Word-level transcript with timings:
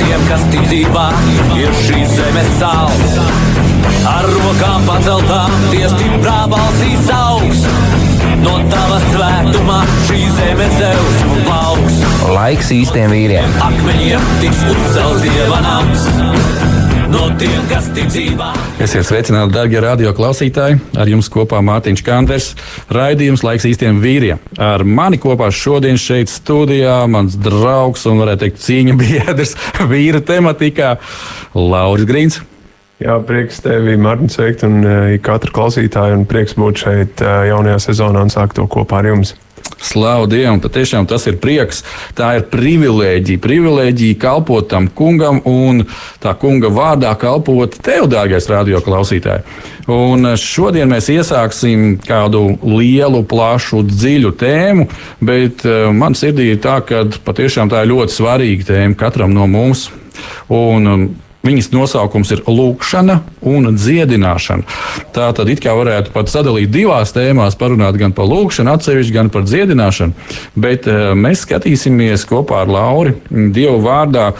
tiem, 0.00 0.24
kas 0.30 0.44
tic 0.52 0.64
dzīvā, 0.70 1.06
ir 1.58 1.76
šīs 1.84 2.14
zemes 2.16 2.50
sāls. 2.60 3.18
Ar 4.06 4.26
rokām 4.30 4.86
paceltām, 4.86 5.54
tie 5.72 5.86
stiprā 5.92 6.38
balsīs 6.50 7.10
augs. 7.14 7.64
No 8.42 8.56
tava 8.70 8.98
svētumā 9.08 9.78
šī 10.06 10.20
zeme 10.36 10.68
zeus 10.76 11.22
un 11.26 11.46
plauks. 11.46 12.00
Laiks 12.36 12.72
īstiem 12.76 13.14
vīriem. 13.14 13.56
Akmeņiem 13.66 14.28
tiks 14.42 14.66
uzcelts 14.70 15.24
dieva 15.26 15.62
nams. 15.64 16.06
No 17.06 17.28
tiem, 17.38 17.60
kas 17.70 17.86
tic 17.94 18.08
dzīvā. 18.10 18.48
Esiet 18.82 19.06
sveicināti, 19.06 19.54
darbie 19.54 19.78
radio 19.82 20.10
klausītāji. 20.16 20.80
Ar 20.98 21.06
jums 21.06 21.28
kopā 21.30 21.60
Mārtiņš 21.62 22.02
Kanders. 22.02 22.48
Raidījums 22.90 23.44
laiks 23.46 23.68
īstiem 23.68 24.00
vīriem. 24.02 24.42
Ar 24.58 24.82
mani 24.82 25.20
kopā 25.22 25.52
šodien 25.54 26.00
šeit 26.02 26.32
studijā 26.32 26.98
mans 27.10 27.38
draugs 27.38 28.08
un, 28.10 28.18
varētu 28.24 28.42
teikt, 28.42 28.60
cīņa 28.64 28.98
biedrs 29.04 29.54
vīra 29.86 30.24
tematikā 30.26 30.96
Lauris 31.54 32.10
Grīns. 32.10 32.42
Jā, 32.98 33.20
prieks 33.28 33.62
tevi, 33.62 33.94
Mārtiņ, 34.00 34.32
sveikt 34.32 34.66
un 34.66 34.80
uh, 34.82 35.08
katru 35.22 35.54
klausītāju. 35.54 36.22
Un 36.22 36.26
prieks 36.26 36.58
būt 36.58 36.86
šeit 36.86 37.22
uh, 37.22 37.44
jaunajā 37.52 37.84
sezonā 37.90 38.26
un 38.26 38.34
sākt 38.34 38.58
to 38.58 38.66
kopā 38.72 39.04
ar 39.04 39.12
jums. 39.12 39.36
Slavu 39.86 40.26
Dievam, 40.26 40.60
patiešām 40.60 41.06
tas 41.08 41.26
ir 41.30 41.38
prieks. 41.42 41.82
Tā 42.16 42.32
ir 42.38 42.46
privilēģija. 42.50 43.40
Privilēģija 43.42 44.18
kalpot 44.20 44.68
tam 44.70 44.88
kungam 44.88 45.42
un 45.46 45.84
tā 46.22 46.34
kunga 46.40 46.70
vārdā 46.72 47.12
kalpot 47.20 47.76
tev, 47.84 48.08
dārgais 48.10 48.48
radio 48.50 48.80
klausītāj. 48.84 49.44
Un 49.92 50.32
šodien 50.40 50.90
mēs 50.90 51.10
iesāksim 51.14 52.00
kādu 52.06 52.42
lielu, 52.66 53.22
plašu, 53.28 53.84
dziļu 53.86 54.32
tēmu, 54.40 54.88
bet 55.22 55.62
uh, 55.68 55.92
man 55.94 56.18
sirdī 56.18 56.50
ir 56.54 56.62
tā, 56.64 56.80
ka 56.86 57.04
patiešām 57.26 57.70
tā 57.70 57.84
ir 57.84 57.92
ļoti 57.92 58.16
svarīga 58.16 58.72
tēma 58.72 58.98
katram 58.98 59.36
no 59.36 59.46
mums. 59.50 59.86
Un, 60.50 60.90
um, 60.90 61.06
Viņas 61.46 61.70
nosaukums 61.74 62.32
ir 62.34 62.42
lūkšana 62.48 63.20
un 63.46 63.70
dziedināšana. 63.76 64.66
Tā 65.14 65.28
tad 65.36 65.50
it 65.52 65.62
kā 65.62 65.74
varētu 65.78 66.10
pat 66.14 66.30
sadalīt 66.32 66.72
divās 66.74 67.14
tēmās, 67.14 67.58
parunāt 67.58 67.98
gan 68.00 68.14
par 68.16 68.26
lūkšanu, 68.30 68.72
atsevišķi, 68.74 69.14
gan 69.14 69.30
par 69.30 69.46
dziedināšanu. 69.46 70.16
Bet 70.58 70.88
uh, 70.90 71.12
mēs 71.18 71.44
skatīsimies 71.46 72.26
kopā 72.26 72.64
ar 72.64 72.72
Lauri 72.72 73.14
Dievu 73.30 73.78
vārdā 73.84 74.32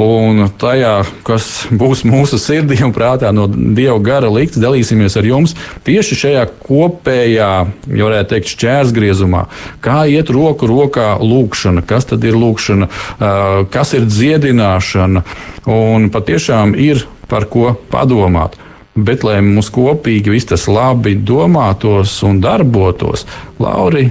un 0.00 0.46
tajā, 0.60 1.00
kas 1.26 1.48
būs 1.72 2.04
mūsu 2.08 2.38
sirdī 2.40 2.78
un 2.84 2.92
prātā 2.96 3.32
no 3.34 3.46
Dieva 3.50 3.98
gara 4.04 4.30
likts, 4.32 4.60
dalīsimies 4.60 5.16
ar 5.18 5.26
jums 5.28 5.56
tieši 5.86 6.18
šajā 6.24 6.44
kopējā, 6.66 7.50
ja 7.90 8.08
varētu 8.08 8.34
teikt, 8.34 8.52
šķērsgriezumā. 8.54 9.46
Kā 9.84 10.02
iet 10.10 10.32
roku 10.32 10.68
rokā 10.70 11.14
lūkšana, 11.20 11.84
kas 11.88 12.08
tad 12.12 12.24
ir 12.28 12.38
lūkšana, 12.38 12.90
uh, 12.90 13.62
kas 13.72 13.96
ir 13.96 14.08
dziedināšana. 14.10 15.24
Un 15.70 16.08
patiešām 16.12 16.49
ir 16.76 17.04
par 17.30 17.46
ko 17.50 17.74
padomāt. 17.90 18.58
Bet, 18.94 19.22
lai 19.24 19.38
mums 19.44 19.70
kopīgi 19.72 20.32
viss 20.34 20.48
tas 20.50 20.66
labi 20.68 21.14
domātos 21.14 22.16
un 22.26 22.40
darbotos, 22.42 23.24
Lauri, 23.62 24.08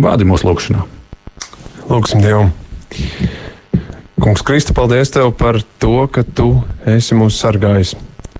vādi 0.00 0.26
mūsu 0.28 0.46
lūgšanā. 0.48 0.84
Lūksim 1.90 2.22
Dievu. 2.22 2.46
Kungs, 4.22 4.44
Kristi, 4.46 4.70
paldies 4.72 5.10
Tev 5.10 5.32
par 5.34 5.58
to, 5.82 6.06
ka 6.06 6.22
Tu 6.22 6.46
esi 6.86 7.16
mūs 7.18 7.40
sargājis. 7.42 7.96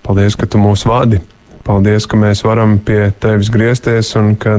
Paldies, 0.06 0.38
ka 0.38 0.46
Tu 0.46 0.60
mūs 0.62 0.86
vadi. 0.86 1.18
Paldies, 1.66 2.06
ka 2.06 2.18
mēs 2.18 2.44
varam 2.46 2.76
pie 2.78 3.10
Tevis 3.18 3.50
griezties 3.50 4.14
un 4.20 4.36
ka 4.38 4.54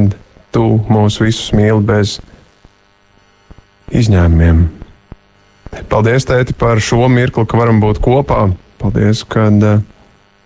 Tu 0.52 0.66
mūs 0.92 1.22
visus 1.24 1.54
mīli 1.56 1.80
bez 1.88 2.18
izņēmumiem. 3.96 4.66
Paldies, 5.90 6.28
Tēti, 6.28 6.54
par 6.60 6.84
šo 6.84 7.08
mirkli, 7.08 7.48
ka 7.48 7.58
varam 7.58 7.80
būt 7.82 8.04
kopā. 8.04 8.50
Paldies, 8.84 9.22
ka 9.24 9.48
uh, 9.48 9.80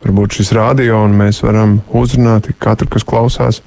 varbūt 0.06 0.38
šis 0.38 0.54
rādio 0.54 1.00
un 1.02 1.16
mēs 1.18 1.42
varam 1.42 1.80
uzrunāt 1.90 2.52
katru, 2.62 2.86
kas 2.94 3.06
klausās, 3.08 3.64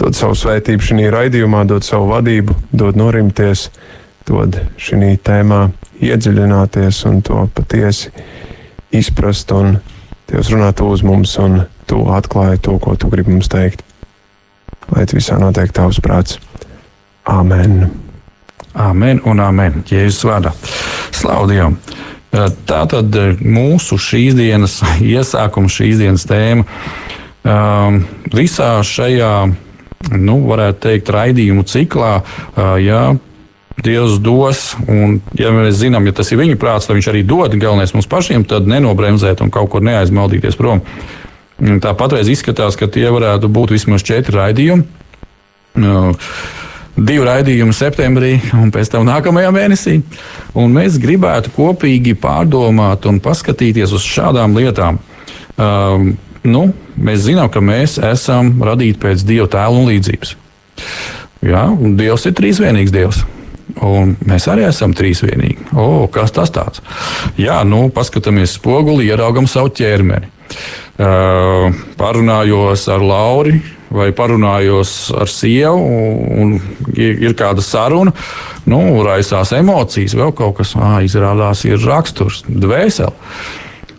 dod 0.00 0.16
savu 0.16 0.36
svētību 0.38 0.86
šajā 0.86 1.10
raidījumā, 1.12 1.66
dod 1.68 1.84
savu 1.84 2.08
vadību, 2.14 2.56
dod 2.72 2.96
norimties, 2.96 3.68
dod 4.24 4.56
šī 4.80 5.12
tēmā 5.20 5.66
iedziļināties 6.00 7.02
un 7.10 7.20
to 7.24 7.44
patiesi 7.52 8.14
izprast. 8.96 9.52
Un 9.52 9.76
Dievs 10.26 10.48
runā 10.50 10.72
to 10.74 10.88
uz 10.90 11.04
mums 11.06 11.36
un 11.38 11.60
tu 11.86 12.00
atklāji 12.10 12.58
to, 12.66 12.80
ko 12.82 12.96
tu 12.98 13.12
gribi 13.12 13.36
mums 13.36 13.46
teikt. 13.52 13.84
Lai 14.90 15.04
visā 15.06 15.38
notiek 15.38 15.70
tavs 15.74 16.00
prāts. 16.02 16.40
Āmen! 17.30 17.84
Amen 18.76 19.22
un 19.24 19.40
amen. 19.40 19.84
Jēzus 19.88 20.26
vārdā. 20.26 20.52
Dievam! 21.48 21.78
Tā 22.34 22.80
tad 22.90 23.16
mūsu 23.40 23.98
šīs 24.00 24.36
dienas 24.36 24.80
iesākums, 25.14 25.76
šīs 25.78 26.02
dienas 26.02 26.26
tēma 26.28 26.66
visā 28.34 28.70
šajā, 28.82 29.34
nu, 30.18 30.40
varētu 30.48 30.82
teikt, 30.88 31.12
raidījumu 31.14 31.62
ciklā. 31.70 32.16
Jā, 32.82 33.04
Dievs 33.76 34.16
dos, 34.24 34.70
un, 34.88 35.18
ja 35.36 35.50
mēs 35.52 35.76
zinām, 35.82 36.06
ja 36.08 36.14
tas 36.16 36.30
ir 36.32 36.40
viņa 36.40 36.56
prāts, 36.56 36.88
tad 36.88 36.96
viņš 36.96 37.08
arī 37.12 37.20
dod. 37.28 37.52
Galvenais 37.60 37.92
mums 37.92 38.08
pašiem 38.08 38.46
tad 38.48 38.64
nenobremzēt 38.70 39.42
un 39.44 39.52
kaut 39.52 39.68
kur 39.74 39.84
neaizmaldīties 39.84 40.56
prom. 40.56 40.80
Tā 41.60 41.92
patreiz 41.96 42.30
izskatās, 42.32 42.76
ka 42.80 42.88
tie 42.88 43.04
varētu 43.12 43.50
būt 43.52 43.74
vismaz 43.76 44.04
četri 44.04 44.32
raidījumi. 44.38 44.86
Divi 46.96 47.26
raidījumi 47.28 47.74
septembrī 47.76 48.30
un 48.56 48.70
pēc 48.72 48.88
tam 48.94 49.04
nākamajā 49.08 49.50
mēnesī. 49.52 49.98
Un 50.56 50.72
mēs 50.72 50.96
gribētu 51.00 51.52
kopīgi 51.52 52.14
pārdomāt 52.20 53.04
un 53.10 53.20
paskatīties 53.20 53.92
uz 53.96 54.06
šādām 54.06 54.56
lietām. 54.56 55.00
Um, 55.60 56.14
nu, 56.48 56.62
mēs 56.96 57.26
zinām, 57.28 57.50
ka 57.52 57.60
mēs 57.60 57.98
esam 58.00 58.54
radīti 58.64 59.00
pēc 59.02 59.26
Dieva 59.28 59.48
tēla 59.52 59.76
un 59.76 59.90
līdzības. 59.90 60.34
Jā, 61.44 61.66
un 61.68 61.98
Dievs 62.00 62.24
ir 62.30 62.36
trīsvienīgs 62.38 62.94
Dievs. 62.94 63.22
Un 63.84 64.14
mēs 64.24 64.46
arī 64.48 64.64
esam 64.64 64.94
trīsvienīgi. 64.96 65.68
O, 65.76 66.06
kas 66.12 66.32
tas 66.32 66.52
tāds? 66.54 66.80
Jā, 67.36 67.60
nu, 67.68 67.90
paskatāmies 67.92 68.56
spoguli, 68.56 69.10
ieraugam 69.10 69.48
savu 69.50 69.74
ķermeni. 69.76 70.32
Uh, 70.96 71.74
parunājos 72.00 72.86
ar 72.88 73.02
Lauru 73.04 73.58
vai 73.90 74.10
parunājos 74.16 75.12
ar 75.14 75.30
sievu, 75.30 75.82
un 76.42 76.56
ir, 76.94 77.20
ir 77.28 77.36
kāda 77.38 77.62
saruna, 77.64 78.12
nu, 78.66 78.80
raisās 79.06 79.52
emocijas, 79.56 80.16
vēl 80.18 80.34
kaut 80.36 80.58
kas, 80.60 80.74
ah, 80.78 80.98
izrādās, 81.04 81.64
ir 81.68 81.82
raksturs, 81.84 82.42
dvēsele. 82.48 83.14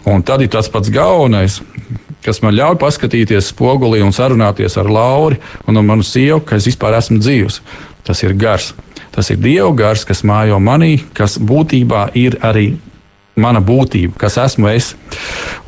Un 0.08 0.24
tad 0.24 0.44
ir 0.44 0.52
tas 0.52 0.70
pats 0.72 0.92
galvenais, 0.94 1.60
kas 2.24 2.42
man 2.44 2.56
ļauj 2.56 2.78
paskatīties 2.80 3.52
spogulī 3.52 4.02
un 4.04 4.16
sarunāties 4.16 4.78
ar 4.80 4.90
Lauru 4.92 5.40
un 5.68 5.80
ar 5.80 5.86
manu 5.88 6.04
sievu, 6.04 6.42
ka 6.48 6.60
es 6.60 6.68
vispār 6.68 6.96
esmu 7.00 7.20
dzīvs. 7.20 7.62
Tas 8.08 8.24
ir 8.24 8.36
gars. 8.40 8.74
Tas 9.12 9.32
ir 9.34 9.40
Dieva 9.42 9.72
gars, 9.76 10.04
kas 10.08 10.24
mājo 10.28 10.60
manī, 10.64 11.00
kas 11.18 11.40
būtībā 11.42 12.12
ir 12.16 12.38
arī 12.46 12.70
mana 13.38 13.62
būtība, 13.64 14.18
kas 14.20 14.38
esmu 14.42 14.70
es. 14.72 14.92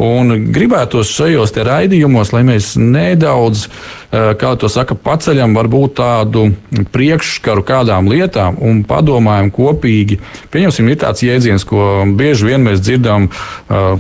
Un 0.02 0.50
gribētos 0.54 1.12
šajos 1.14 1.54
raidījumos, 1.66 2.34
lai 2.34 2.42
mēs 2.48 2.74
nedaudz, 2.80 3.68
kā 4.10 4.54
to 4.60 4.70
saka, 4.72 4.98
paceļam 4.98 5.54
varbūt 5.58 5.96
tādu 6.00 6.48
priekšskaru 6.94 7.64
kādām 7.68 8.10
lietām 8.10 8.58
un 8.64 8.82
padomājam 8.88 9.52
kopīgi. 9.54 10.20
Pieņemsim, 10.54 10.90
ir 10.90 11.02
tāds 11.04 11.26
jēdziens, 11.26 11.66
ko 11.70 12.06
bieži 12.18 12.50
vien 12.50 12.66
mēs 12.66 12.82
dzirdam, 12.82 13.30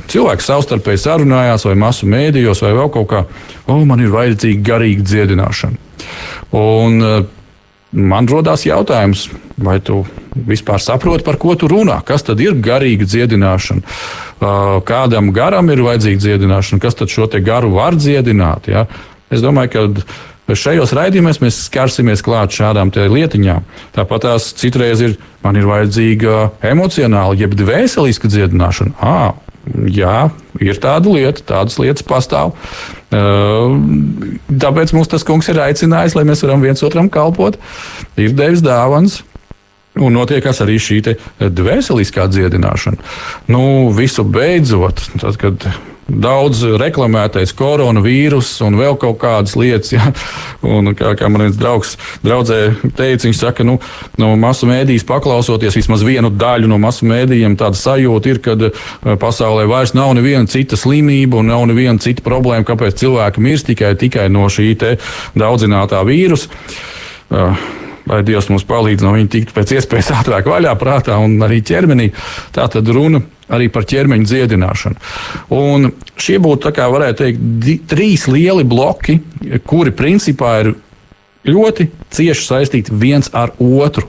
cilvēki 0.10 0.48
savstarpēji 0.48 1.04
sarunājās 1.06 1.68
vai 1.70 1.76
masu 1.80 2.10
mēdījos 2.10 2.64
vai 2.66 2.74
vēl 2.78 2.94
kaut 2.96 3.12
kā, 3.12 3.26
o, 3.68 3.82
man 3.86 4.02
ir 4.02 4.14
vajadzīga 4.16 4.66
garīga 4.72 5.06
dziedināšana. 5.06 5.86
Un, 6.58 7.04
Man 7.90 8.28
rodas 8.30 8.68
jautājums, 8.68 9.28
vai 9.58 9.80
tu 9.82 10.04
vispār 10.36 10.82
saproti, 10.82 11.26
par 11.26 11.40
ko 11.42 11.56
tu 11.58 11.68
runā? 11.72 12.00
Kas 12.06 12.22
tad 12.28 12.42
ir 12.44 12.54
garīga 12.54 13.08
dziedināšana? 13.10 13.82
Kādam 14.86 15.32
garam 15.34 15.72
ir 15.74 15.82
vajadzīga 15.88 16.22
dziedināšana, 16.22 16.84
kas 16.84 17.00
tad 17.00 17.10
šo 17.10 17.26
garu 17.42 17.74
var 17.74 17.98
dziedināt? 17.98 18.70
Ja? 18.70 18.86
Es 19.34 19.42
domāju, 19.42 19.90
ka 20.46 20.58
šajos 20.58 20.94
raidījumos 20.94 21.42
mēs 21.42 21.64
skarsimies 21.66 22.22
klāt 22.26 22.54
šādām 22.54 22.94
lietiņām. 22.94 23.66
Tāpat 23.98 24.26
tās 24.28 24.54
citreiz 24.54 25.02
ir, 25.02 25.18
man 25.42 25.58
ir 25.58 25.66
vajadzīga 25.70 26.62
emocionāla, 26.62 27.38
jeb 27.42 27.58
dvēseliska 27.58 28.30
dziedināšana. 28.30 28.96
À, 29.02 29.34
jā, 29.92 30.30
ir 30.62 30.80
tāda 30.82 31.14
lieta, 31.14 31.44
tādas 31.54 31.80
lietas 31.82 32.06
pastāv. 32.08 32.54
Tāpēc 33.10 34.94
mums 34.96 35.12
tas 35.12 35.26
kungs 35.28 35.50
ir 35.52 35.62
aicinājis, 35.64 36.16
lai 36.18 36.26
mēs 36.30 36.44
varam 36.46 36.64
viens 36.64 36.84
otram 36.86 37.10
kalpot, 37.12 37.60
ir 38.20 38.36
devis 38.38 38.64
dāvāns. 38.66 39.22
Un 40.00 40.14
notiekās 40.16 40.62
arī 40.64 40.78
šī 40.80 41.00
dvēseliskā 41.42 42.28
dziedināšana. 42.32 43.02
Nu, 43.52 43.62
visu 43.96 44.24
beidzot, 44.24 45.02
tad, 45.20 45.40
kad 45.42 45.66
daudz 46.10 46.64
reklamētais 46.80 47.54
koronavīrus 47.58 48.52
un 48.66 48.78
vēl 48.80 48.98
kaut 49.02 49.20
kādas 49.22 49.56
lietas. 49.60 49.94
Ja? 49.94 50.12
Un, 50.66 50.94
kā, 50.98 51.14
kā 51.20 51.30
man 51.32 51.46
viens 51.48 51.58
draugs 51.60 51.96
teica, 52.24 53.26
viņš 53.26 53.40
saka, 53.40 53.66
nu, 53.68 53.78
no 54.20 54.34
masu 54.40 54.70
mēdīs 54.70 55.06
paklausoties 55.08 55.78
vismaz 55.80 56.04
vienu 56.06 56.32
daļu 56.34 56.70
no 56.72 56.80
masu 56.82 57.08
mēdījiem, 57.10 57.58
tāda 57.60 57.80
sajūta 57.80 58.34
ir, 58.34 58.42
ka 58.44 58.58
eh, 58.58 58.80
pasaulē 59.20 59.68
vairs 59.70 59.96
nav 59.98 60.14
neviena 60.18 60.50
cita 60.50 60.80
slimība 60.80 61.40
un 61.40 61.52
nav 61.54 61.66
neviena 61.72 62.00
cita 62.02 62.26
problēma, 62.26 62.68
kāpēc 62.68 63.00
cilvēki 63.00 63.44
mirst 63.46 63.70
tikai, 63.72 63.94
tikai 64.00 64.30
no 64.34 64.48
šī 64.52 64.74
daudzinātā 65.38 66.02
vīrusa. 66.08 66.50
Uh, 67.30 67.58
lai 68.10 68.22
Dievs 68.26 68.50
mums 68.52 68.66
palīdz 68.68 69.06
no 69.06 69.14
viņa 69.16 69.32
tikt 69.36 69.56
pēc 69.56 69.76
iespējas 69.78 70.14
ātrāk 70.20 70.50
vaļā 70.50 70.76
prātā 70.80 71.18
un 71.22 71.38
arī 71.46 71.62
ķermenī. 71.66 72.10
Tā 72.56 72.68
tad 72.72 72.90
runa 72.96 73.22
arī 73.50 73.70
par 73.74 73.88
ķermeņa 73.90 74.30
dziedināšanu. 74.30 75.00
Un 75.58 75.90
šie 76.20 76.38
būtu, 76.44 76.74
kā 76.76 76.86
varētu 76.92 77.24
teikt, 77.24 77.48
di, 77.64 77.80
trīs 77.90 78.28
lieli 78.30 78.66
bloki, 78.68 79.20
kuri 79.66 79.96
principā 79.96 80.60
ir 80.64 80.76
ļoti 81.50 81.88
cieši 82.14 82.46
saistīti 82.46 82.94
viens 82.94 83.32
ar 83.34 83.56
otru. 83.58 84.06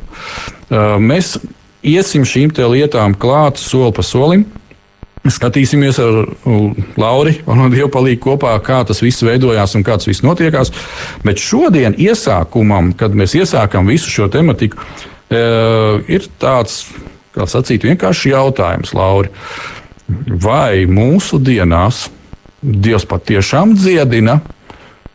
Uh, 0.70 0.99
mēs 1.00 1.38
iesim 1.87 2.26
šīm 2.29 2.52
lietām 2.52 3.14
klāt 3.17 3.61
soli 3.61 3.94
pa 3.97 4.05
solim. 4.05 4.44
Skatīsimies 5.21 5.99
ar 6.01 6.31
Lauru 6.97 7.35
un 7.51 7.67
Dievpalīgu 7.73 8.23
kopā, 8.25 8.55
kā 8.65 8.81
tas 8.89 9.03
viss 9.05 9.21
veidojās 9.27 9.77
un 9.77 9.85
kā 9.85 9.99
tas 10.01 10.09
viss 10.09 10.25
notiekās. 10.25 10.73
Bet 11.27 11.43
šodien, 11.43 11.97
iesākumam, 12.01 12.95
kad 12.97 13.13
mēs 13.17 13.37
iesākam 13.37 13.91
visu 13.91 14.09
šo 14.09 14.31
tematiku, 14.33 14.81
uh, 14.81 16.01
ir 16.09 16.25
tāds 16.41 16.87
kā 17.37 17.47
sacīt, 17.49 17.85
vienkārši 17.87 18.33
jautājums, 18.33 18.95
Lauri. 18.97 19.31
Vai 20.43 20.87
mūsu 20.91 21.39
dienās 21.43 22.09
Dievs 22.61 23.07
patiešām 23.09 23.77
dziedina 23.79 24.41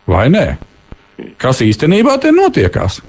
vai 0.09 0.29
nē? 0.33 0.45
Kas 1.37 1.61
īstenībā 1.61 2.15
te 2.23 2.31
notiekās? 2.33 3.01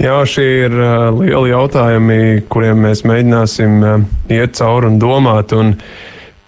Jā, 0.00 0.16
šie 0.28 0.46
ir 0.66 0.74
uh, 0.78 1.10
lieli 1.16 1.50
jautājumi, 1.50 2.20
kuriem 2.52 2.86
mēs 2.86 3.02
mēģināsim 3.08 3.82
uh, 3.82 4.04
iet 4.32 4.54
cauri 4.56 4.88
un 4.88 4.98
domāt. 5.02 5.52
Un 5.56 5.74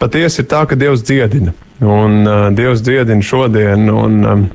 patiesi 0.01 0.43
ir 0.43 0.49
tā, 0.53 0.63
ka 0.71 0.79
Dievs 0.79 1.05
dziedina. 1.07 1.55
Un 1.83 2.23
uh, 2.23 2.47
Dievs 2.55 2.85
dziedina 2.87 3.27
šodien. 3.27 3.91
Un, 3.91 4.19
um, 4.25 4.47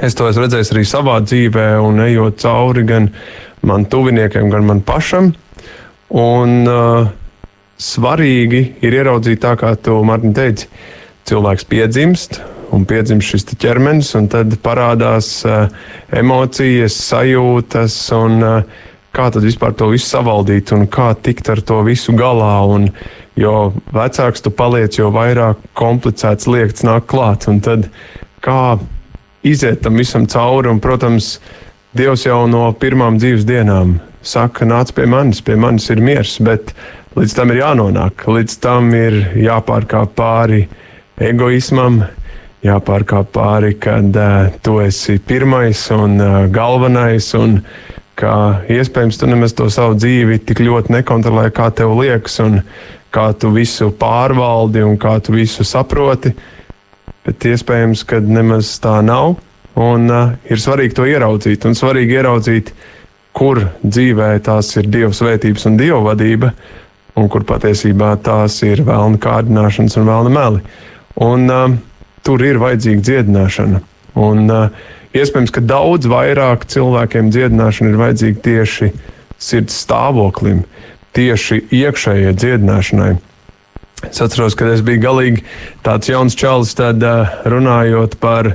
es 0.00 0.16
to 0.18 0.26
esmu 0.30 0.46
redzējis 0.46 0.72
arī 0.74 0.84
savā 0.88 1.20
dzīvē, 1.26 1.68
un 1.84 2.02
ejot 2.06 2.40
cauri 2.42 2.86
gan 2.88 3.10
man 3.66 3.86
tuviniekiem, 3.92 4.48
gan 4.50 4.66
man 4.66 4.80
pašam. 4.86 5.34
Un 6.10 6.56
uh, 6.66 7.10
svarīgi 7.80 8.64
ir 8.82 8.96
ieraudzīt 9.02 9.44
tā, 9.44 9.54
kā 9.60 9.76
tu, 9.78 10.00
Mārtiņ, 10.08 10.34
teici, 10.36 10.72
cilvēks 11.30 11.68
piedzimst. 11.70 12.40
Un 12.76 12.84
piedzimst 12.86 13.32
šis 13.32 13.48
ķermenis, 13.58 14.12
un 14.18 14.28
tad 14.30 14.54
parādās 14.62 15.40
emocijas, 16.14 16.98
sajūtas, 17.08 17.96
un 18.14 18.44
kā 19.10 19.26
tad 19.34 19.42
vispār 19.42 19.74
to 19.74 19.90
visu 19.90 20.06
savaldīt, 20.12 20.70
un 20.76 20.86
kā 20.86 21.10
tikt 21.18 21.50
ar 21.50 21.62
to 21.66 21.80
visu 21.86 22.14
galā. 22.18 22.60
Un, 22.70 22.90
jo 23.40 23.72
vecāks 23.94 24.44
tu 24.44 24.52
paliec, 24.54 24.98
jo 25.00 25.10
vairāk 25.14 25.62
komplicēts 25.78 26.50
liekas 26.50 26.86
nāk 26.86 27.08
klāt. 27.10 27.48
Un 27.50 27.58
tad 27.64 27.90
kā 28.44 28.78
iziet 29.46 29.82
tam 29.82 29.98
visam 29.98 30.28
cauri, 30.30 30.70
un, 30.70 30.82
protams, 30.82 31.38
Dievs 31.90 32.22
jau 32.22 32.44
no 32.46 32.68
pirmām 32.78 33.16
dzīves 33.18 33.42
dienām 33.48 33.96
saka, 34.22 34.62
nāc 34.62 34.92
pie 34.94 35.08
manis, 35.10 35.40
pie 35.42 35.56
manis 35.58 35.88
ir 35.90 35.98
miers, 35.98 36.36
bet 36.38 36.70
līdz 37.18 37.32
tam 37.34 37.50
ir 37.50 37.64
jānonāk, 37.64 38.28
līdz 38.30 38.58
tam 38.62 38.92
ir 38.94 39.16
jāpārkāp 39.34 40.12
pāri 40.14 40.60
egoismam, 41.18 42.04
jāpārkāp 42.66 43.30
pāri, 43.34 43.74
kad 43.80 44.16
uh, 44.16 44.50
tu 44.64 44.78
esi 44.84 45.18
pirmais 45.18 45.86
un 45.96 46.20
uh, 46.20 46.36
galvenais. 46.52 47.32
Un, 47.38 47.60
Kā 48.20 48.60
iespējams, 48.68 49.16
tu 49.16 49.24
nemaz 49.30 49.54
to 49.56 49.70
savu 49.72 49.94
dzīvi 49.96 50.42
tik 50.44 50.58
ļoti 50.60 50.92
nekontrolē, 50.92 51.46
kā 51.56 51.70
tev 51.72 51.94
liekas, 51.96 52.34
un 52.44 52.58
kā 53.14 53.30
tu 53.32 53.48
visu 53.54 53.88
pārvaldi 53.96 54.82
un 54.84 54.98
kā 55.00 55.14
tu 55.24 55.32
visu 55.32 55.64
saproti. 55.64 56.34
Bet 57.24 57.46
iespējams, 57.48 58.02
ka 58.04 58.20
nemaz 58.20 58.74
tā 58.84 58.98
nav. 59.06 59.38
Un 59.80 60.04
uh, 60.12 60.34
ir 60.52 60.60
svarīgi 60.60 60.98
to 60.98 61.08
ieraudzīt, 61.08 61.64
un 61.64 61.78
svarīgi 61.78 62.18
ieraudzīt, 62.18 62.74
kur 63.32 63.62
dzīvē 63.80 64.34
tās 64.44 64.74
ir 64.76 64.90
dieva 64.92 65.14
svētības 65.16 65.68
un 65.70 65.80
dieva 65.80 66.02
vadība, 66.10 66.52
un 67.16 67.30
kur 67.32 67.46
patiesībā 67.48 68.18
tās 68.26 68.58
ir 68.66 68.84
vēlna 68.84 69.20
kārdināšanas 69.22 69.96
un 69.96 70.10
vēlna 70.10 70.34
meli. 70.34 70.64
Un, 71.24 71.48
uh, 71.48 71.78
tur 72.26 72.42
ir 72.44 72.60
vajadzīga 72.60 73.06
dziedināšana. 73.06 73.80
Un, 74.20 74.50
iespējams, 75.16 75.54
ka 75.54 75.62
daudz 75.64 76.10
vairāk 76.10 76.66
cilvēkiem 76.70 77.30
dziedināšana 77.34 77.92
ir 77.92 78.00
vajadzīga 78.00 78.44
tieši 78.46 78.92
sirds 79.40 79.78
stāvoklim, 79.84 80.64
tieši 81.16 81.64
iekšējai 81.80 82.36
dziedināšanai. 82.36 83.12
Es 84.08 84.20
atceros, 84.24 84.56
kad 84.56 84.70
es 84.72 84.82
biju 84.84 85.02
galīgi 85.02 85.44
tāds 85.84 86.08
jauns 86.08 86.36
čalis, 86.38 86.72
tad 86.78 87.02
runājot 87.48 88.16
par 88.22 88.54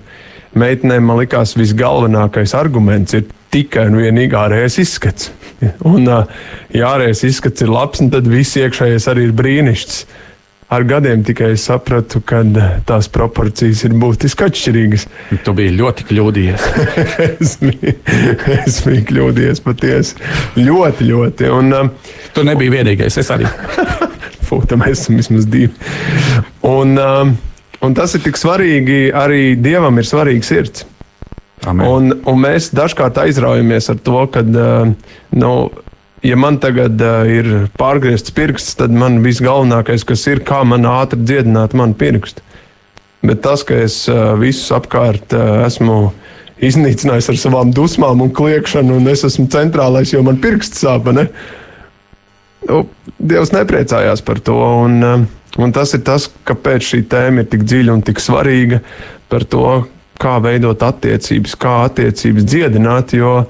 meitenēm, 0.57 1.05
man 1.05 1.19
likās 1.21 1.53
visgalvenākais 1.57 2.55
arguments 2.57 3.13
ir 3.17 3.27
tikai 3.53 3.87
un 3.91 3.99
vienīgi 4.01 4.37
ārējais 4.39 4.79
izskats. 4.81 5.31
Un, 5.87 6.07
ja 6.75 6.89
ārējais 6.91 7.21
izskats 7.29 7.63
ir 7.63 7.71
labs, 7.71 8.01
tad 8.11 8.27
viss 8.27 8.57
iekšējais 8.59 9.05
arī 9.11 9.29
ir 9.29 9.35
brīnišķīgs. 9.37 10.01
Ar 10.65 10.81
gadiem 10.81 11.21
tikai 11.21 11.51
sapratu, 11.61 12.23
ka 12.25 12.39
tās 12.89 13.05
proporcijas 13.13 13.83
ir 13.85 13.93
būtiski 14.01 14.47
atšķirīgas. 14.47 15.03
Tu 15.45 15.53
biji 15.53 15.75
ļoti 15.77 16.07
kļūdījies. 16.09 16.65
es, 17.27 17.51
biju, 17.61 17.93
es 18.55 18.79
biju 18.87 19.03
kļūdījies 19.11 19.61
patiesi. 19.61 20.17
Ļoti, 20.57 21.05
ļoti. 21.11 21.51
Un, 21.53 21.69
um, 21.77 21.91
tu 22.33 22.47
nebiji 22.47 22.73
vienīgais, 22.79 23.19
es 23.21 23.29
arī. 23.35 23.45
Fūta, 24.49 24.79
mēs 24.81 25.03
esam 25.03 25.21
vismaz 25.21 25.45
divi. 25.53 25.69
Un, 26.65 26.97
um, 26.97 27.37
un 27.85 27.97
tas 27.97 28.17
ir 28.17 28.25
tik 28.25 28.41
svarīgi, 28.41 28.99
arī 29.13 29.53
Dievam 29.61 30.01
ir 30.01 30.09
svarīga 30.09 30.49
sirds. 30.49 30.87
Amen. 31.69 31.85
Un, 31.85 32.13
un 32.25 32.41
mēs 32.41 32.71
dažkārt 32.73 33.21
aizraujamies 33.21 33.93
ar 33.93 34.01
to, 34.01 34.17
ka, 34.33 34.41
uh, 34.41 35.13
nu, 35.37 35.53
ja 36.25 36.37
man 36.39 36.57
tagad 36.61 37.01
uh, 37.01 37.23
ir 37.29 37.49
pārgriezts 37.79 38.33
pirksts, 38.35 38.75
tad 38.79 38.93
man 38.95 39.21
viss 39.23 39.43
galvenākais, 39.43 40.05
kas 40.07 40.25
ir, 40.31 40.41
kā 40.45 40.63
man 40.67 40.87
ātri 40.89 41.21
dziedināt 41.21 41.75
manu 41.77 41.97
pirkstu. 41.99 42.43
Bet 43.25 43.41
tas, 43.45 43.63
ka 43.65 43.77
es 43.85 44.03
uh, 44.11 44.33
visus 44.39 44.71
apkārt 44.75 45.33
uh, 45.37 45.65
esmu 45.65 45.99
iznīcinājis 46.65 47.29
ar 47.31 47.39
savām 47.39 47.73
dusmām 47.75 48.23
un 48.25 48.33
kliēkšanu, 48.33 48.99
un 48.99 49.11
es 49.11 49.25
esmu 49.27 49.47
centrālais, 49.53 50.13
jo 50.13 50.21
man 50.25 50.39
pirksts 50.41 50.85
sāp. 50.85 51.09
Ne? 51.13 51.27
Nu, 52.65 52.85
Dievs 53.19 53.53
nepriecājās 53.53 54.23
par 54.25 54.41
to. 54.45 54.57
Un, 54.85 55.01
uh, 55.05 55.25
un 55.61 55.75
tas 55.75 55.93
ir 55.97 56.05
tas, 56.07 56.29
kāpēc 56.47 56.89
šī 56.93 57.03
tēma 57.11 57.43
ir 57.43 57.51
tik 57.51 57.67
dziļa 57.67 57.97
un 57.97 58.05
tik 58.05 58.23
svarīga. 58.23 58.81
Par 59.29 59.45
to, 59.49 59.67
kā 60.21 60.37
veidot 60.43 60.83
attiecības, 60.85 61.55
kā 61.59 61.79
attiecības 61.89 62.45
dziedināt. 62.47 63.15
Jo, 63.17 63.41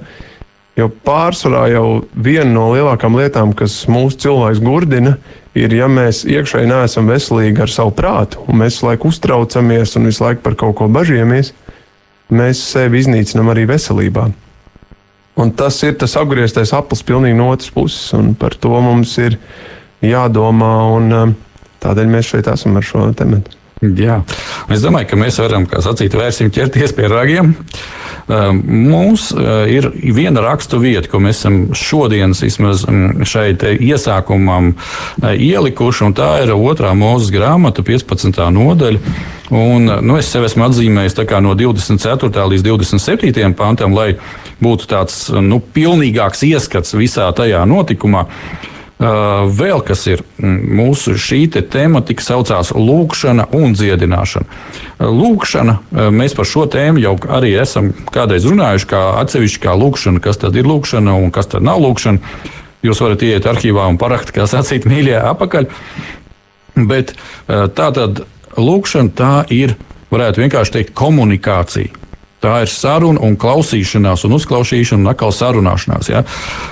jo 0.76 0.88
pārsvarā 1.06 1.66
jau 1.72 1.86
viena 2.12 2.50
no 2.50 2.68
lielākajām 2.74 3.18
lietām, 3.20 3.52
kas 3.56 3.78
mūsu 3.90 4.20
cilvēks 4.26 4.62
gurdina, 4.64 5.16
ir, 5.56 5.72
ja 5.72 5.88
mēs 5.88 6.24
iekšēji 6.28 6.68
neesam 6.70 7.08
veselīgi 7.10 7.64
ar 7.64 7.72
savu 7.72 7.94
prātu, 7.96 8.42
un 8.46 8.60
mēs 8.60 8.76
visu 8.76 8.90
laiku 8.90 9.12
uztraucamies 9.12 9.96
un 9.96 10.10
visu 10.10 10.24
laiku 10.26 10.44
par 10.44 10.58
kaut 10.60 10.76
ko 10.80 10.90
bažījamies, 10.92 11.54
mēs 12.32 12.60
sevi 12.72 13.00
iznīcinām 13.00 13.52
arī 13.52 13.66
veselībā. 13.70 14.28
Un 15.36 15.52
tas 15.52 15.76
ir 15.84 15.96
tas 16.00 16.16
apgrieztais 16.16 16.72
aplis 16.76 17.04
pilnīgi 17.04 17.36
no 17.36 17.50
otras 17.52 17.72
puses, 17.72 18.08
un 18.16 18.32
par 18.40 18.56
to 18.56 18.72
mums 18.80 19.12
ir 19.20 19.36
jādomā, 20.04 20.72
un 20.96 21.12
um, 21.12 21.36
tādēļ 21.84 22.08
mēs 22.12 22.32
šeit 22.32 22.48
esam 22.52 22.76
ar 22.80 22.84
šo 22.84 23.10
tematu. 23.16 23.65
Jā, 23.84 24.22
es 24.72 24.80
domāju, 24.80 25.10
ka 25.10 25.16
mēs 25.20 25.36
varam, 25.36 25.66
kā 25.68 25.82
sacīt, 25.84 26.14
vērsim 26.16 26.48
ķerties 26.48 26.94
pie 26.96 27.08
ragiem. 27.12 27.50
Ehm, 28.32 28.60
mums 28.88 29.26
eh, 29.36 29.66
ir 29.68 29.90
viena 30.16 30.40
rakstu 30.40 30.78
vieta, 30.80 31.10
ko 31.12 31.18
mēs 31.20 31.42
esam 31.42 31.58
šodienas 31.76 32.40
vismaz 32.40 32.86
mm, 32.88 33.26
šeit 33.28 33.66
iesākumam 33.68 34.70
eh, 34.72 35.34
ielikuši, 35.50 36.06
un 36.08 36.16
tā 36.16 36.30
ir 36.46 36.54
otrā 36.56 36.94
mūzes 36.96 37.28
grāmata, 37.34 37.84
15. 37.84 38.40
nodaļa. 38.56 39.12
Un, 39.52 39.92
nu, 40.08 40.16
es 40.16 40.30
sev 40.32 40.46
esmu 40.48 40.64
atzīmējis 40.70 41.18
no 41.44 41.52
24. 41.52 42.46
līdz 42.54 42.64
27. 42.64 43.52
pantam, 43.60 43.92
lai 43.92 44.14
būtu 44.56 44.88
tāds 44.88 45.28
nu, 45.36 45.60
pilnīgāks 45.60 46.48
ieskats 46.48 46.96
visā 46.96 47.28
tajā 47.36 47.60
notikumā. 47.68 48.24
Vēl 48.96 49.82
kas 49.84 50.06
ir 50.08 50.22
mūsu 50.40 51.18
šī 51.20 51.42
te 51.52 51.60
tematika, 51.60 52.24
saucās 52.24 52.70
lūkšana 52.72 53.50
un 53.56 53.74
dziedināšana. 53.76 54.46
Lūkšana, 55.04 55.74
mēs 56.16 56.36
par 56.36 56.48
šo 56.48 56.64
tēmu 56.72 57.02
jau 57.04 57.12
arī 57.36 57.52
esam 57.60 57.90
kādreiz 58.14 58.48
runājuši, 58.48 58.88
kā 58.88 59.02
atsevišķi 59.20 59.60
kā 59.66 59.74
lūkšana, 59.76 60.22
kas 60.24 60.40
tad 60.40 60.56
ir 60.56 60.68
lūkšana 60.70 61.18
un 61.20 61.28
kas 61.34 61.52
tad 61.52 61.66
nav 61.66 61.82
lūkšana. 61.84 62.32
Jūs 62.86 63.02
varat 63.04 63.26
iet 63.26 63.48
arhīvā 63.50 63.84
un 63.90 64.00
parakt, 64.00 64.32
kā 64.32 64.48
sacīt, 64.48 64.88
mīļie, 64.90 65.18
apakaļ. 65.34 65.68
Bet 66.88 67.12
tā 67.46 67.92
tad 68.00 68.24
lūkšana 68.56 69.12
tā 69.16 69.34
ir, 69.52 69.76
varētu 70.08 70.46
vienkārši 70.46 70.78
teikt, 70.78 70.96
komunikācija. 70.96 72.05
Tā 72.46 72.60
ir 72.62 72.70
saruna, 72.70 73.18
un 73.26 73.34
klausīšanās, 73.42 74.22
un 74.28 74.36
uzklausīšana, 74.36 75.02
un 75.02 75.10
atkal 75.10 75.32
sarunāšanās. 75.34 76.10
Ja? 76.12 76.20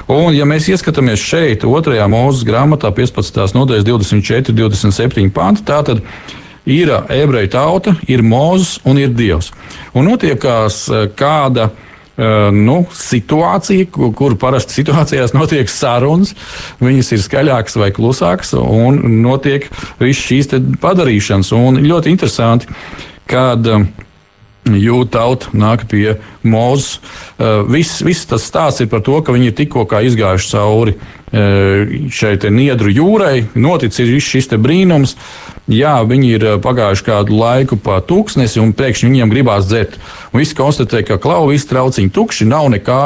Un, 0.06 0.28
ja 0.36 0.46
mēs 0.46 0.68
ieskatāmies 0.70 1.18
šeit, 1.18 1.64
otrajā 1.66 2.06
mūža 2.12 2.46
grāmatā, 2.46 2.92
15. 2.94 3.40
nodaļas 3.56 3.86
24, 3.88 4.54
27 4.54 5.32
panti, 5.34 5.64
tā 5.66 5.80
tad 5.88 6.04
ir 6.70 6.92
ebreju 6.94 7.50
tauta, 7.56 7.96
ir 8.06 8.22
mūzis 8.22 8.76
un 8.86 9.02
ir 9.02 9.10
dievs. 9.18 9.50
Un 9.98 10.06
notiekās 10.12 10.78
eh, 10.94 11.08
kāda 11.18 11.66
eh, 11.72 12.54
nu, 12.54 12.78
situācija, 12.94 13.90
kur, 13.98 14.14
kur 14.14 14.38
parasti 14.38 14.78
situācijās 14.78 15.34
notiek 15.34 15.74
sarunas, 15.74 16.36
viņas 16.78 17.12
ir 17.18 17.26
skaļākas 17.26 17.80
vai 17.82 17.90
klusākas, 17.98 18.54
un 18.62 19.02
notiek 19.26 19.66
viss 19.98 20.22
šīs 20.30 20.54
padarīšanas. 20.78 21.50
Un 21.58 21.82
ļoti 21.82 22.14
interesanti, 22.14 22.70
kad 23.26 23.66
uh, 23.66 23.88
jūta 24.73 25.18
tauta 25.18 25.52
nāk 25.52 25.85
pie 25.90 26.16
mūzes. 26.44 26.99
Uh, 27.37 27.62
viss, 27.68 28.00
viss 28.04 28.28
tas 28.28 28.44
stāsts 28.47 28.85
ir 28.85 28.90
par 28.92 29.04
to, 29.04 29.18
ka 29.23 29.35
viņi 29.35 29.50
ir 29.50 29.56
tikko 29.59 29.85
izgājuši 29.85 30.50
cauri 30.50 30.94
uh, 30.97 31.94
šai 32.09 32.37
niedru 32.50 32.92
jūrai, 32.92 33.47
noticis 33.54 34.06
ir 34.06 34.21
šis 34.21 34.49
brīnums. 34.56 35.16
Jā, 35.71 35.99
viņi 36.04 36.30
ir 36.37 36.47
uh, 36.49 36.59
pagājuši 36.64 37.06
kādu 37.06 37.37
laiku 37.38 37.76
pa 37.80 38.00
tūkstnesi, 38.04 38.61
un 38.61 38.75
pēkšņi 38.76 39.11
viņiem 39.11 39.33
gribās 39.33 39.68
dzert. 39.68 39.99
Un 40.33 40.40
visi 40.40 40.56
konstatē, 40.56 41.04
ka 41.04 41.21
klau, 41.21 41.49
visi 41.52 41.68
trauciņi 41.71 42.12
tukši, 42.12 42.49
nav 42.49 42.71
nekā, 42.73 43.02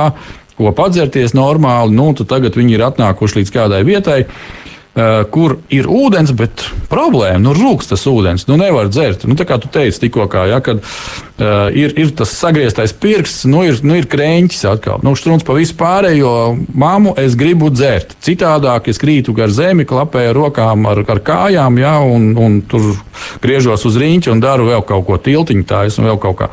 ko 0.58 0.72
padzerties 0.74 1.36
normāli. 1.38 1.94
Nu, 1.94 2.10
tagad 2.18 2.58
viņi 2.58 2.78
ir 2.78 2.86
atnākuši 2.86 3.42
līdz 3.42 3.54
kādai 3.54 3.84
vietai. 3.86 4.24
Uh, 4.98 5.20
kur 5.30 5.52
ir 5.70 5.86
ūdens, 5.86 6.32
bet 6.34 6.64
problēma 6.90 7.38
nu, 7.44 7.52
rūks 7.54 7.86
tas 7.92 8.02
ūdens. 8.10 8.48
Nu, 8.48 8.56
nevar 8.58 8.88
dzert. 8.90 9.28
Nu, 9.30 9.36
kā 9.38 9.54
tu 9.62 9.70
teici 9.70 10.00
tikko, 10.02 10.24
kā, 10.32 10.48
ja, 10.50 10.58
kad 10.64 10.80
uh, 10.82 11.68
ir, 11.70 11.92
ir 11.94 12.10
tas 12.18 12.32
sagrieztais 12.34 12.96
pirksts, 12.98 13.44
nu, 13.46 13.60
ir, 13.68 13.78
nu, 13.86 13.94
ir 13.94 14.08
krēņķis 14.10 14.64
atkal. 14.72 14.98
Nu, 15.06 15.12
Strunts 15.14 15.46
pa 15.46 15.54
visu 15.54 15.76
pārējo 15.78 16.32
māmu 16.74 17.14
es 17.22 17.38
gribu 17.38 17.70
dzert. 17.70 18.16
Citādāk 18.26 18.90
es 18.90 18.98
krītu 18.98 19.36
gar 19.38 19.54
zemi, 19.54 19.86
klapēju 19.86 20.34
rokām, 20.34 20.90
ar, 20.90 21.04
ar 21.06 21.22
kājām, 21.30 21.78
ja, 21.78 21.94
un, 22.02 22.32
un 22.34 22.58
tur 22.66 22.96
griežos 23.44 23.86
uz 23.86 24.02
rīņķa 24.02 24.34
un 24.34 24.42
daru 24.42 24.66
vēl 24.72 24.82
kaut 24.88 25.06
ko 25.06 25.22
tiltiņu 25.22 25.68
tādu 25.68 25.94
un 26.02 26.10
vēl 26.10 26.22
kaut 26.26 26.40
kā. 26.42 26.50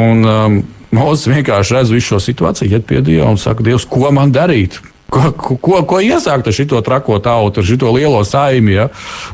Un, 0.00 0.24
um, 0.24 0.62
Mozus 0.96 1.28
vienkārši 1.30 1.76
redz 1.76 1.92
visu 1.92 2.14
šo 2.14 2.24
situāciju, 2.24 2.72
iet 2.72 2.88
pie 2.88 3.04
Dieva 3.04 3.28
un 3.30 3.36
saka, 3.38 3.62
Dievs, 3.62 3.84
ko 3.86 4.08
man 4.14 4.32
darīt? 4.34 4.80
Ko, 5.10 5.32
ko, 5.34 5.80
ko 5.86 5.98
iesākt 5.98 6.46
ar 6.46 6.54
šo 6.54 6.80
trako 6.86 7.18
tautu, 7.22 7.62
ar 7.62 7.66
šo 7.66 7.94
lielo 7.96 8.20
saimi? 8.24 8.76
Ja? 8.76 8.88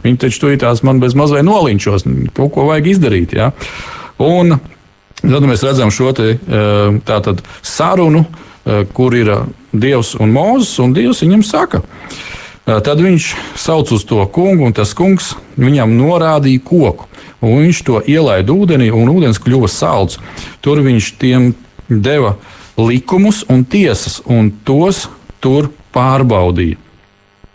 Viņi 0.05 0.23
taču 0.25 0.47
tur 0.47 0.57
tās 0.61 0.83
man 0.87 1.03
bez 1.03 1.17
mazliet 1.19 1.45
nolinčos. 1.45 2.07
Kaut 2.37 2.55
ko 2.55 2.71
vajag 2.71 2.89
izdarīt. 2.95 3.37
Ja? 3.37 3.51
Un 4.23 4.57
tad 5.21 5.45
mēs 5.49 5.65
redzam 5.67 5.93
šo 5.93 6.13
te, 6.17 6.37
e, 6.37 6.63
tātad, 7.07 7.43
sarunu, 7.63 8.25
e, 8.65 8.85
kur 8.97 9.15
ir 9.17 9.33
Dievs 9.77 10.15
un 10.21 10.33
Mozus, 10.33 10.79
un 10.81 10.97
Dievs 10.97 11.21
viņam 11.25 11.45
saka. 11.45 11.83
E, 11.83 12.79
tad 12.81 13.03
viņš 13.05 13.29
sauc 13.61 13.93
uz 13.93 14.05
to 14.09 14.25
kungu, 14.33 14.65
un 14.69 14.77
tas 14.77 14.95
kungs 14.97 15.35
viņam 15.61 15.93
norādīja 15.99 16.65
koku. 16.65 17.09
Viņš 17.45 17.83
to 17.85 18.01
ielaida 18.09 18.53
ūdenī, 18.53 18.89
un 18.97 19.13
ūdens 19.13 19.39
kļuva 19.43 19.69
salds. 19.69 20.17
Tur 20.65 20.81
viņš 20.83 21.13
tiem 21.21 21.53
deva 21.89 22.35
likumus 22.81 23.45
un 23.53 23.65
tiesas, 23.69 24.23
un 24.25 24.51
tos 24.65 25.07
tur 25.47 25.71
pārbaudīja. 25.95 26.83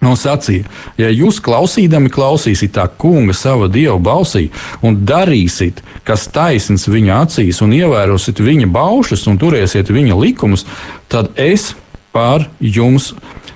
Un 0.02 0.16
sacīja, 0.18 0.66
ja 0.98 1.12
jūs 1.14 1.38
klausīdami 1.46 2.10
klausīsiet 2.10 2.72
tā 2.74 2.88
kunga 2.98 3.36
sava 3.38 3.68
dieva 3.70 4.00
balsī 4.02 4.48
un 4.82 5.04
darīsiet, 5.06 5.84
kas 6.08 6.26
taisns 6.34 6.88
viņa 6.90 7.20
acīs, 7.28 7.60
un 7.62 7.76
ievērosiet 7.78 8.42
viņa 8.42 8.72
baušas 8.74 9.28
un 9.30 9.38
turēsiet 9.38 9.94
viņa 9.94 10.18
likumus, 10.18 10.66
tad 11.06 11.30
es 11.38 11.76
pār 12.16 12.48
jums 12.58 13.12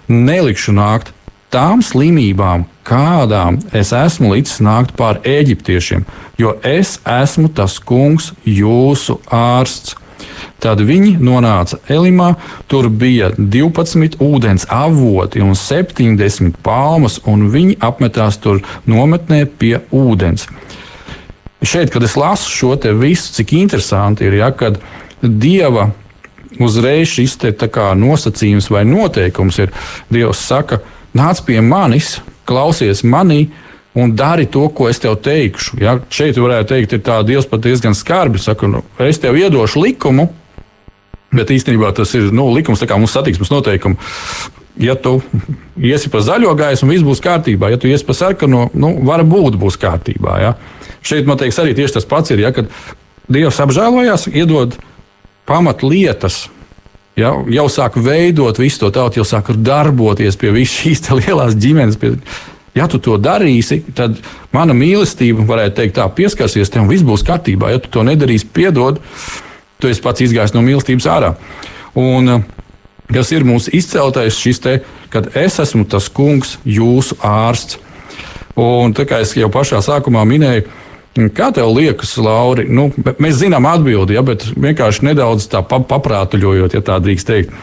nelikšu 0.06 0.76
nākt 0.78 1.10
tām 1.50 1.82
slimībām, 1.82 2.68
kādām 2.86 3.58
es 3.74 3.90
esmu 3.98 4.36
līdz 4.36 4.60
nākt 4.68 4.94
pār 5.00 5.24
eģiptiešiem, 5.26 6.06
jo 6.38 6.54
es 6.62 7.00
esmu 7.10 7.50
tas 7.58 7.80
kungs, 7.82 8.36
jūsu 8.46 9.18
ārsts. 9.34 9.98
Tad 10.64 10.82
viņi 10.82 11.18
nonāca 11.22 11.78
Elimā, 11.92 12.32
tur 12.72 12.88
bija 12.90 13.32
12 13.38 14.18
ūdens 14.24 14.66
avoti 14.72 15.44
un 15.44 15.54
70 15.60 16.58
palmas, 16.66 17.20
un 17.30 17.50
viņi 17.54 17.78
apmetās 17.84 18.40
tur 18.42 18.64
nometnē 18.90 19.44
pie 19.60 19.78
ūdens. 19.94 20.48
Šeit, 21.66 21.92
kad 21.94 22.04
es 22.06 22.16
lasu 22.20 22.50
šo 22.52 22.74
visu, 23.00 23.34
cik 23.34 23.54
interesanti 23.58 24.26
ir, 24.28 24.40
ja, 24.42 24.52
kad 24.52 24.80
dieva 25.22 25.90
uzreiz 26.60 27.10
šis 27.10 27.38
te, 27.42 27.52
nosacījums 27.96 28.70
vai 28.72 28.86
noteikums 28.88 29.60
ir, 29.60 29.74
Dievs 30.10 30.44
saka, 30.48 30.80
nāc 31.16 31.42
pie 31.46 31.62
manis, 31.62 32.20
klausies 32.46 33.04
manī, 33.04 33.48
un 33.96 34.16
dari 34.16 34.46
to, 34.52 34.68
ko 34.76 34.90
es 34.92 35.00
tev 35.00 35.16
teikšu. 35.24 35.80
Ja? 35.84 35.98
Šeit 36.12 36.40
varētu 36.40 36.74
teikt, 36.74 36.96
ir 36.98 37.04
tā 37.06 37.22
Dievs 37.28 37.48
pat 37.50 37.64
diezgan 37.64 37.96
skarbi. 37.96 38.42
Saka, 38.42 38.68
nu, 38.68 38.84
es 39.00 39.22
tev 39.24 39.38
iedošu 39.40 39.84
likumu, 39.86 40.28
bet 41.36 41.54
īstenībā 41.56 41.94
tas 41.96 42.12
ir 42.18 42.32
nu, 42.36 42.50
likums, 42.56 42.84
kā 42.84 43.00
mums 43.00 43.16
satiksmes 43.16 43.54
noteikumi. 43.54 43.96
Ja 44.84 44.98
tu 45.00 45.22
iesi 45.80 46.12
pa 46.12 46.20
zaļo 46.20 46.52
gaismu, 46.60 46.92
viss 46.92 47.06
būs 47.08 47.24
kārtībā. 47.24 47.72
Ja 47.72 47.80
tu 47.80 47.88
iesi 47.88 48.04
pa 48.08 48.16
sarkano, 48.18 48.68
nu, 48.76 48.92
varbūt 49.08 49.56
būs 49.62 49.80
kārtībā. 49.80 50.36
Ja? 50.44 50.52
Šeit 51.06 51.30
man 51.30 51.40
liekas, 51.40 51.62
arī 51.64 51.78
tieši 51.78 52.00
tas 52.00 52.10
pats 52.10 52.36
ir. 52.36 52.44
Ja, 52.44 52.52
kad 52.56 52.68
Dievs 53.32 53.58
apžēlojās, 53.64 54.28
iedod 54.36 54.76
pamatlietas, 55.50 56.46
Ja, 57.16 57.30
jau 57.48 57.70
sāk 57.72 57.96
veidot 58.04 58.58
visu 58.60 58.82
to 58.82 58.90
tautu, 58.92 59.22
jau 59.22 59.24
sāk 59.28 59.54
darboties 59.64 60.36
pie 60.36 60.50
visas 60.52 60.82
šīs 60.82 61.06
lielās 61.16 61.56
ģimenes, 61.56 61.96
pie 61.96 62.18
Ja 62.76 62.90
tu 62.92 63.00
to 63.00 63.16
darīsi, 63.22 63.80
tad 63.96 64.18
mana 64.52 64.76
mīlestība, 64.76 65.46
varētu 65.48 65.78
teikt, 65.80 65.96
tā 65.96 66.10
pieskarsies 66.12 66.72
tev, 66.72 66.84
un 66.84 66.92
viss 66.92 67.06
būs 67.08 67.24
kārtībā. 67.28 67.72
Ja 67.72 67.80
tu 67.80 67.92
to 67.94 68.04
nedarīsi, 68.04 68.50
piedod, 68.52 69.00
tu 69.80 69.92
esi 69.92 70.04
pats 70.04 70.26
izgājis 70.26 70.56
no 70.56 70.64
mīlestības 70.66 71.08
ārā. 71.08 71.34
Un, 71.96 72.30
eh, 72.30 72.44
kas 73.14 73.32
ir 73.32 73.48
mūsu 73.48 73.72
izceltais 73.72 74.36
šis 74.36 74.60
te, 74.60 74.80
kad 75.10 75.32
es 75.38 75.60
esmu 75.60 75.88
tas 75.88 76.10
kungs, 76.10 76.58
jūsu 76.66 77.16
ārsts. 77.24 77.80
Un 78.56 78.94
tā 78.94 79.08
kā 79.08 79.22
es 79.22 79.34
jau 79.36 79.50
pašā 79.52 79.80
sākumā 79.84 80.28
minēju, 80.28 80.68
Kā 81.16 81.48
tev 81.56 81.70
liekas, 81.72 82.18
Lauri? 82.20 82.66
Nu, 82.68 82.90
mēs 83.24 83.38
zinām 83.40 83.64
atbildi, 83.70 84.18
ja, 84.18 84.24
bet 84.26 84.44
vienkārši 84.52 85.06
nedaudz 85.08 85.46
tā 85.48 85.62
paprātuļojot, 85.64 86.76
ja 86.76 86.82
tā 86.84 86.98
drīkst 87.00 87.30
teikt. 87.30 87.54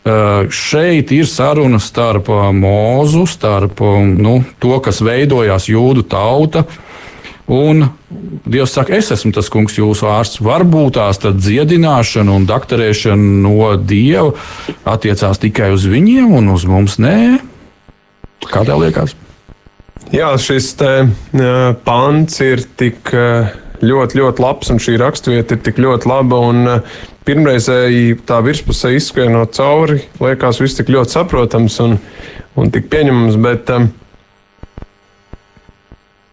Eh, 0.00 0.46
šeit 0.48 1.10
ir 1.12 1.26
saruna 1.28 1.76
starp 1.76 2.30
eh, 2.32 2.46
mūzu, 2.56 3.26
starp 3.28 3.82
eh, 3.84 3.98
nu, 4.16 4.38
to, 4.56 4.78
kas 4.80 5.02
veidojās 5.04 5.68
jūdu 5.68 6.06
tauta. 6.08 6.64
Un 7.50 7.90
Dievs 8.50 8.72
saka, 8.72 8.94
es 8.96 9.10
esmu 9.12 9.34
tas 9.36 9.50
kungs, 9.52 9.76
jūsu 9.76 10.08
ārsts. 10.08 10.40
Varbūt 10.40 10.96
tās 10.96 11.20
dziedināšana 11.20 12.32
un 12.32 12.46
doktorēšana 12.48 13.42
no 13.44 13.74
Dieva 13.76 14.32
attiecās 14.88 15.42
tikai 15.42 15.68
uz 15.74 15.84
viņiem 15.90 16.32
un 16.38 16.48
uz 16.54 16.64
mums 16.70 16.96
nē. 17.02 17.40
Kā 18.48 18.64
tev 18.64 18.80
liekas? 18.80 19.12
Jā, 20.14 20.30
šis 20.40 20.72
te, 20.80 20.94
pants 21.84 22.40
ir 22.42 22.64
tik 22.80 23.12
ļoti, 23.12 24.22
ļoti 24.22 24.42
labs, 24.42 24.70
un 24.72 24.80
šī 24.82 24.96
raksturvieta 25.02 25.58
ir 25.58 25.62
tik 25.66 25.82
ļoti 25.82 26.10
laba. 26.10 26.40
Un, 26.50 26.64
pirmreizēji 27.30 28.18
tā 28.26 28.40
virspusē 28.42 28.90
izskrienot 28.96 29.54
cauri, 29.54 30.02
liekas, 30.18 30.58
viss 30.62 30.78
tik 30.78 30.90
ļoti 30.90 31.14
saprotams 31.14 31.78
un, 31.84 31.96
un 32.58 32.70
tik 32.74 32.90
pieņemams. 32.90 33.38
Bet, 33.44 33.70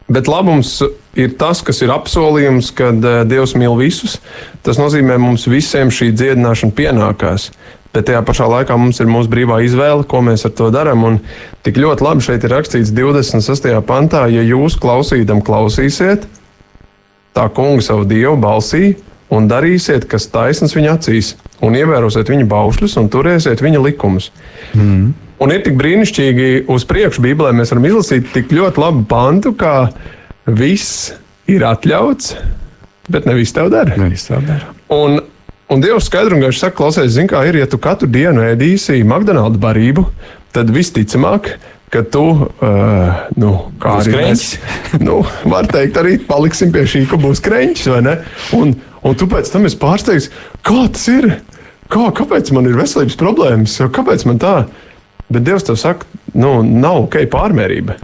bet 0.09 0.31
labums 0.31 0.79
ir 1.17 1.35
tas, 1.37 1.61
kas 1.65 1.83
ir 1.85 1.93
apsolījums, 1.93 2.71
kad 2.77 3.01
uh, 3.05 3.21
Dievs 3.29 3.53
mīl 3.59 3.77
visus. 3.77 4.17
Tas 4.65 4.81
nozīmē, 4.81 5.19
mums 5.21 5.45
visiem 5.49 5.93
šī 5.93 6.11
dziedināšana 6.15 6.77
pienākās. 6.77 7.51
Bet 7.95 8.09
tajā 8.09 8.21
pašā 8.25 8.45
laikā 8.51 8.75
mums 8.77 8.99
ir 9.01 9.09
mūsu 9.09 9.31
brīvā 9.31 9.61
izvēle, 9.65 10.05
ko 10.09 10.21
mēs 10.25 10.45
ar 10.49 10.53
to 10.57 10.67
darām. 10.73 11.05
Un 11.07 11.21
tik 11.65 11.79
ļoti 11.81 12.05
labi 12.05 12.25
šeit 12.25 12.45
ir 12.45 12.53
rakstīts 12.53 12.93
26. 12.93 13.69
pantā, 13.87 14.27
ja 14.33 14.43
jūs 14.45 14.77
klausītam, 14.81 15.45
klausīsiet 15.45 16.27
tā 17.37 17.45
kunga 17.53 17.83
savu 17.85 18.05
dievu 18.09 18.33
balsī, 18.41 18.95
un 19.33 19.47
darīsiet, 19.49 20.07
kas 20.09 20.29
taisns 20.31 20.75
viņa 20.77 20.97
acīs, 20.97 21.35
un 21.63 21.75
ievērosiet 21.77 22.29
viņa 22.31 22.47
baušļus 22.49 22.97
un 23.01 23.09
turēsiet 23.11 23.63
viņa 23.63 23.81
likumus. 23.83 24.31
Mm. 24.73 25.13
un 25.43 25.53
ir 25.53 25.63
tik 25.65 25.77
brīnišķīgi 25.79 26.67
uz 26.73 26.85
priekšu 26.89 27.23
Bībelē 27.25 27.53
mēs 27.55 27.73
varam 27.73 27.89
izlasīt 27.89 28.31
tik 28.33 28.53
ļoti 28.55 28.81
labu 28.81 29.03
pantu, 29.09 29.53
kā 29.57 29.89
viss 30.47 31.11
ir 31.47 31.65
atļauts, 31.67 32.35
bet 33.11 33.27
nevis 33.29 33.53
tev 33.55 33.71
dara. 33.73 33.97
Nevis 33.99 34.27
tev 34.29 34.45
dara. 34.47 34.73
Un, 34.93 35.19
un 35.71 35.83
Dievs 35.83 36.07
skaidri 36.09 36.37
un 36.37 36.43
gaiši 36.45 36.63
saka, 36.63 36.77
klausies, 36.79 37.13
zini, 37.15 37.29
kā 37.31 37.43
ir, 37.49 37.59
ja 37.61 37.67
tu 37.69 37.79
katru 37.81 38.09
dienu 38.11 38.43
ēdīsi 38.47 39.01
McDonald's 39.03 39.59
barību, 39.61 40.07
tad 40.55 40.71
visticamāk, 40.73 41.53
ka 41.93 42.03
tu, 42.11 42.23
uh, 42.47 43.21
nu, 43.39 43.51
kā 43.81 43.97
Būs 43.97 44.09
arī 44.09 44.23
mēs, 44.23 44.45
nu, 45.07 45.21
var 45.47 45.69
teikt, 45.71 45.99
arī 46.01 46.17
paliksim 46.27 46.73
pie 46.75 46.83
šī, 46.89 47.05
ka 47.11 47.19
būs 47.21 47.43
kreņķis, 47.45 47.91
vai 47.93 48.01
ne? 48.05 48.17
Un, 48.57 48.75
un 49.07 49.19
tu 49.19 49.29
pēc 49.31 49.51
tam 49.53 49.67
esi 49.69 49.79
pārsteigts, 49.81 50.31
kā 50.67 50.83
tas 50.91 51.07
ir? 51.13 51.31
Kā, 51.87 52.09
kāpēc 52.11 52.51
man 52.51 52.67
ir 52.67 52.75
veselības 52.75 53.15
problēmas? 53.19 53.77
Kāpēc 53.95 54.27
man 54.27 54.41
tā? 54.43 54.55
Bet 55.31 55.45
Dievs 55.47 55.63
tev 55.67 55.79
saka, 55.79 56.07
nu, 56.35 56.59
nav 56.63 57.05
ok 57.05 57.21
pārmērība. 57.31 57.95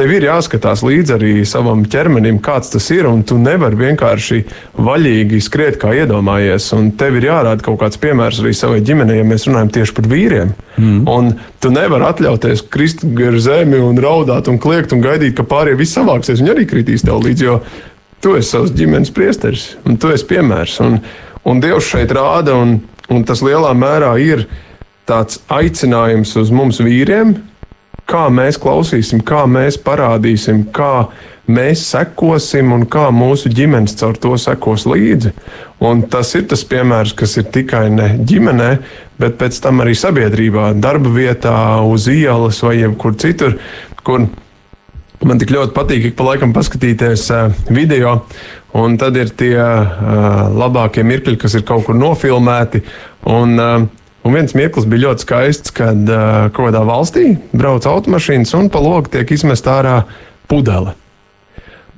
Tev 0.00 0.14
ir 0.16 0.24
jāskatās 0.24 0.80
līdzi 0.80 1.12
arī 1.12 1.30
savam 1.44 1.82
ķermenim, 1.84 2.38
kāds 2.40 2.70
tas 2.72 2.86
ir, 2.94 3.04
un 3.04 3.18
tu 3.20 3.36
nevari 3.36 3.76
vienkārši 3.76 4.38
vaļīgi 4.80 5.40
skriet, 5.44 5.76
kā 5.82 5.90
iedomājies. 5.92 6.70
Un 6.72 6.86
tev 6.96 7.18
ir 7.18 7.26
jārāda 7.26 7.60
kaut 7.66 7.76
kāds 7.82 8.00
piemērs 8.00 8.38
arī 8.40 8.54
savai 8.56 8.78
ģimenei, 8.80 9.18
ja 9.18 9.26
mēs 9.28 9.44
runājam 9.44 9.68
tieši 9.74 9.94
par 9.98 10.08
vīriem. 10.08 10.54
Mm. 10.78 11.02
Un 11.04 11.28
tu 11.60 11.72
nevari 11.74 12.06
atļauties 12.08 12.62
krist 12.72 13.04
gar 13.18 13.36
zemi 13.44 13.82
un 13.84 14.00
raudāt 14.00 14.48
un 14.48 14.56
kliegt 14.62 14.96
un 14.96 15.04
gaidīt, 15.04 15.34
ka 15.36 15.44
pārējie 15.52 15.82
viss 15.82 15.98
savāksies. 15.98 16.40
Viņi 16.40 16.54
arī 16.54 16.64
kritīs 16.72 17.04
tev 17.04 17.20
līdzi, 17.20 17.48
jo 17.50 17.58
tu 18.24 18.38
esi 18.40 18.54
savs 18.54 18.72
ģimenes 18.80 19.12
priesteris 19.12 19.74
un 19.84 20.00
tu 20.00 20.14
esi 20.16 20.30
piemērs. 20.32 20.80
Un, 20.86 20.96
un 21.44 21.60
Dievs 21.60 21.92
šeit 21.92 22.16
rāda, 22.16 22.56
un, 22.56 22.78
un 23.12 23.28
tas 23.28 23.44
lielā 23.44 23.76
mērā 23.76 24.16
ir 24.24 24.48
tāds 25.04 25.42
aicinājums 25.52 26.32
uz 26.40 26.56
mums 26.56 26.80
vīriem, 26.80 27.36
kā 28.10 28.26
mēs 28.34 28.58
klausīsim, 28.60 29.22
kā 29.26 29.44
mēs 29.50 29.78
parādīsim, 29.84 30.64
kā 30.74 31.08
mēs 31.50 31.82
sekosim 31.92 32.72
un 32.74 32.84
kā 32.90 33.08
mūsu 33.14 33.50
ģimenes 33.54 33.96
caur 34.00 34.18
to 34.20 34.36
sekos 34.40 34.86
līdzi. 34.90 35.32
Un 35.86 36.04
tas 36.12 36.34
ir 36.38 36.46
tas 36.50 36.64
piemērs, 36.68 37.14
kas 37.16 37.36
ir 37.40 37.48
tikai 37.54 37.86
ne 37.94 38.12
ģimenē, 38.26 38.70
bet 39.20 39.38
pēc 39.40 39.58
tam 39.64 39.82
arī 39.84 39.96
sabiedrībā, 39.98 40.72
darba 40.82 41.12
vietā, 41.14 41.56
uz 41.86 42.08
ielas 42.12 42.60
vai 42.66 42.76
jebkur 42.80 43.16
citur, 43.20 43.58
kur 44.04 44.26
man 45.26 45.40
tik 45.40 45.52
ļoti 45.52 45.76
patīk 45.76 46.10
ik 46.10 46.18
pa 46.18 46.30
laikam 46.30 46.54
paskatīties 46.56 47.28
uh, 47.34 47.62
video. 47.70 48.20
Un 48.78 48.94
tad 49.00 49.16
ir 49.18 49.32
tie 49.34 49.56
uh, 49.58 50.44
labākie 50.54 51.02
mirkļi, 51.02 51.38
kas 51.40 51.56
ir 51.58 51.64
kaut 51.66 51.88
kur 51.88 51.96
nofilmēti. 51.98 52.84
Un, 53.26 53.56
uh, 53.58 53.88
Un 54.20 54.34
viens 54.36 54.52
mirklis 54.52 54.88
bija 54.88 55.08
ļoti 55.08 55.24
skaists, 55.24 55.72
kad 55.72 56.10
uh, 56.12 56.48
kaut 56.52 56.68
kādā 56.68 56.82
valstī 56.84 57.34
brauc 57.56 57.86
automašīnas 57.88 58.52
un 58.58 58.68
pa 58.72 58.82
logu 58.84 59.08
tiek 59.12 59.30
izmesta 59.32 59.78
ārā 59.78 59.94
pudele. 60.50 60.92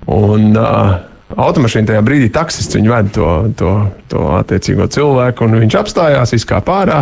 Un 0.06 0.52
uh, 0.54 1.00
automašīna 1.34 1.90
tajā 1.90 2.02
brīdī 2.06 2.28
taksists 2.32 2.78
viņu 2.78 2.92
ved 2.94 3.10
to, 3.16 3.28
to, 3.58 3.72
to 4.12 4.26
attiecīgo 4.38 4.86
cilvēku, 4.92 5.48
un 5.48 5.62
viņš 5.64 5.78
apstājās, 5.82 6.34
izkāpa 6.38 6.82
ārā 6.84 7.00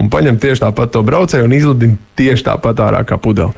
un 0.00 0.08
paņem 0.12 0.40
tieši 0.40 0.64
tāpat 0.64 0.94
to 0.94 1.02
braucēju 1.04 1.48
un 1.48 1.56
izlidina 1.56 2.00
tieši 2.16 2.48
tāpat 2.48 2.80
ārā 2.86 3.02
kā 3.08 3.20
pudele. 3.20 3.52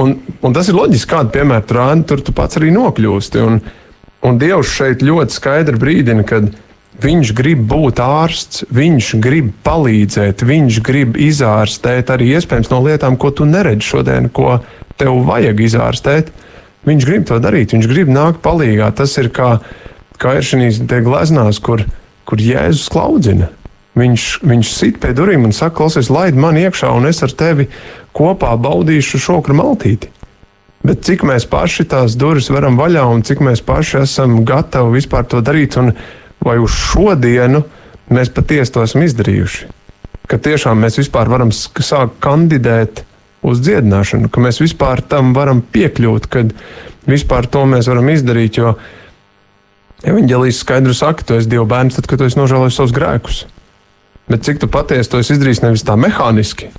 Un, 0.00 0.16
un 0.40 0.54
tas 0.56 0.68
ir 0.70 0.76
loģiski, 0.78 1.10
kādu 1.10 1.32
piemēru 1.34 1.68
tur 1.68 2.04
tur 2.08 2.22
tu 2.24 2.34
pats 2.34 2.56
arī 2.58 2.72
nokļūsti. 2.72 3.42
Un, 3.44 3.58
un 4.24 4.38
Dievs 4.40 4.70
šeit 4.72 5.02
ļoti 5.04 5.36
skaidri 5.36 5.78
brīdina, 5.78 6.24
ka 6.24 6.40
Viņš 7.02 7.32
grib 7.34 7.64
būt 7.66 7.98
ārsts, 8.02 8.62
viņš 8.70 9.06
grib 9.22 9.48
palīdzēt, 9.66 10.44
viņš 10.46 10.78
grib 10.86 11.16
izārstēt 11.18 12.12
arī 12.14 12.28
iespējams 12.36 12.70
no 12.70 12.78
lietām, 12.84 13.16
ko 13.18 13.32
tu 13.34 13.46
neredzi 13.48 13.88
šodien, 13.88 14.28
ko 14.30 14.60
tev 15.00 15.18
vajag 15.26 15.64
izārstēt. 15.66 16.30
Viņš 16.86 17.06
grib 17.08 17.26
to 17.26 17.38
darīt, 17.42 17.74
viņš 17.74 17.88
grib 17.90 18.12
nākt 18.12 18.42
palīdzīgā. 18.44 18.92
Tas 18.98 19.16
ir 19.18 19.32
kā, 19.34 19.56
kā 20.22 20.36
ir 20.38 20.46
šīs 20.46 20.82
gleznās, 20.86 21.58
kur, 21.62 21.82
kur 22.28 22.42
Jēzus 22.42 22.90
klaudzina. 22.92 23.50
Viņš, 23.98 24.26
viņš 24.46 24.72
sit 24.72 25.02
pie 25.02 25.12
durvīm 25.16 25.44
un 25.44 25.52
saka, 25.52 25.76
klausies, 25.82 26.08
laid 26.12 26.38
man 26.38 26.56
iekšā, 26.56 26.94
un 26.96 27.10
es 27.10 27.20
ar 27.24 27.34
tevi 27.36 27.68
kopā 28.16 28.54
baudīšu 28.56 29.20
šokru 29.20 29.58
maltīti. 29.58 30.08
Bet 30.82 31.04
cik 31.06 31.22
mēs 31.28 31.44
paši 31.46 31.84
tās 31.90 32.16
durvis 32.18 32.48
varam 32.50 32.78
vaļā, 32.80 33.04
un 33.06 33.20
cik 33.26 33.42
mēs 33.44 33.60
paši 33.62 34.00
esam 34.02 34.40
gatavi 34.48 34.96
vispār 34.96 35.28
to 35.30 35.42
darīt, 35.44 35.76
un 35.78 35.92
vai 36.44 36.58
uz 36.62 36.74
šodienu 36.74 37.62
mēs 38.12 38.32
patiesi 38.34 38.74
to 38.74 38.82
esam 38.84 39.04
izdarījuši. 39.06 39.70
Ka 40.28 40.38
tiešām 40.42 40.80
mēs 40.82 40.98
vispār 41.00 41.30
varam 41.30 41.52
sākt 41.52 42.18
kandidēt 42.22 43.04
uz 43.46 43.62
dziedināšanu, 43.64 44.30
ka 44.30 44.42
mēs 44.42 44.60
vispār 44.62 45.02
tam 45.06 45.32
varam 45.36 45.62
piekļūt, 45.74 46.28
kad 46.30 46.52
vispār 47.08 47.48
to 47.50 47.64
mēs 47.68 47.88
varam 47.90 48.10
izdarīt. 48.12 48.58
Jo 48.60 48.76
evanģēlijas 50.06 50.62
skaidri 50.62 50.94
saka, 50.96 51.26
tu 51.26 51.38
esi 51.38 51.50
Dieva 51.50 51.66
bērns, 51.68 51.98
tad, 51.98 52.08
kad 52.10 52.22
tu 52.22 52.28
esi 52.28 52.38
nožēlojis 52.38 52.78
savus 52.78 52.94
grēkus. 52.94 53.42
Bet 54.30 54.46
cik 54.46 54.62
tu 54.62 54.70
patiesi 54.70 55.10
to 55.10 55.20
esi 55.22 55.34
izdarījis 55.36 55.64
nevis 55.64 55.84
tā 55.86 55.96
mehāniski, 55.98 56.70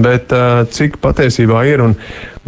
bet 0.00 0.32
uh, 0.34 0.64
cik 0.72 0.96
patiesībā 1.04 1.62
ir. 1.68 1.84
Un 1.84 1.94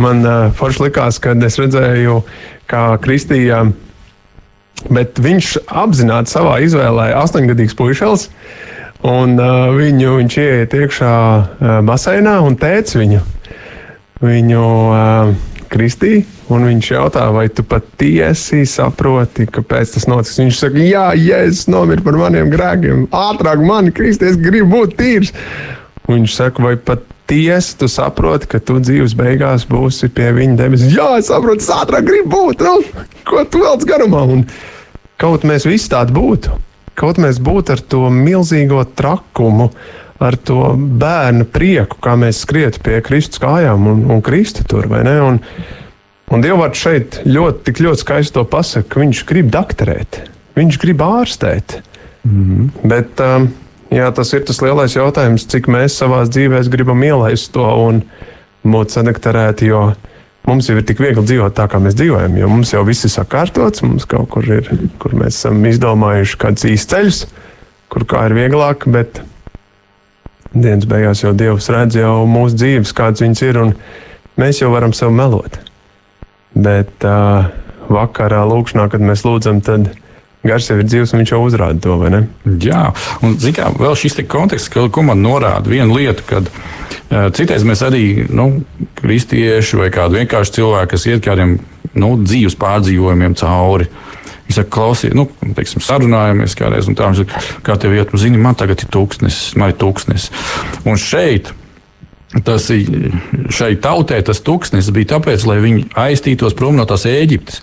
man 0.00 0.24
uh, 0.24 0.48
forši 0.56 0.86
likās, 0.88 1.20
kad 1.22 1.42
es 1.44 1.60
redzēju, 1.60 2.22
kā 2.70 2.84
Kristija. 3.04 3.66
Bet 4.88 5.20
viņš 5.20 5.52
apzināti 5.66 6.32
savā 6.32 6.56
izvēlē 6.64 7.10
astoņgadīgs 7.20 7.76
puišels. 7.76 8.30
Un, 9.06 9.36
uh, 9.40 9.70
viņu, 9.76 10.16
viņš 10.20 10.38
ieiet 10.40 10.76
iekšā 10.76 11.12
uh, 11.12 11.68
baseinā 11.88 12.34
un 12.44 12.56
teica 12.60 12.98
viņu, 13.00 13.20
viņu 14.20 14.64
uh, 14.64 15.30
kristīja. 15.72 16.26
Un 16.50 16.66
viņš 16.66 16.88
jautā, 16.90 17.28
vai 17.32 17.46
tu 17.54 17.62
patiesi 17.62 18.64
saproti, 18.66 19.46
kāpēc 19.46 19.94
tas 19.94 20.08
notiks. 20.10 20.40
Viņš 20.42 20.64
saka, 20.64 20.82
jā, 20.82 21.04
Jēzus 21.14 21.68
nomira 21.70 22.02
par 22.02 22.18
maniem 22.18 22.50
grēkiem. 22.50 23.06
Ātrāk 23.14 23.62
man 23.62 23.92
kristies, 23.94 24.40
gribu 24.40 24.80
būt 24.80 24.96
tīrs. 24.98 25.30
Un 26.08 26.18
viņš 26.18 26.36
saka, 26.40 26.64
vai 26.66 26.74
patiesi 26.74 27.19
tu 27.78 27.88
saproti, 27.88 28.48
ka 28.50 28.58
tu 28.58 28.80
dzīves 28.82 29.14
beigās 29.14 29.68
būsi 29.70 30.10
pie 30.10 30.32
viņa 30.34 30.56
debesīs. 30.58 30.96
Jā, 30.96 31.12
es 31.18 31.30
saprotu, 31.30 31.62
es 31.62 31.70
ātrāk 31.70 32.04
gribu 32.08 32.30
būt. 32.34 32.66
Nu, 32.66 33.06
ko 33.24 33.44
tu 33.46 33.62
velc 33.62 33.86
garumā? 33.86 34.26
Un, 34.26 34.44
Kaut 35.20 35.42
mēs 35.44 35.66
visi 35.68 35.90
tādi 35.92 36.14
būtu, 36.16 36.54
kaut 36.96 37.18
mēs 37.20 37.40
būtu 37.44 37.74
ar 37.74 37.80
to 37.92 38.06
milzīgo 38.14 38.80
trakumu, 38.96 39.68
ar 40.20 40.36
to 40.48 40.72
bērnu 41.00 41.44
prieku, 41.52 41.98
kā 42.00 42.14
mēs 42.20 42.40
skrietu 42.46 42.80
pie 42.84 43.02
Kristus 43.04 43.42
kājām 43.42 43.84
un, 43.90 44.00
un 44.14 44.22
Kristu 44.24 44.64
tur, 44.68 44.88
vai 44.88 45.02
ne? 45.04 45.18
Un, 45.20 45.40
un 46.32 46.44
Dievvvārds 46.44 46.84
šeit 46.84 47.20
ļoti, 47.28 47.74
ļoti 47.84 48.04
skaisti 48.04 48.36
to 48.38 48.46
pasaka, 48.48 48.88
ka 48.94 49.02
viņš 49.02 49.22
grib 49.28 49.52
dakterēt, 49.52 50.22
viņš 50.56 50.80
grib 50.80 51.04
ārstēt. 51.04 51.82
Mm 52.24 52.40
-hmm. 52.40 52.88
Bet 52.88 53.20
um, 53.24 53.50
jā, 53.94 54.10
tas 54.14 54.32
ir 54.36 54.44
tas 54.46 54.60
lielais 54.64 54.96
jautājums, 54.96 55.46
cik 55.50 55.68
mēs 55.72 55.98
savā 56.00 56.22
dzīvē 56.28 56.62
gribam 56.72 57.02
ielaist 57.06 57.52
to 57.54 57.66
un 57.66 58.02
būt 58.66 58.94
sadakterēti, 58.94 59.70
jo 59.70 59.90
mums 60.48 60.68
jau 60.68 60.76
ir 60.78 60.86
tik 60.88 61.00
viegli 61.02 61.24
dzīvot 61.24 61.56
tā, 61.56 61.66
kā 61.70 61.80
mēs 61.82 61.96
dzīvojam, 61.98 62.36
jo 62.40 62.50
mums 62.50 62.74
jau 62.74 62.84
viss 62.86 63.06
ir 63.06 63.14
sakārtots, 63.14 63.84
mums 63.86 64.06
kaut 64.08 64.30
kur 64.32 64.46
ir, 64.46 64.68
kur 65.02 65.16
mēs 65.16 65.40
esam 65.40 65.62
izdomājuši 65.68 66.38
kāds 66.40 66.66
īsts 66.68 66.92
ceļš, 66.92 67.20
kur 67.92 68.06
kā 68.08 68.26
ir 68.28 68.36
vieglāk, 68.38 68.86
bet 68.90 69.22
dienas 70.52 70.86
beigās 70.90 71.22
jau 71.24 71.32
Dievs 71.36 71.70
redz 71.72 71.98
jau 71.98 72.24
mūsu 72.28 72.58
dzīves, 72.58 72.94
kādas 72.96 73.22
viņas 73.24 73.42
ir, 73.46 73.60
un 73.60 73.74
mēs 74.40 74.62
jau 74.62 74.70
varam 74.74 74.94
sev 74.96 75.12
melot. 75.14 75.60
Bet 76.50 77.06
uh, 77.06 77.50
vakarā 77.90 78.42
lūkšanā, 78.50 78.88
kad 78.90 79.04
mēs 79.04 79.22
lūdzam, 79.26 79.60
tad 79.62 79.92
Gars 80.46 80.70
jau 80.70 80.78
ir 80.80 80.86
dzīves, 80.88 81.10
un 81.12 81.20
viņš 81.20 81.32
jau 81.34 81.40
uzrāda 81.44 81.82
to, 81.84 81.96
vai 82.00 82.10
ne? 82.14 82.20
Jā, 82.64 82.86
un 83.26 83.34
kā, 83.56 83.66
vēl 83.76 83.96
šis 83.98 84.16
konteksts, 84.30 84.72
ko 84.72 85.04
man 85.04 85.20
norāda 85.20 85.68
viena 85.68 85.92
lieta, 85.92 86.24
kad 86.24 86.48
uh, 86.48 87.28
citreiz 87.36 87.66
mēs 87.68 87.84
arī, 87.84 88.04
nu, 88.32 88.62
kristieši 89.02 89.82
vai 89.82 89.90
kādi 89.92 90.22
vienkārši 90.22 90.56
cilvēki, 90.56 90.90
kas 90.94 91.06
iet 91.10 91.24
kādiem 91.26 91.58
nu, 91.92 92.14
dzīves 92.24 92.56
pārdzīvojumiem 92.60 93.36
cauri. 93.36 93.90
Viņš 94.48 94.62
saka, 94.62 94.72
klausies, 94.74 95.14
nu, 95.14 95.28
teiksim, 95.58 95.84
sarunājamies 95.84 96.56
kādreiz, 96.58 96.88
un 96.88 96.96
tā 96.98 97.10
viņš 97.10 97.20
saka, 97.20 97.44
kā 97.66 97.76
tev 97.82 97.98
iet, 97.98 98.14
nu, 98.14 98.24
zini, 98.24 98.40
man 98.40 98.56
tagad 98.58 98.80
ir 98.80 98.90
tūkstnesis, 98.96 99.58
man 99.60 99.74
ir 99.74 99.80
tūkstnesis. 99.82 100.32
Un 100.88 100.96
šeit 101.00 101.52
Tas 102.46 102.68
šai 103.50 103.72
tautai 103.82 104.20
tas 104.22 104.38
tūkstnesis 104.46 104.94
bija 104.94 105.16
tāpēc, 105.16 105.42
lai 105.50 105.56
viņi 105.64 105.88
aiztītos 105.98 106.54
prom 106.54 106.76
no 106.78 106.84
tās 106.86 107.02
Ēģiptes. 107.10 107.58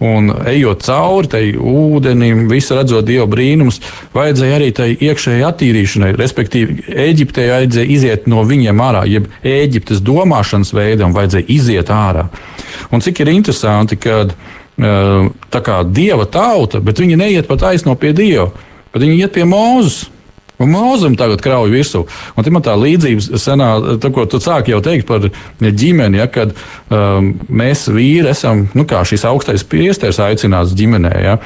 Un 0.00 0.30
ejot 0.48 0.80
cauri 0.86 1.28
tai 1.28 1.42
ūdenim, 1.52 2.46
visu 2.48 2.72
redzot 2.78 3.04
dievu 3.04 3.26
brīnumus, 3.28 3.82
vajadzēja 4.16 4.56
arī 4.56 4.70
tai 4.76 4.86
iekšējai 4.96 5.44
attīrīšanai. 5.44 6.14
Respektīvi, 6.16 6.86
Eģiptei 7.04 7.50
vajadzēja 7.50 7.92
iziet 7.92 8.30
no 8.30 8.40
viņiem 8.48 8.80
ārā, 8.80 9.04
jeb 9.10 9.28
Eģiptes 9.44 10.00
domāšanas 10.00 10.72
veidam 10.72 11.12
vajadzēja 11.16 11.50
iziet 11.52 11.92
ārā. 11.92 12.30
Un 12.88 13.04
cik 13.04 13.20
ir 13.20 13.32
interesanti, 13.34 14.00
ka 14.00 14.24
tā 14.80 15.60
kā 15.64 15.82
dieva 15.84 16.24
tauta, 16.24 16.80
bet 16.80 17.00
viņi 17.02 17.20
neiet 17.20 17.48
pat 17.50 17.68
aizno 17.68 17.92
pie 18.00 18.14
dieva, 18.16 18.48
bet 18.94 19.04
viņi 19.04 19.20
iet 19.20 19.36
pie 19.36 19.44
mūzes. 19.44 20.06
Mūzum 20.60 21.16
tagad 21.16 21.40
krauj 21.40 21.70
virsū. 21.72 22.02
Un 22.36 22.44
tā 22.44 22.52
man 22.52 22.64
tā 22.64 22.74
līdzība 22.76 23.38
senā, 23.40 23.68
tā, 24.02 24.10
ko 24.12 24.26
tu 24.28 24.40
sāki 24.42 24.74
jau 24.74 24.82
teikt 24.84 25.08
par 25.08 25.24
ģimeni, 25.60 26.20
ja, 26.20 26.26
kad 26.28 26.52
um, 26.52 27.32
mēs 27.48 27.86
vīri 27.88 28.28
esam, 28.34 28.66
nu 28.76 28.84
kā 28.88 29.00
šis 29.08 29.24
augstais 29.30 29.64
priesteris 29.64 30.20
aicināts 30.20 30.74
ģimenē. 30.76 31.14
Ja, 31.24 31.38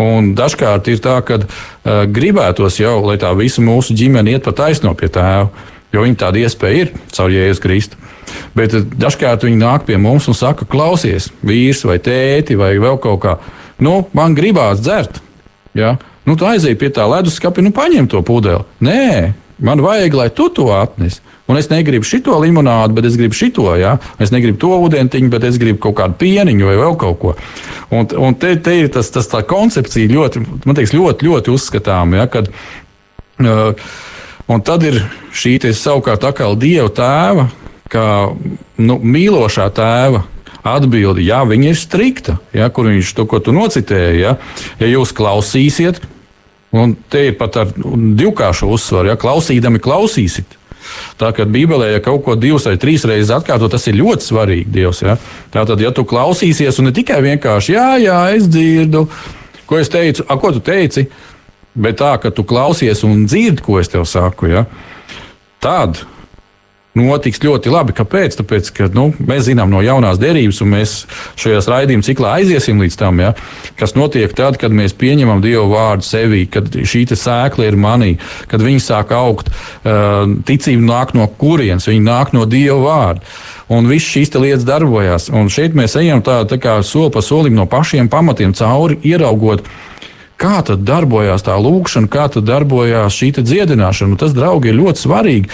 un 0.00 0.32
dažkārt 0.38 0.88
ir 0.88 1.02
tā, 1.04 1.18
ka 1.26 1.42
uh, 1.42 2.04
gribētos 2.08 2.80
jau, 2.80 2.98
lai 3.08 3.18
tā 3.20 3.34
visa 3.36 3.64
mūsu 3.64 3.96
ģimene 3.98 4.36
iet 4.36 4.46
pa 4.46 4.54
taisno 4.56 4.94
pie 4.96 5.10
tēva, 5.12 5.50
jo 5.92 6.06
viņi 6.06 6.20
tāda 6.24 6.40
iespēja 6.40 6.86
ir 6.86 6.94
caur 7.12 7.32
Jēzus 7.32 7.60
Kristu. 7.62 8.00
Bet 8.56 8.72
dažkārt 8.96 9.44
viņi 9.44 9.60
nāk 9.60 9.84
pie 9.88 9.98
mums 10.00 10.28
un 10.32 10.36
saka, 10.36 10.64
klausies, 10.68 11.28
vīrs 11.44 11.84
vai 11.88 11.98
tēti 12.00 12.56
vai 12.56 12.74
vēl 12.80 12.96
kaut 13.02 13.20
kā. 13.24 13.36
Nu, 13.82 14.06
man 14.16 14.36
gribās 14.38 14.80
dzert. 14.80 15.20
Ja? 15.76 15.96
Nu, 16.28 16.36
tu 16.38 16.46
aizēji 16.46 16.78
pie 16.78 16.90
tā 16.94 17.06
leduskapa, 17.10 17.62
nu, 17.64 17.72
paņem 17.74 18.06
to 18.10 18.20
pudeli. 18.26 18.62
Nē, 18.84 19.32
man 19.62 19.82
vajag, 19.82 20.14
lai 20.14 20.28
tu 20.34 20.48
to 20.54 20.68
atnes. 20.74 21.20
Un 21.50 21.58
es 21.58 21.66
negribu 21.68 22.06
šito 22.06 22.36
limonādu, 22.38 22.94
bet 22.96 23.08
es 23.08 23.16
gribu 23.18 23.36
šito. 23.36 23.66
Ja? 23.76 23.96
Es 24.22 24.30
negribu 24.32 24.60
to 24.62 24.76
ūdentiņu, 24.86 25.30
bet 25.32 25.44
es 25.48 25.58
gribu 25.60 25.82
kaut 25.82 25.98
kādu 25.98 26.16
pieniņu 26.20 26.68
vai 26.68 26.76
vēl 26.78 26.94
kaut 27.00 27.18
ko. 27.20 27.34
Un, 27.90 28.06
un 28.22 28.38
te, 28.38 28.54
te 28.62 28.76
ir 28.78 28.92
tas, 28.94 29.10
tas 29.12 29.28
tā 29.28 29.42
koncepcija 29.48 30.12
ļoti, 30.12 30.44
man 30.62 30.78
liekas, 30.78 30.94
ļoti, 30.94 31.28
ļoti 31.28 31.52
uzskatām. 31.52 32.14
Ja? 32.16 32.28
Kad, 32.30 32.52
uh, 33.42 33.74
un 34.46 34.62
tad 34.64 34.86
ir 34.86 35.02
šī 35.34 35.58
savukārt 35.74 36.24
atkal 36.30 36.54
Dieva 36.60 36.88
tēva, 36.94 37.48
kā 37.92 38.06
nu, 38.80 39.00
mīlošā 39.02 39.66
tēva 39.74 40.22
atbildi, 40.62 41.26
ja 41.26 41.42
viņa 41.48 41.70
ir 41.72 41.78
strikta, 41.78 42.38
ja, 42.54 42.68
kur 42.70 42.88
viņš 42.90 43.12
to, 43.18 43.26
ko 43.30 43.40
tu 43.42 43.54
nocitēji, 43.54 44.22
ja, 44.22 44.36
ja 44.80 44.90
jūs 44.90 45.14
klausīsiet, 45.16 46.00
un 46.72 46.94
te 47.10 47.26
ir 47.28 47.38
pat 47.40 47.58
ar 47.64 47.72
divkāršu 47.76 48.70
uzsvaru, 48.72 49.12
ja 49.12 49.18
klausīdami 49.20 49.82
klausīsiet. 49.82 50.58
Tā 51.20 51.30
kā 51.34 51.46
Bībelē, 51.46 51.92
ja 51.94 52.00
kaut 52.02 52.24
ko 52.26 52.34
divas 52.38 52.66
vai 52.66 52.74
trīs 52.80 53.04
reizes 53.06 53.30
atkārto, 53.34 53.68
tas 53.70 53.84
ir 53.86 54.00
ļoti 54.00 54.26
svarīgi. 54.26 54.70
Dievs, 54.74 55.02
ja? 55.04 55.14
Tātad, 55.54 55.80
ja 55.82 55.92
tu 55.94 56.04
klausīsies, 56.08 56.78
un 56.80 56.90
ne 56.90 56.94
tikai 56.94 57.20
vienkārši, 57.22 57.76
jā, 57.76 57.90
jā, 58.02 58.22
es 58.36 58.48
dzirdu, 58.50 59.04
ko 59.68 59.78
es 59.78 59.92
teicu, 59.92 60.26
a, 60.26 60.38
ko 60.42 60.50
tu 60.56 60.62
teici, 60.64 61.06
bet 61.78 62.00
tā, 62.02 62.16
ka 62.22 62.32
tu 62.34 62.44
klausies 62.48 63.04
un 63.06 63.26
dzirdi, 63.28 63.62
ko 63.64 63.78
es 63.80 63.92
tev 63.92 64.08
saku, 64.10 64.50
ja? 64.50 64.66
tad 65.62 66.02
notiks 66.98 67.40
ļoti 67.42 67.72
labi. 67.72 67.94
Kāpēc? 67.96 68.36
Tāpēc, 68.40 68.70
ka 68.76 68.88
nu, 68.94 69.08
mēs 69.18 69.46
zinām 69.48 69.70
no 69.72 69.82
jaunās 69.84 70.20
derības, 70.20 70.60
un 70.64 70.72
mēs 70.74 70.94
šajā 71.40 71.62
raidījuma 71.72 72.06
ciklā 72.06 72.34
aiziesim 72.40 72.82
līdz 72.82 72.98
tam, 73.00 73.22
ja, 73.22 73.32
kas 73.80 73.96
notiek 73.96 74.32
tad, 74.36 74.58
kad 74.60 74.74
mēs 74.74 74.96
pieņemam 74.98 75.42
Dievu 75.44 75.70
vārdu 75.72 76.06
sevī, 76.06 76.44
kad 76.52 76.68
šī 76.68 77.04
sēkla 77.12 77.66
ir 77.68 77.78
manī, 77.80 78.12
kad 78.50 78.62
viņi 78.64 78.82
sāk 78.82 79.12
augt. 79.16 79.50
Ticība 79.82 80.84
nāk 80.86 81.16
no 81.18 81.26
kurienes? 81.40 81.88
Viņa 81.90 82.04
nāk 82.06 82.34
no 82.36 82.46
Dieva 82.48 82.80
vārda. 82.82 83.32
Un 83.72 83.88
viss 83.88 84.10
šīs 84.12 84.34
lietas 84.36 84.66
darbojas. 84.68 85.30
Un 85.32 85.48
šeit 85.52 85.76
mēs 85.78 85.96
ejam 86.00 86.20
tā, 86.24 86.42
tā 86.48 86.58
kā 86.60 86.78
soli 86.84 87.12
pa 87.14 87.22
solim 87.24 87.56
no 87.56 87.66
pašiem 87.70 88.10
pamatiem 88.12 88.52
cauri, 88.56 88.98
ieraugot, 89.08 89.64
kā 90.42 90.58
tad 90.66 90.82
darbojās 90.88 91.46
tā 91.46 91.56
lūkšana, 91.62 92.10
kā 92.10 92.26
tad 92.34 92.48
darbojās 92.50 93.14
šī 93.14 93.32
dziedināšana. 93.40 94.16
Un 94.16 94.20
tas, 94.20 94.34
draugi, 94.36 94.72
ir 94.72 94.80
ļoti 94.80 95.06
svarīgi 95.06 95.50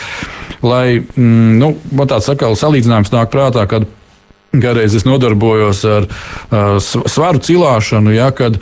lai 0.63 0.99
mm, 0.99 1.59
nu, 1.59 1.73
man 1.95 2.11
tāds 2.11 2.29
sakal, 2.29 2.57
salīdzinājums 2.59 3.13
nāk 3.15 3.31
prātā, 3.33 3.67
kad 3.71 3.87
Kādreiz 4.49 4.95
es 4.97 5.05
nodarbojos 5.05 5.83
ar 5.85 6.07
uh, 6.09 6.79
svaru 6.81 7.41
cilāšanu, 7.45 8.15
ja, 8.17 8.31
kad 8.33 8.57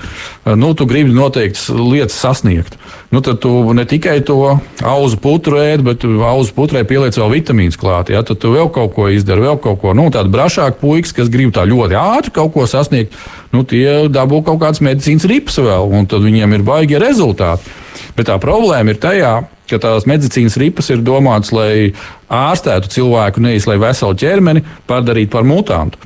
nu, 0.44 0.72
tu 0.74 0.82
gribi 0.90 1.14
noteikti 1.14 1.76
lietas 1.78 2.16
sasniegt. 2.18 2.74
Nu, 3.14 3.20
tad 3.22 3.38
tu 3.44 3.52
ne 3.72 3.84
tikai 3.86 4.18
to 4.26 4.58
auzu 4.82 5.20
putru 5.22 5.60
ēd, 5.62 5.84
bet 5.86 6.02
auzu 6.02 6.56
putrē 6.56 6.82
pieliec 6.88 7.14
vēl 7.14 7.30
vitamīnus 7.36 7.78
klāt. 7.78 8.10
Ja, 8.10 8.24
tad 8.26 8.42
tu 8.42 8.50
vēl 8.50 8.66
kaut 8.74 8.96
ko 8.98 9.06
izdari, 9.14 9.46
vēl 9.46 9.60
kaut 9.62 9.78
ko. 9.84 9.94
Nu, 9.94 10.08
Tāda 10.10 10.32
brašāka 10.32 10.80
puikas, 10.82 11.14
kas 11.14 11.30
grib 11.30 11.54
tā 11.54 11.62
ļoti 11.70 11.94
ātri 12.02 12.34
kaut 12.34 12.56
ko 12.56 12.66
sasniegt, 12.66 13.14
nu, 13.54 13.62
tie 13.62 14.08
dabū 14.10 14.42
kaut 14.42 14.58
kādas 14.64 14.82
medicīnas 14.82 15.28
rips 15.30 15.62
vēl, 15.62 15.86
un 15.86 16.10
tad 16.10 16.26
viņiem 16.26 16.58
ir 16.58 16.66
baigi 16.66 16.98
rezultāti. 16.98 17.70
Bet 18.18 18.26
tā 18.26 18.40
problēma 18.42 18.90
ir 18.90 18.98
tajā, 18.98 19.36
ka 19.70 19.80
tās 19.82 20.06
medicīnas 20.08 20.58
ripas 20.60 20.90
ir 20.94 21.04
domātas, 21.04 21.52
lai 21.54 21.92
ārstētu 22.32 22.90
cilvēku, 22.92 23.42
nevis 23.44 23.68
lai 23.68 23.78
veselu 23.82 24.16
ķermeni 24.18 24.64
padarītu 24.88 25.32
par 25.32 25.46
mutantu. 25.46 26.00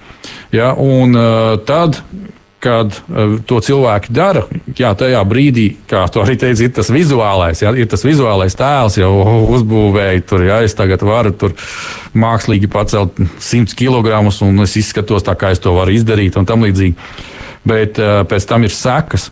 Ja, 0.53 0.73
un, 0.77 1.15
uh, 1.17 1.57
tad, 1.67 2.01
kad 2.61 2.93
uh, 2.93 3.39
to 3.49 3.61
cilvēki 3.65 4.13
dara, 4.13 4.45
jā, 4.77 4.93
tajā 4.99 5.23
brīdī, 5.29 5.67
kā 5.89 6.03
tu 6.13 6.21
arī 6.21 6.37
teici, 6.41 6.69
ir 6.69 6.75
tas 6.77 6.91
vizuālais, 6.93 7.63
jā, 7.65 7.73
ir 7.79 7.89
tas 7.89 8.05
vizuālais 8.05 8.57
tēls, 8.59 8.99
jau 9.01 9.11
uzbūvēji 9.57 10.27
tur, 10.29 10.45
jā, 10.51 10.61
es 10.67 10.77
tagad 10.77 11.05
varu 11.07 11.33
tur 11.33 11.57
mākslīgi 12.13 12.69
pacelt 12.73 13.21
100 13.41 13.79
kg 13.79 14.21
un 14.45 14.67
es 14.67 14.77
izskatos 14.83 15.25
tā, 15.25 15.37
kā 15.41 15.55
es 15.55 15.63
to 15.63 15.73
varu 15.79 15.97
izdarīt 15.97 16.37
un 16.37 16.49
tam 16.49 16.67
līdzīgi 16.67 16.97
bet 17.67 18.01
uh, 18.01 18.23
pēc 18.29 18.47
tam 18.49 18.65
ir 18.65 18.75
sekas. 18.75 19.29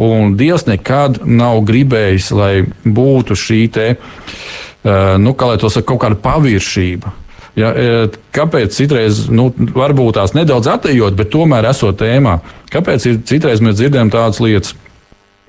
Un 0.00 0.36
Dievs 0.40 0.66
nekad 0.68 1.22
nav 1.24 1.62
gribējis, 1.68 2.30
lai 2.36 2.52
būtu 2.84 3.38
šī 3.38 3.62
te, 3.72 3.88
uh, 3.96 5.16
nu, 5.20 5.34
kā 5.34 5.52
lai 5.52 5.58
to 5.62 5.72
saka, 5.72 5.92
kaut 5.92 6.04
kāda 6.04 6.20
paviršība. 6.20 7.16
Ja, 7.58 7.72
eh, 7.74 8.06
kāpēc 8.34 8.74
citreiz, 8.74 9.24
nu, 9.32 9.48
varbūt 9.50 10.16
tās 10.20 10.36
nedaudz 10.36 10.70
attējot, 10.70 11.16
bet 11.18 11.32
tomēr 11.32 11.66
esot 11.70 11.98
tēmā? 12.00 12.38
Kāpēc 12.70 13.06
ir, 13.10 13.18
citreiz 13.26 13.62
mēs 13.64 13.80
dzirdam 13.80 14.12
tādas 14.12 14.40
lietas? 14.42 14.76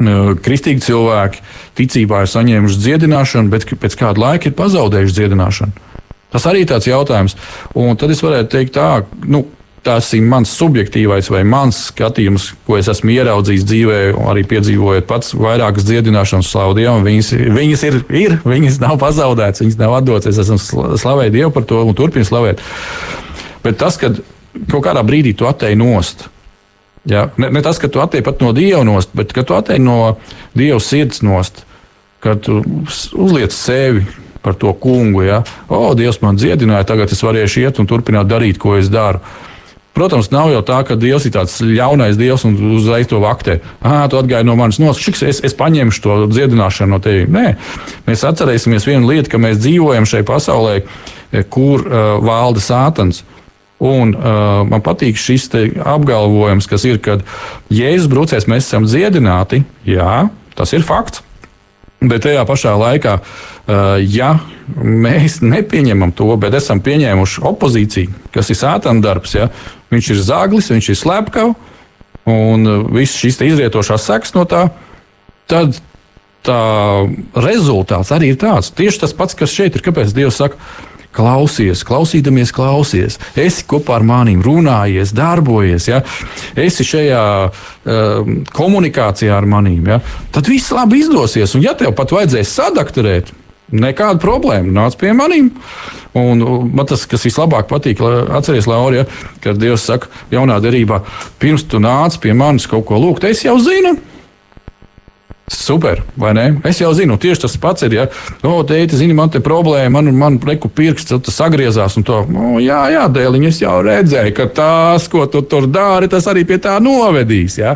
Kristīgi 0.01 0.81
cilvēki 0.81 1.43
ticībā 1.77 2.23
ir 2.23 2.29
saņēmuši 2.31 2.79
dziedināšanu, 2.81 3.51
bet 3.53 3.67
pēc 3.69 3.95
kāda 3.99 4.23
laika 4.23 4.49
ir 4.49 4.55
pazaudējuši 4.57 5.17
dziedināšanu. 5.19 5.89
Tas 6.33 6.47
arī 6.49 6.63
ir 6.63 6.71
tāds 6.71 6.87
jautājums. 6.89 7.35
Un 7.77 7.99
tad 8.01 8.09
es 8.09 8.23
varētu 8.25 8.49
teikt, 8.49 8.73
tā, 8.79 9.03
nu, 9.29 9.43
tas 9.85 10.11
ir 10.13 10.25
mans 10.29 10.51
subjektīvais 10.53 11.29
vai 11.33 11.41
mans 11.47 11.77
skatījums, 11.89 12.51
ko 12.67 12.77
es 12.77 12.89
esmu 12.91 13.15
ieraudzījis 13.15 13.65
dzīvē, 13.65 14.01
arī 14.29 14.43
piedzīvojot 14.49 15.07
pats 15.09 15.33
vairākas 15.37 15.87
dziedināšanas 15.87 16.51
slavu 16.53 16.75
Dievam. 16.77 17.05
Viņas, 17.07 17.31
viņas 17.57 17.85
ir, 17.89 17.97
ir, 18.13 18.37
viņas 18.45 18.77
nav 18.83 18.99
pazaudētas, 19.01 19.63
viņas 19.63 19.79
nav 19.81 19.97
atdotas. 19.97 20.37
Es 20.37 20.43
esmu 20.45 20.97
slavējis 21.01 21.33
Dievu 21.33 21.55
par 21.55 21.65
to 21.69 21.81
un 21.87 21.97
turpinu 21.97 22.27
slavēt. 22.27 22.61
Bet 23.65 23.81
tas, 23.81 23.97
kad 24.01 24.21
kaut 24.69 24.85
kādā 24.85 25.01
brīdī 25.05 25.33
tu 25.37 25.49
attēji 25.49 25.79
nost, 25.79 26.27
ja? 27.09 27.29
ne, 27.41 27.49
ne 27.49 27.65
tas, 27.65 27.81
ka 27.81 27.89
tu 27.89 28.01
attēji 28.03 28.25
pat 28.25 28.41
no 28.45 28.53
Dieva 28.57 28.83
nost, 28.85 29.13
bet 29.17 29.33
ka 29.33 29.45
tu 29.47 29.57
attēji 29.57 29.81
no 29.81 30.17
Dieva 30.57 30.81
sirds 30.83 31.23
nost, 31.25 31.63
kad 32.21 32.43
tu 32.45 32.61
uzliec 33.17 33.53
sevi 33.55 34.05
par 34.41 34.57
to 34.57 34.73
kungu. 34.77 35.23
Ja? 35.25 35.41
O, 35.69 35.91
Dievs 35.97 36.21
man 36.21 36.37
dziedināja, 36.37 36.85
tagad 36.89 37.13
es 37.13 37.21
varēšu 37.25 37.65
iet 37.65 37.81
un 37.81 37.89
turpināt 37.89 38.29
darīt, 38.29 38.61
ko 38.61 38.77
es 38.77 38.89
daru. 38.93 39.21
Protams, 39.91 40.29
nav 40.31 40.47
jau 40.53 40.61
tā, 40.63 40.77
ka 40.87 40.95
Dievs 40.95 41.25
ir 41.27 41.33
tāds 41.35 41.57
ļaunais 41.59 42.15
Dievs 42.19 42.45
un 42.47 42.55
uzreiz 42.77 43.09
to 43.11 43.19
vaktē. 43.19 43.57
Ah, 43.83 44.05
tu 44.07 44.15
atgāji 44.21 44.47
no 44.47 44.55
manis 44.55 44.79
nos, 44.79 45.01
šiks, 45.03 45.23
es, 45.27 45.41
es 45.43 45.55
paņemšu 45.57 46.03
to 46.05 46.15
dziedināšanu 46.31 46.95
no 46.95 46.99
tevis. 47.03 47.27
Nē, 47.31 47.57
mēs 48.07 48.23
atcerēsimies 48.29 48.87
vienu 48.87 49.11
lietu, 49.11 49.33
ka 49.33 49.41
mēs 49.41 49.59
dzīvojam 49.59 50.07
šajā 50.07 50.27
pasaulē, 50.29 50.77
e, 50.79 51.43
kur 51.43 51.83
uh, 51.83 52.13
valda 52.23 52.63
sātans. 52.63 53.25
Un, 53.81 54.13
uh, 54.13 54.61
man 54.69 54.83
patīk 54.85 55.17
šis 55.19 55.49
apgalvojums, 55.81 56.69
kas 56.69 56.85
ir, 56.87 57.01
kad 57.03 57.25
Jēzus 57.73 58.07
brūcēs 58.13 58.47
mēs 58.47 58.69
esam 58.69 58.87
dziedināti. 58.87 59.65
Jā, 59.89 60.29
tas 60.55 60.71
ir 60.77 60.87
fakts. 60.87 61.25
Bet 62.01 62.23
tajā 62.25 62.41
pašā 62.49 62.71
laikā, 62.81 63.19
ja 64.09 64.31
mēs 64.73 65.41
nepieņemam 65.45 66.15
to, 66.17 66.31
bet 66.41 66.55
esam 66.57 66.81
pieņēmuši 66.81 67.43
opozīciju, 67.45 68.15
kas 68.33 68.49
ir 68.49 68.57
sātana 68.57 69.03
darbs, 69.05 69.35
ja, 69.37 69.51
viņš 69.93 70.09
ir 70.15 70.23
zāglis, 70.25 70.71
viņš 70.73 70.89
ir 70.89 70.97
slepkavs, 70.97 71.69
un 72.31 72.65
viss 72.93 73.21
šīs 73.21 73.37
izrietošās 73.45 74.09
sekas 74.09 74.33
no 74.33 74.47
tā, 74.49 74.67
tad 75.49 75.77
tā 76.45 76.61
rezultāts 77.37 78.11
arī 78.13 78.31
ir 78.33 78.39
tāds. 78.41 78.71
Tieši 78.73 79.03
tas 79.03 79.13
pats, 79.17 79.37
kas 79.37 79.53
šeit 79.53 79.77
ir. 79.77 79.83
Kāpēc 79.85 80.13
Dievs 80.15 80.39
saka, 80.41 80.57
klausies, 81.15 81.83
klausīdamies, 81.87 82.53
klausies, 82.55 83.19
esi 83.39 83.65
kopā 83.67 83.97
ar 83.99 84.07
maniem, 84.07 84.41
runājies, 84.45 85.13
darbojies, 85.15 85.89
ja? 85.91 86.01
esi 86.55 86.85
šajā 86.87 87.23
uh, 87.47 88.31
komunikācijā 88.55 89.35
ar 89.35 89.47
maniem, 89.49 89.93
ja? 89.95 90.01
tad 90.31 90.49
viss 90.51 90.73
labi 90.75 91.01
izdosies. 91.03 91.55
Un, 91.57 91.65
ja 91.65 91.75
tev 91.77 91.95
pat 91.97 92.13
vajadzēs 92.15 92.55
sadakterēt, 92.59 93.33
nekāda 93.71 94.19
problēma, 94.21 94.71
nāc 94.81 94.97
pie 94.99 95.13
maniem. 95.15 95.51
Un 96.17 96.43
man 96.75 96.87
tas, 96.89 97.05
kas 97.07 97.23
vislabāk 97.23 97.69
patīk, 97.69 98.01
atcerieties, 98.03 98.67
Laura, 98.67 99.03
ja, 99.03 99.05
kad 99.43 99.59
Dievs 99.59 99.85
saka, 99.87 100.11
jaunā 100.33 100.57
derībā, 100.63 100.99
pirms 101.39 101.63
tu 101.71 101.79
nāc 101.79 102.17
pie 102.19 102.35
manis 102.35 102.67
kaut 102.67 102.89
ko 102.89 102.99
lūgt, 102.99 103.27
es 103.29 103.45
jau 103.45 103.55
zinu. 103.63 103.95
Super, 105.51 105.99
vai 106.15 106.31
ne? 106.33 106.45
Es 106.63 106.77
jau 106.79 106.93
zinu, 106.95 107.17
tieši 107.19 107.43
tas 107.43 107.57
pats 107.59 107.83
ir. 107.83 107.91
Ja, 107.97 108.05
o, 108.47 108.61
tēti, 108.63 108.95
zini, 108.95 109.15
man 109.17 109.29
te 109.33 109.41
problēma, 109.43 109.99
man, 109.99 110.07
man 110.15 110.37
reku 110.47 110.69
pirksts, 110.71 111.27
sagriezās 111.35 111.97
to. 112.07 112.21
O, 112.23 112.53
jā, 112.63 112.79
jā, 112.93 113.01
dēliņ, 113.11 113.47
es 113.49 113.59
jau 113.59 113.73
redzēju, 113.83 114.31
ka 114.37 114.47
tas, 114.55 115.09
ko 115.11 115.25
tu 115.27 115.41
tur 115.43 115.67
dari, 115.67 116.07
tas 116.11 116.29
arī 116.31 116.45
pie 116.47 116.55
tā 116.63 116.77
novedīs. 116.79 117.57
Ja. 117.59 117.75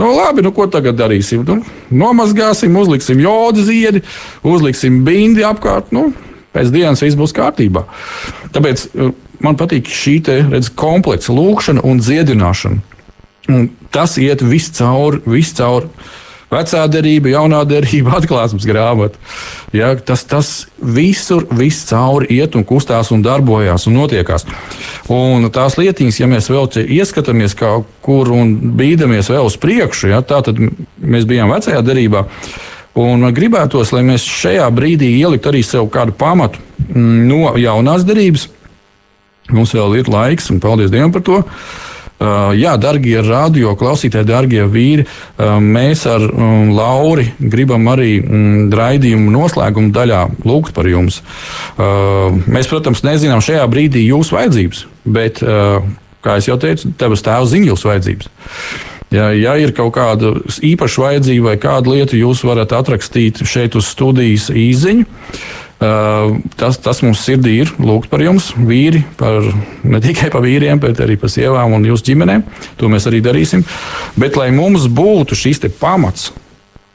Nu, 0.00 0.08
labi, 0.16 0.40
nu, 0.46 0.54
ko 0.56 0.64
tagad 0.72 0.96
darīsim? 0.96 1.44
Nu, 1.44 1.58
nomazgāsim, 1.92 2.80
uzliksim 2.80 3.20
jodu 3.20 3.66
ziedi, 3.66 4.00
uzliksim 4.48 5.02
bindi 5.04 5.44
apkārt. 5.44 5.92
Nu, 5.92 6.08
pēc 6.56 6.72
dienas 6.72 7.04
viss 7.04 7.18
būs 7.20 7.36
kārtībā. 7.36 7.84
Tāpēc 8.56 8.86
uh, 8.88 9.12
man 9.44 9.60
patīk 9.60 9.92
šī 9.92 10.16
redz, 10.48 10.72
kompleksa 10.72 11.36
lūkšana 11.36 11.84
un 11.84 12.00
dziedināšana. 12.00 12.80
Un 13.52 13.68
tas 13.92 14.16
iet 14.22 14.40
viscaur, 14.46 15.20
viscaur. 15.28 15.90
Vecā 16.52 16.82
derība, 16.92 17.32
jaunā 17.32 17.62
derība, 17.68 18.14
atklāsmes 18.20 18.66
grāmata. 18.68 19.20
Ja, 19.72 19.94
tas, 19.96 20.24
tas 20.28 20.50
visur, 20.78 21.46
viss 21.56 21.86
cauri 21.88 22.28
iet 22.36 22.56
un 22.58 22.66
kustās 22.68 23.12
un 23.14 23.24
darbojas 23.24 23.88
un 23.88 23.96
notiekās. 23.96 24.44
Un 25.12 25.48
tās 25.54 25.78
lietiņas, 25.80 26.20
ja 26.20 26.28
mēs 26.30 26.50
vēl 26.52 26.68
ieskatāmies 26.98 27.56
kaut 27.58 27.88
kur 28.04 28.30
un 28.34 28.54
bīdamies 28.78 29.32
vēl 29.32 29.48
uz 29.48 29.56
priekšu, 29.60 30.12
ja, 30.12 30.20
tad 30.26 30.50
mēs 30.60 31.28
bijām 31.28 31.52
vecajā 31.54 31.80
derībā. 31.86 32.26
Un 33.02 33.24
gribētos, 33.32 33.94
lai 33.94 34.02
mēs 34.04 34.26
šajā 34.28 34.66
brīdī 34.76 35.14
ieliktu 35.22 35.48
arī 35.48 35.62
sev 35.64 35.86
kādu 35.92 36.12
pamatu 36.12 36.60
mm, 36.90 37.22
no 37.30 37.54
jaunās 37.56 38.04
derības. 38.04 38.50
Mums 39.52 39.72
vēl 39.74 39.96
ir 40.02 40.12
laiks, 40.12 40.50
un 40.52 40.60
paldies 40.60 40.92
Dievam 40.92 41.12
par 41.14 41.24
to. 41.24 41.40
Uh, 41.40 41.88
jā, 42.56 42.74
darbie 42.80 43.16
radio 43.24 43.74
klausītāji, 43.78 44.28
darbie 44.28 44.62
vīri, 44.70 45.06
uh, 45.06 45.56
mēs 45.62 46.04
ar 46.10 46.24
um, 46.28 46.72
Lauri 46.76 47.28
gribam 47.38 47.88
arī 47.92 48.14
um, 48.20 48.68
raidījumu 48.72 49.32
noslēguma 49.34 49.92
daļā 49.94 50.22
lūgt 50.48 50.74
par 50.76 50.88
jums. 50.90 51.22
Uh, 51.76 52.38
mēs, 52.46 52.70
protams, 52.70 53.04
nezinām 53.06 53.42
šajā 53.44 53.66
brīdī 53.72 54.06
jūsu 54.06 54.36
vajadzības, 54.36 54.86
bet, 55.02 55.42
kā 56.22 56.38
jau 56.46 56.56
teicu, 56.60 56.92
tevs 56.98 57.24
tēvs 57.26 57.50
zina 57.50 57.72
jūsu 57.72 57.90
vajadzības. 57.90 58.30
Ja, 59.12 59.26
ja 59.36 59.56
ir 59.60 59.74
kaut 59.76 59.92
kāda 59.96 60.30
īpaša 60.64 61.02
vajadzība 61.02 61.50
vai 61.50 61.56
kāda 61.60 61.92
lieta, 61.92 62.16
jūs 62.16 62.44
varat 62.48 62.72
atrakstīt 62.72 63.42
šeit 63.44 63.76
uz 63.76 63.90
studijas 63.92 64.46
īziņu. 64.48 65.04
Uh, 65.04 65.61
tas, 66.58 66.78
tas 66.82 67.02
mums 67.04 67.22
sirdī 67.26 67.56
ir 67.62 67.72
lūgt 67.82 68.10
par 68.12 68.22
jums, 68.24 68.52
vīri, 68.56 69.02
par, 69.18 69.46
ne 69.84 70.02
tikai 70.02 70.30
par 70.32 70.44
vīriem, 70.44 70.80
bet 70.82 71.00
arī 71.02 71.18
par 71.20 71.32
sievām 71.32 71.74
un 71.76 71.88
jūsu 71.88 72.10
ģimenēm. 72.12 72.44
To 72.80 72.92
mēs 72.92 73.08
arī 73.10 73.22
darīsim. 73.24 73.64
Bet 74.18 74.38
lai 74.40 74.50
mums 74.54 74.88
būtu 74.90 75.38
šis 75.38 75.64
pamats, 75.80 76.30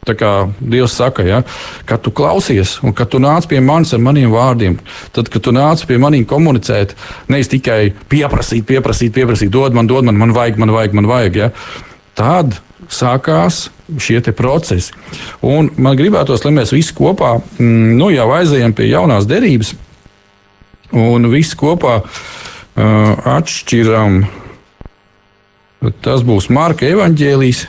Tā 0.08 0.14
kā 0.16 0.32
Dievs 0.64 0.94
saka, 0.96 1.24
ja, 1.28 1.42
kad 1.88 2.00
tu 2.06 2.14
klausies, 2.16 2.78
un 2.86 2.94
kad 2.96 3.10
tu 3.12 3.20
nāc 3.20 3.48
pie 3.50 3.60
manis 3.64 3.92
ar 3.96 4.00
maniem 4.04 4.32
vārdiem, 4.32 4.78
tad, 5.16 5.28
kad 5.34 5.44
tu 5.44 5.52
nāc 5.52 5.84
pie 5.90 5.98
maniem 6.00 6.24
komunicēt, 6.28 6.94
nevis 7.28 7.52
tikai 7.52 7.92
pieprasīt, 8.08 8.64
pieprasīt, 8.70 9.12
pieprasīt, 9.18 9.52
dod 9.52 9.76
man, 9.76 9.90
dod 9.90 10.08
man, 10.08 10.16
man 10.22 10.32
vajag, 10.38 10.62
man 10.64 10.72
vajag, 10.72 10.96
man 10.96 11.10
vajag. 11.12 11.42
Ja, 11.42 11.50
tad 12.16 12.56
sākās 12.94 13.68
šie 14.02 14.20
procesi. 14.36 14.94
Un 15.46 15.70
man 15.78 15.98
gribētos, 16.00 16.44
lai 16.46 16.54
mēs 16.56 16.74
visi 16.76 16.96
kopā 16.98 17.38
mm, 17.40 17.96
nu, 18.00 18.10
jau 18.14 18.28
aizējām 18.36 18.76
pie 18.76 18.90
jaunās 18.92 19.28
derības 19.30 19.74
un 20.96 21.28
visi 21.32 21.58
kopā 21.60 22.02
uh, 22.02 23.32
atšķiram. 23.38 24.22
Tas 26.04 26.24
būs 26.26 26.50
Marka 26.50 26.88
evaņģēlijs 26.90 27.66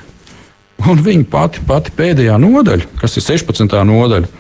un 0.88 1.02
viņa 1.04 1.26
pati, 1.31 1.62
pati 1.66 1.92
pēdējā 1.98 2.38
nodaļa, 2.40 2.88
kas 3.00 3.18
ir 3.18 3.26
16. 3.26 3.74
nodaļa. 3.88 4.31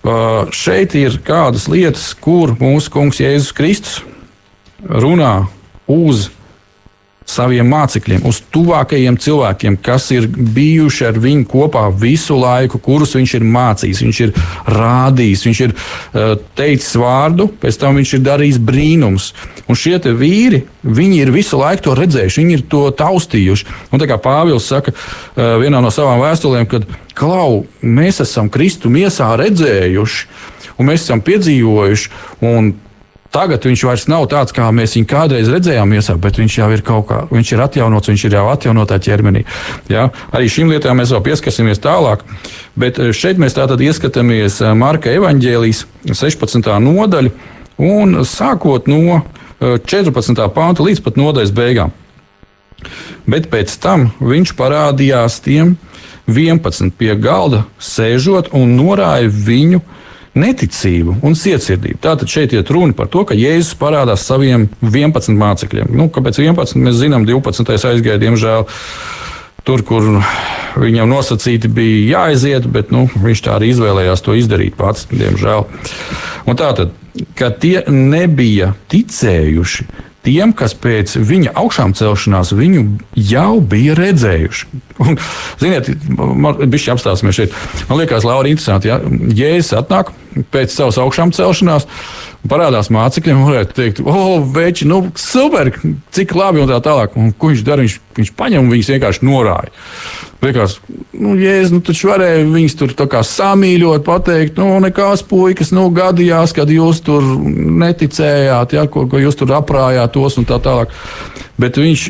Uh, 0.00 0.48
šeit 0.56 0.94
ir 0.96 1.18
kādas 1.24 1.66
lietas, 1.68 2.10
kur 2.16 2.54
mūsu 2.60 2.92
kungs 2.92 3.20
Jēzus 3.20 3.52
Kristus 3.56 3.98
runā 4.80 5.44
uz 5.90 6.30
saviem 7.30 7.68
mācekļiem, 7.70 8.24
uz 8.28 8.40
tuvākajiem 8.52 9.18
cilvēkiem, 9.20 9.78
kas 9.84 10.08
ir 10.14 10.26
bijuši 10.28 11.06
ar 11.10 11.20
viņu 11.22 11.46
kopā 11.50 11.86
visu 11.94 12.36
laiku, 12.40 12.80
kurus 12.82 13.14
viņš 13.18 13.34
ir 13.38 13.46
mācījis, 13.56 14.02
viņš 14.06 14.20
ir 14.26 14.34
rādījis, 14.76 15.46
viņš 15.48 15.62
ir 15.66 15.74
uh, 15.76 16.34
teicis 16.58 16.98
vārdu, 17.00 17.48
pēc 17.62 17.80
tam 17.80 18.00
viņš 18.00 18.14
ir 18.18 18.24
darījis 18.26 18.60
brīnums. 18.70 19.30
Un 19.70 19.78
šie 19.78 19.98
vīri, 20.00 20.64
viņi 20.82 21.20
ir 21.22 21.32
visu 21.34 21.60
laiku 21.60 21.88
to 21.88 21.96
redzējuši, 21.98 22.42
viņi 22.42 22.56
ir 22.58 22.66
to 22.70 22.82
taustījuši. 22.96 23.68
Un 23.92 24.02
tā 24.02 24.10
kā 24.10 24.18
Pāvils 24.20 24.66
saka 24.70 24.94
uh, 24.94 25.56
vienā 25.62 25.82
no 25.82 25.92
savām 25.94 26.22
vēstulēm, 26.24 26.68
kad 26.70 26.86
klau, 27.14 27.64
mēs 27.82 28.22
esam 28.24 28.50
Kristu 28.52 28.90
miesā 28.92 29.30
redzējuši, 29.38 30.30
un 30.78 30.90
mēs 30.90 31.04
esam 31.06 31.22
piedzīvojuši. 31.24 32.14
Tagad 33.30 33.62
viņš 33.62 33.82
vairs 33.86 34.08
nav 34.10 34.24
tāds, 34.30 34.50
kā 34.50 34.66
mēs 34.74 34.96
viņu 34.96 35.06
kādreiz 35.06 35.48
redzējām, 35.52 35.92
iesāk, 35.94 36.16
bet 36.22 36.38
viņš 36.40 36.56
jau 36.58 36.66
ir 36.74 36.80
kaut 36.86 37.04
kā, 37.06 37.20
viņš 37.30 37.52
ir 37.54 37.60
atjaunots, 37.62 38.10
viņš 38.10 38.24
ir 38.26 38.34
jau 38.34 38.46
atjaunotā 38.50 38.98
ķermenī. 39.06 39.44
Ja? 39.92 40.08
Arī 40.34 40.48
šīm 40.50 40.72
lietām 40.72 40.98
mēs 40.98 41.12
vēl 41.14 41.22
pieskarsimies 41.28 41.78
tālāk. 41.84 42.24
Bet 42.74 42.98
eh, 42.98 43.12
šeit 43.14 43.38
mēs 43.38 43.54
tātad 43.54 43.82
ieskatāmies 43.86 44.58
eh, 44.64 44.74
Marka 44.74 45.14
evaņģēlijas 45.14 45.84
16. 46.10 46.72
nodaļu 46.82 47.30
un 47.86 48.18
sākot 48.26 48.90
no 48.90 49.22
14. 49.62 50.34
Eh, 50.34 50.50
pānta 50.56 50.88
līdz 50.88 51.04
pat 51.06 51.22
nodaļas 51.22 51.54
beigām. 51.54 51.94
Bet 53.30 53.46
pēc 53.52 53.76
tam 53.78 54.08
viņš 54.18 54.56
parādījās 54.58 55.38
tiem 55.44 55.76
11 56.26 56.90
pie 56.98 57.14
galda 57.14 57.62
sēžot 57.78 58.50
un 58.58 58.74
norāja 58.74 59.30
viņu 59.30 59.84
neticību 60.38 61.16
un 61.26 61.34
cietsirdību. 61.38 61.98
Tātad 62.04 62.30
šeit 62.30 62.54
ir 62.54 62.68
runa 62.70 62.94
par 62.96 63.10
to, 63.10 63.24
ka 63.26 63.36
Jēzus 63.38 63.74
parādās 63.80 64.26
saviem 64.26 64.68
11 64.84 65.34
mācekļiem. 65.38 65.90
Nu, 65.96 66.08
kāpēc 66.12 66.38
11? 66.42 66.78
Mēs 66.78 67.00
zinām, 67.02 67.26
12. 67.28 67.74
aizgāja, 67.74 68.20
diemžēl. 68.22 68.66
Tur, 69.66 69.82
kur 69.84 70.06
viņam 70.80 71.10
nosacīti 71.10 71.68
bija 71.68 72.04
jāaiziet, 72.14 72.68
bet 72.72 72.94
nu, 72.94 73.04
viņš 73.12 73.42
tā 73.44 73.58
arī 73.58 73.74
izvēlējās 73.74 74.22
to 74.24 74.36
izdarīt 74.38 74.78
pats, 74.78 75.04
diemžēl. 75.10 75.66
Un 76.48 76.58
tātad, 76.58 76.94
kad 77.36 77.58
tie 77.60 77.82
nebija 77.92 78.72
ticējuši, 78.90 79.86
tiem, 80.26 80.52
kas 80.56 80.74
pēc 80.76 81.16
viņa 81.26 81.54
augšām 81.60 81.94
celšanās 81.98 82.52
viņu 82.56 82.84
jau 83.30 83.60
bija 83.60 83.96
redzējuši. 83.98 84.70
Un, 85.00 85.18
ziniet, 85.60 85.90
bija 86.70 86.94
apstāsimies 86.94 87.38
šeit. 87.38 87.54
Man 87.88 88.02
liekas, 88.02 88.26
Laura, 88.28 88.50
interesanti, 88.50 88.90
ja 88.90 89.00
Jēzus 89.00 89.78
atnāk 89.80 90.12
pēc 90.52 90.74
savas 90.74 91.00
augšām 91.00 91.32
celšanās. 91.36 91.88
Parādās 92.48 92.88
mācekļiem, 92.88 93.42
varētu 93.44 93.74
teikt, 93.76 93.98
o, 94.00 94.08
oh, 94.08 94.44
veči, 94.54 94.86
nu, 94.88 95.02
super, 95.20 95.68
cik 96.16 96.32
labi 96.38 96.62
un 96.62 96.70
tā 96.70 96.78
tālāk. 96.80 97.12
Un, 97.20 97.34
ko 97.36 97.50
viņš 97.50 97.64
dara? 97.66 97.84
Viņš, 97.84 97.96
viņš 98.16 98.30
paņem 98.38 98.64
un 98.64 98.72
viņus 98.72 98.90
vienkārši 98.94 99.26
norāja. 99.28 99.68
Liekas, 100.40 100.78
nu, 101.12 101.34
jēzus, 101.36 101.74
nu, 101.74 101.82
taču 101.84 102.08
varēja 102.08 102.46
viņus 102.48 102.78
tur 102.80 102.94
samīļot, 103.28 104.04
pateikt, 104.06 104.56
nu, 104.56 104.80
nekās 104.80 105.22
puikas, 105.28 105.74
nu, 105.76 105.90
gadījās, 105.92 106.56
kad 106.56 106.72
jūs 106.72 107.02
tur 107.04 107.20
neticējāt, 107.84 108.72
ja, 108.72 108.86
ko, 108.88 109.04
ko 109.04 109.20
jūs 109.20 109.36
tur 109.36 109.52
aprājāt 109.58 110.16
tos 110.16 110.40
un 110.40 110.48
tā 110.48 110.56
tālāk. 110.64 110.96
Bet 111.60 111.76
viņš, 111.76 112.08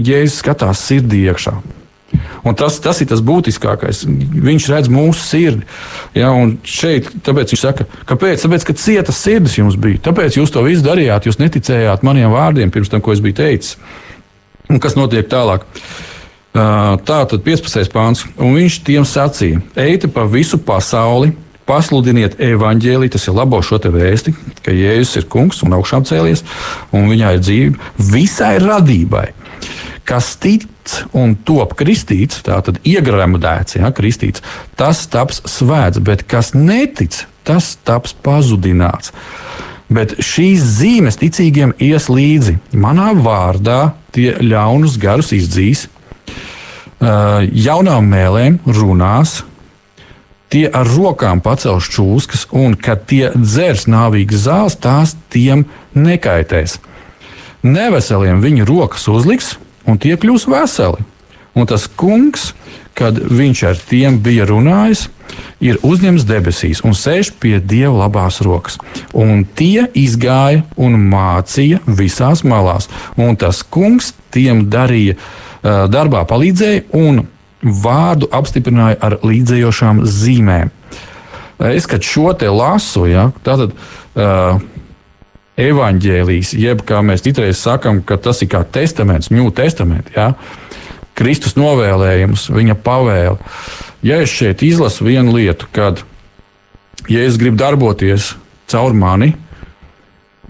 jēzus, 0.00 0.40
skatās 0.40 0.86
sirdī 0.88 1.26
iekšā. 1.28 1.58
Un 2.46 2.54
tas, 2.54 2.76
tas 2.78 3.00
ir 3.02 3.08
tas 3.10 3.22
būtiskākais. 3.26 4.04
Viņš 4.06 4.68
redz 4.70 4.90
mūsu 4.92 5.22
sirdi. 5.26 5.66
Ja, 6.14 6.30
šeit, 6.62 7.08
tāpēc 7.26 7.54
viņš 7.54 7.62
saka, 7.62 7.86
kāpēc? 8.06 8.44
Tāpēc, 8.44 8.66
ka 8.68 8.76
cietas 8.78 9.18
sirdis 9.18 9.56
jums 9.58 9.78
bija. 9.80 10.04
Tāpēc 10.06 10.38
jūs 10.38 10.54
to 10.54 10.62
visu 10.66 10.86
darījāt. 10.86 11.26
Jūs 11.26 11.40
neticējāt 11.42 12.06
maniem 12.06 12.30
vārdiem 12.34 12.70
pirms 12.74 12.92
tam, 12.92 13.02
ko 13.02 13.14
es 13.16 13.22
biju 13.24 13.40
teicis. 13.40 13.74
Un 14.70 14.78
kas 14.82 14.94
notiek 14.98 15.26
tālāk? 15.30 15.66
Tā 16.54 17.18
tad 17.28 17.42
15. 17.44 17.90
pāns. 17.92 18.22
Un 18.38 18.54
viņš 18.56 18.78
tiem 18.86 19.04
sacīja: 19.06 19.60
Ejiet 19.76 20.06
pa 20.14 20.24
visu 20.30 20.58
pasauli, 20.62 21.34
pasludiniet 21.66 22.38
evaņģēlī, 22.42 23.10
tas 23.12 23.26
ir 23.26 23.36
labo 23.36 23.60
šo 23.64 23.80
te 23.82 23.90
vēsti, 23.92 24.32
ka 24.64 24.74
Jēzus 24.74 25.20
ir 25.20 25.26
kungs 25.32 25.64
un 25.66 25.74
augšām 25.76 26.06
cēlies, 26.06 26.44
un 26.94 27.10
viņā 27.10 27.34
ir 27.34 27.42
dzīve 27.42 28.08
visai 28.14 28.54
radībai. 28.62 29.26
Kas 30.06 30.36
tic 30.38 30.66
un 31.16 31.34
top 31.46 31.74
kristīts, 31.78 32.44
tātad 32.46 32.78
iegremdēts, 32.86 33.80
ja, 33.80 33.90
kristīts, 33.94 34.44
tas 34.78 35.02
taps 35.10 35.42
svēts, 35.50 35.98
bet 35.98 36.22
kas 36.30 36.52
netic, 36.54 37.24
tas 37.46 37.74
taps 37.86 38.14
pazudināts. 38.14 39.10
Bet 39.90 40.16
šīs 40.22 40.62
zīmes 40.80 41.18
ticīgiem 41.20 41.74
ies 41.82 42.08
līdzi. 42.10 42.56
Manā 42.74 43.12
vārdā 43.18 43.96
tie 44.14 44.32
ļaunus 44.42 44.96
garus 45.02 45.30
izdzīs, 45.34 45.86
jaunām 47.00 48.08
mēlēm 48.10 48.58
runās, 48.66 49.42
tie 50.50 50.66
ar 50.70 50.88
rokām 50.88 51.42
pacels 51.44 51.90
čūskas, 51.92 52.46
un 52.54 52.74
kad 52.78 53.06
tie 53.10 53.30
dzers 53.34 53.86
nāvīgas 53.90 54.46
zāles, 54.46 54.78
tās 54.78 55.14
tiem 55.30 55.66
nekaitēs. 55.94 56.78
Neveseliem 57.66 58.42
viņa 58.44 58.66
rokas 58.68 59.06
uzliks, 59.10 59.56
un 59.86 59.98
tie 60.02 60.16
kļūs 60.20 60.48
veseli. 60.50 61.04
Un 61.56 61.68
tas 61.68 61.86
kungs, 61.88 62.50
kad 62.96 63.16
viņš 63.16 63.62
ar 63.68 63.78
tiem 63.88 64.18
bija 64.20 64.44
runājis, 64.48 65.06
ir 65.64 65.78
uzņemts 65.84 66.26
debesīs 66.28 66.82
un 66.84 66.94
sēž 66.96 67.32
pie 67.40 67.56
dieva 67.60 68.04
labās 68.04 68.42
rokas. 68.44 68.76
Un 69.16 69.46
tie 69.56 69.86
izgāja 69.96 70.64
un 70.76 70.98
mācīja 71.10 71.80
visās 71.86 72.44
malās. 72.44 72.90
Un 73.16 73.36
tas 73.40 73.62
kungs 73.62 74.12
tiem 74.34 74.66
darīja, 74.72 75.16
darbā 75.64 76.22
palīdzēja 76.28 76.86
un 76.96 77.24
vārdu 77.62 78.28
apstiprināja 78.36 79.00
ar 79.02 79.18
līdzējošām 79.24 80.04
zīmēm. 80.06 80.72
Es, 81.72 81.88
kad 81.88 82.04
šo 82.04 82.34
te 82.36 82.50
lasu, 82.52 83.06
ja, 83.08 83.30
tātad 83.44 83.72
uh, 83.72 84.60
evaņģēlijas, 85.60 86.52
jeb 86.60 86.82
kā 86.86 87.00
mēs 87.04 87.24
citreiz 87.24 87.60
sakām, 87.60 88.02
ka 88.04 88.18
tas 88.20 88.42
ir 88.44 88.50
kā 88.52 88.62
testaments, 88.64 89.32
ņū 89.32 89.50
testaments, 89.56 90.12
ja, 90.16 90.32
Kristus 91.16 91.56
novēlējums, 91.56 92.50
viņa 92.52 92.76
pavēle. 92.84 93.38
Ja 94.04 94.20
es 94.20 94.34
šeit 94.36 94.60
izlasu 94.62 95.06
vienu 95.06 95.32
lietu, 95.38 95.68
kad, 95.72 96.02
ja 97.08 97.24
es 97.24 97.38
gribu 97.40 97.56
darboties 97.62 98.34
caur 98.68 98.92
mani, 98.92 99.32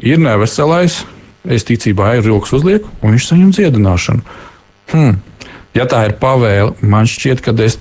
ir 0.02 0.18
neveselais, 0.18 1.04
es 1.46 1.64
ticībā 1.68 2.16
ir 2.16 2.26
rokas 2.26 2.56
uzlieku, 2.58 2.90
un 3.00 3.14
viņš 3.14 3.30
saņem 3.30 3.54
dziedināšanu. 3.54 4.26
Hmm. 4.90 5.22
Ja 5.76 5.86
tā 5.86 6.06
ir 6.08 6.16
pavēle, 6.18 6.74
man 6.82 7.06
šķiet, 7.06 7.42
ka 7.44 7.54
es 7.62 7.76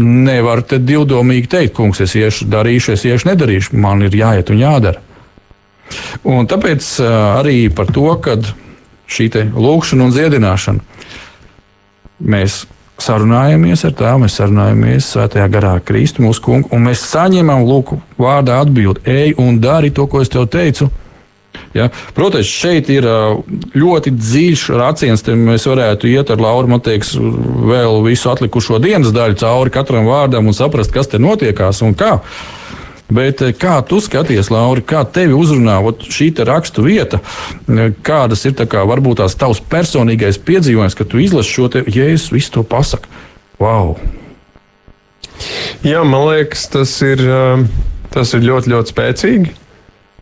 nevaru 0.00 0.64
te 0.66 0.80
divdomīgi 0.82 1.50
teikt, 1.50 1.74
kungs, 1.76 2.00
es 2.02 2.16
iešu, 2.18 2.48
darīšu, 2.50 2.94
es 2.96 3.04
iešu, 3.06 3.28
nedarīšu. 3.30 3.76
Man 3.78 4.02
ir 4.02 4.16
jāiet 4.16 4.50
un 4.50 4.62
jādara. 4.62 5.02
Un 6.24 6.48
tāpēc 6.50 6.90
arī 7.04 7.68
par 7.74 7.90
to, 7.92 8.08
ka 8.22 8.38
šī 9.10 9.28
lūkšana 9.52 10.06
un 10.06 10.14
dziedināšana 10.14 10.80
mēs 12.24 12.64
sarunājamies 13.02 13.84
ar 13.88 13.94
tēvu, 13.98 14.22
mēs 14.24 14.36
sarunājamies 14.38 15.08
svētajā 15.14 15.46
garā 15.52 15.72
Kristu, 15.84 16.22
mūsu 16.24 16.42
kungu, 16.44 16.70
un 16.72 16.86
mēs 16.88 17.02
saņemam 17.10 17.64
lūku 17.66 17.98
vārdā 18.20 18.60
atbildi, 18.62 19.02
ej 19.10 19.34
un 19.42 19.58
dari 19.62 19.90
to, 19.94 20.06
ko 20.10 20.22
es 20.22 20.30
tev 20.32 20.46
teicu. 20.52 20.88
Ja? 21.74 21.88
Protams, 22.14 22.50
šeit 22.50 22.88
ir 22.90 23.06
ļoti 23.74 24.12
dziļš 24.14 24.64
rāciens. 24.78 25.24
Mēs 25.26 25.66
varētu 25.70 26.10
iet 26.10 26.30
ar 26.30 26.42
Lauru 26.42 26.70
Mateiks 26.74 27.14
vēl 27.18 28.00
visu 28.06 28.30
atlikušo 28.30 28.78
dienas 28.82 29.14
daļu 29.14 29.38
cauri 29.42 29.74
katram 29.74 30.06
vārdam 30.10 30.50
un 30.50 30.56
saprast, 30.56 30.94
kas 30.94 31.10
te 31.10 31.22
notiekās 31.22 31.82
un 31.86 31.94
kā. 31.98 32.16
Bet 33.12 33.42
kā 33.60 33.76
tu 33.84 33.98
skaties, 34.00 34.48
Lauri, 34.48 34.80
kā 34.80 35.02
tevi 35.04 35.36
uzrunā 35.36 35.76
šī 36.08 36.30
rakstu 36.48 36.86
vieta? 36.86 37.20
Kādas 38.06 38.46
ir 38.48 38.56
kā, 38.56 38.84
varbūt 38.88 39.20
tās 39.20 39.36
tavs 39.36 39.60
personīgais 39.60 40.40
piedzīvojums, 40.40 40.96
kad 40.96 41.10
tu 41.12 41.20
izlasi 41.20 41.52
šo 41.52 41.68
te 41.68 41.84
jēzus, 41.84 42.32
visu 42.32 42.54
to 42.56 42.64
pasaku? 42.64 43.10
Wow! 43.60 43.98
Jā, 45.84 46.00
man 46.06 46.30
liekas, 46.30 46.64
tas 46.72 46.94
ir, 47.04 47.20
tas 48.14 48.32
ir 48.32 48.46
ļoti, 48.46 48.72
ļoti 48.72 48.94
spēcīgi. 48.94 49.54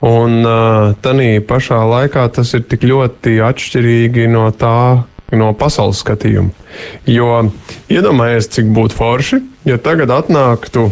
Un 0.03 0.40
uh, 0.42 0.97
tādā 0.99 1.37
pašā 1.47 1.79
laikā 1.87 2.25
tas 2.35 2.51
ir 2.59 2.64
tik 2.66 2.83
ļoti 2.88 3.37
atšķirīgi 3.47 4.27
no 4.33 4.49
tā, 4.51 5.05
no 5.31 5.53
pasaules 5.55 6.01
skatījuma. 6.03 6.51
Jo 7.07 7.45
iedomājieties, 7.92 8.51
cik 8.57 8.73
būtu 8.75 8.99
forši, 8.99 9.38
ja 9.71 9.79
tagad 9.79 10.11
atnāktu, 10.11 10.88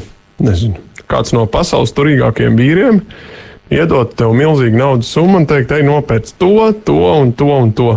nezinu, 0.47 0.79
kāds 1.11 1.35
no 1.37 1.47
pasaules 1.51 1.93
turīgākajiem 1.97 2.57
vīriem, 2.59 3.03
iedot 3.75 4.15
tev 4.19 4.33
milzīgu 4.39 4.79
naudas 4.79 5.11
summu 5.15 5.43
un 5.43 5.47
teikt, 5.51 5.75
ej, 5.77 5.85
nopērc 5.87 6.33
to, 6.41 6.71
to 6.87 6.97
un 7.11 7.35
to 7.37 7.51
un 7.55 7.75
to. 7.77 7.93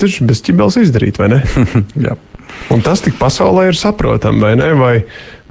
Tas 0.00 0.16
ir 0.16 0.30
bez 0.30 0.40
ķibels 0.46 0.80
izdarīt, 0.80 1.20
vai 1.20 1.28
ne? 1.34 1.42
un 2.74 2.82
tas 2.86 3.04
tik 3.04 3.18
pasaulē 3.20 3.68
ir 3.70 3.78
saprotami, 3.78 4.42
vai 4.46 4.56
ne? 4.58 4.72
Vai, 4.78 4.96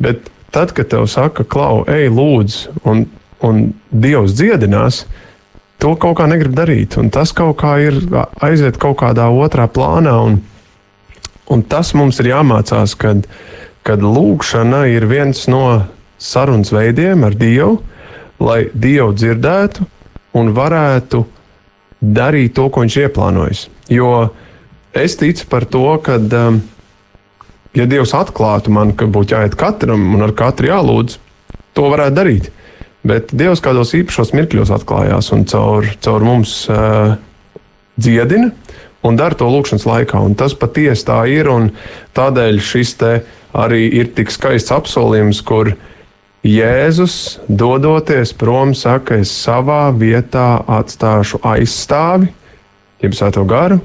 bet 0.01 0.31
tad, 0.55 0.73
kad 0.75 0.89
tev 0.91 1.05
saka, 1.11 1.45
klau, 1.45 1.83
ej, 1.91 2.09
lūdzu, 2.11 2.79
un 2.89 3.07
un 3.45 3.71
Dievs 3.89 4.35
dziedinās, 4.37 5.03
to 5.79 5.93
kaut 5.99 6.19
kā 6.19 6.27
negrib 6.29 6.55
darīt. 6.57 6.97
Un 6.99 7.11
tas 7.13 7.31
kaut 7.35 7.59
kā 7.61 7.77
ir 7.83 7.99
aiziet 8.43 8.79
kaut 8.81 8.99
kādā 9.01 9.29
otrā 9.31 9.69
plānā. 9.71 10.15
Un, 10.27 10.39
un 11.49 11.63
tas 11.63 11.93
mums 11.97 12.19
ir 12.21 12.33
jāmācās, 12.33 12.95
kad, 12.99 13.25
kad 13.87 14.03
lūkšana 14.03 14.85
ir 14.91 15.07
viens 15.09 15.47
no 15.51 15.63
sarunas 16.19 16.71
veidiem 16.75 17.23
ar 17.23 17.35
Dievu, 17.39 17.79
lai 18.43 18.67
Dievu 18.73 19.13
dzirdētu 19.15 19.87
un 20.39 20.51
varētu 20.55 21.23
darīt 21.99 22.55
to, 22.55 22.67
ko 22.69 22.83
viņš 22.83 22.99
ieplānojis. 23.05 23.65
Jo 23.91 24.29
es 24.95 25.17
ticu 25.19 25.47
par 25.49 25.65
to, 25.65 25.85
ka, 26.03 26.19
um, 26.19 26.61
ja 27.75 27.87
Dievs 27.89 28.13
atklātu 28.17 28.71
man, 28.75 28.93
ka 28.95 29.09
būtu 29.09 29.35
jāiet 29.35 29.57
katram 29.59 30.13
un 30.15 30.27
ar 30.27 30.35
katru 30.37 30.69
jālūdz, 30.71 31.19
to 31.75 31.89
varētu 31.91 32.19
darīt. 32.19 32.51
Bet 33.07 33.31
Dievs 33.31 33.63
kādos 33.63 33.95
īpašos 33.95 34.33
mirkļos 34.35 34.71
atklājās 34.75 35.31
un 35.35 35.45
caur, 35.47 35.87
caur 36.03 36.25
mums 36.27 36.61
uh, 36.71 37.15
dziedina 37.99 38.51
un 39.07 39.15
dara 39.19 39.37
to 39.37 39.47
lūkšanas 39.47 39.87
laikā. 39.87 40.19
Un 40.19 40.35
tas 40.39 40.55
patiesi 40.57 41.07
tā 41.07 41.21
ir. 41.31 41.47
Tādēļ 42.17 42.59
šis 42.63 42.97
arī 43.55 43.87
ir 44.01 44.11
tik 44.15 44.31
skaists 44.31 44.73
apsolījums, 44.75 45.41
kur 45.41 45.73
Jēzus, 46.43 47.39
dodoties 47.51 48.31
prom, 48.33 48.71
saka, 48.71 49.17
es 49.19 49.31
savā 49.31 49.89
vietā 49.91 50.61
atstāšu 50.71 51.41
aizstāvi, 51.43 52.29
jeb 53.03 53.15
sēto 53.17 53.43
garu, 53.47 53.81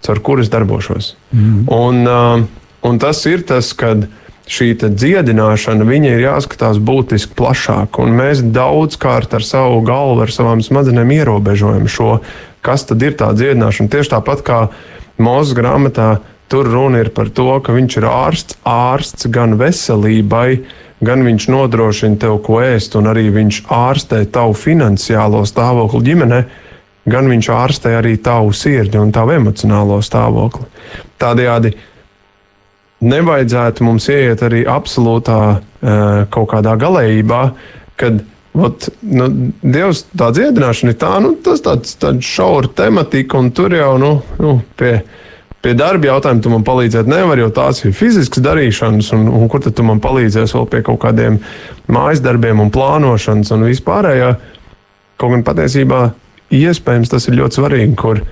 caur 0.00 0.20
kuru 0.24 0.42
es 0.42 0.48
darbošos. 0.48 1.16
Mm 1.32 1.40
-hmm. 1.40 1.64
un, 1.68 2.06
uh, 2.06 2.44
un 2.82 2.98
tas 2.98 3.26
ir 3.26 3.42
tas, 3.42 3.72
kad 3.72 4.08
šī 4.48 4.74
dziedināšana, 4.96 5.84
ir 5.94 6.20
jāskatās 6.20 6.78
būtiski 6.78 7.34
plašāk. 7.36 7.98
Un 7.98 8.16
mēs 8.16 8.40
daudzkārt 8.40 9.34
ar 9.34 9.42
savu 9.42 9.80
galvu, 9.80 10.22
ar 10.22 10.28
savām 10.28 10.62
smadzenēm 10.62 11.12
ierobežojam 11.12 11.88
šo, 11.88 12.20
kas 12.62 12.86
tad 12.86 13.02
ir 13.02 13.12
tā 13.12 13.32
dziedināšana. 13.34 13.88
Tieši 13.88 14.10
tāpat 14.10 14.42
kā 14.42 14.68
Mozus 15.18 15.56
grāmatā, 15.58 16.18
tur 16.48 16.64
runa 16.64 16.98
ir 16.98 17.10
par 17.10 17.28
to, 17.28 17.60
ka 17.60 17.72
viņš 17.72 17.96
ir 17.96 18.04
ārsts, 18.04 18.56
ārsts 18.64 19.26
gan 19.26 19.58
veselībai, 19.58 20.56
gan 20.56 20.87
viņš 21.00 21.48
nodrošina 21.52 22.18
tev 22.18 22.40
ko 22.46 22.62
ēst, 22.64 22.96
un 22.98 23.06
arī 23.10 23.28
viņš 23.34 23.60
ārstē 23.70 24.24
tavu 24.34 24.56
finansiālo 24.58 25.44
stāvokli 25.46 26.02
ģimenei 26.10 26.42
gan 27.08 27.28
viņš 27.30 27.50
ārstē 27.52 27.94
arī 27.98 28.16
tavu 28.22 28.52
sirdi 28.56 29.00
un 29.00 29.12
tavu 29.14 29.36
emocionālo 29.36 30.00
stāvokli. 30.04 30.66
Tādējādi 31.20 31.74
nevajadzētu 33.08 33.86
mums 33.86 34.08
ieiet 34.10 34.42
arī 34.44 34.64
absolūtā 34.68 35.38
uh, 35.54 35.60
kaut 36.34 36.50
kādā 36.52 36.74
galējībā, 36.80 37.42
kad 38.00 38.20
ot, 38.58 38.88
nu, 39.06 39.28
Dievs 39.62 40.04
tā 40.18 40.32
dziedināšana 40.34 40.94
ir 40.94 40.98
tā, 41.00 41.14
nu, 41.22 41.34
tas 41.44 41.62
tāds, 41.64 41.94
tāds 42.00 42.26
šaura 42.26 42.70
tematika, 42.82 43.38
un 43.38 43.52
tur 43.54 43.76
jau 43.76 43.94
nu, 44.02 44.12
nu, 44.42 44.58
pie, 44.78 44.98
pie 45.64 45.74
darba 45.78 46.12
jautājuma 46.12 46.42
tu 46.42 46.52
man 46.52 46.64
palīdzēt 46.66 47.08
nevar, 47.10 47.40
jo 47.40 47.50
tās 47.54 47.82
ir 47.84 47.94
fiziskas 47.96 48.42
darīšanas, 48.44 49.10
un, 49.16 49.26
un 49.40 49.50
kur 49.50 49.62
tad 49.64 49.76
tu 49.78 49.86
man 49.86 50.02
palīdzēsi 50.02 50.56
vēl 50.58 50.68
pie 50.70 50.82
kaut 50.86 51.00
kādiem 51.02 51.40
mājas 51.90 52.22
darbiem 52.24 52.62
un 52.62 52.72
plānošanas 52.74 53.52
un 53.56 53.66
vispārējā. 53.68 54.32
Kaut 55.18 55.34
gan 55.34 55.42
patiesībā 55.46 56.02
iespējams 56.54 57.10
tas 57.10 57.26
ir 57.28 57.40
ļoti 57.40 57.58
svarīgi, 57.58 57.96
kur 57.98 58.22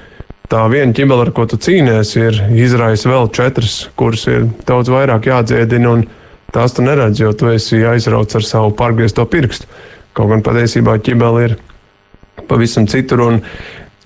tā 0.51 0.63
viena 0.71 0.95
ķibela, 0.95 1.27
ar 1.27 1.33
ko 1.35 1.49
tu 1.51 1.59
cīnies, 1.59 2.15
ir 2.21 2.39
izraisa 2.55 3.11
vēl 3.11 3.31
četras, 3.35 3.81
kuras 3.99 4.27
ir 4.31 4.47
daudz 4.69 4.93
vairāk 4.93 5.27
jādziedina, 5.27 5.97
un 5.97 6.07
tās 6.55 6.77
tu 6.77 6.85
neredz, 6.87 7.21
jo 7.21 7.33
tu 7.35 7.51
esi 7.51 7.83
aizrauts 7.83 8.39
ar 8.39 8.47
savu 8.47 8.71
pārgriezto 8.79 9.27
pirkstu. 9.31 9.67
Kaut 10.17 10.31
gan 10.31 10.45
patiesībā 10.47 10.97
ķibela 11.05 11.43
ir 11.49 11.57
pavisam 12.49 12.87
citur. 12.89 13.25
Un, 13.27 13.43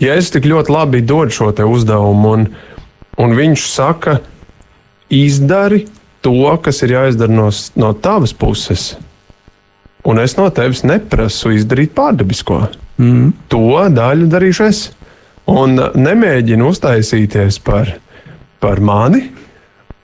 ja 0.03 0.17
es 0.19 0.33
tik 0.33 0.49
ļoti 0.49 0.73
labi 0.73 1.05
dodu 1.07 1.37
šo 1.37 1.53
uzdevumu, 1.69 2.33
un, 2.33 2.49
un 3.19 3.35
viņš 3.39 3.67
saka, 3.71 4.21
izdari 5.11 5.87
to, 6.23 6.57
kas 6.63 6.83
ir 6.85 6.95
jāizdara 6.95 7.33
no, 7.33 7.49
no 7.81 7.93
tavas 7.97 8.35
puses, 8.37 8.95
un 10.07 10.21
es 10.23 10.37
no 10.39 10.47
tevis 10.55 10.85
neprasu 10.87 11.55
izdarīt 11.57 11.95
pārdabisko. 11.97 12.63
Mm. 13.01 13.33
To 13.53 13.89
daļu 13.91 14.29
darīšu 14.31 14.67
es 14.69 14.81
un 15.51 15.79
nemēģina 15.79 16.67
uztaisīties 16.69 17.59
par, 17.65 17.95
par 18.63 18.81
mani, 18.85 19.27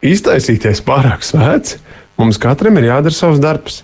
iztaisīties 0.05 0.83
pārāk 0.87 1.25
svēts. 1.27 1.79
Mums 2.17 2.41
katram 2.41 2.79
ir 2.81 2.89
jādara 2.89 3.15
savs 3.15 3.41
darbs. 3.43 3.83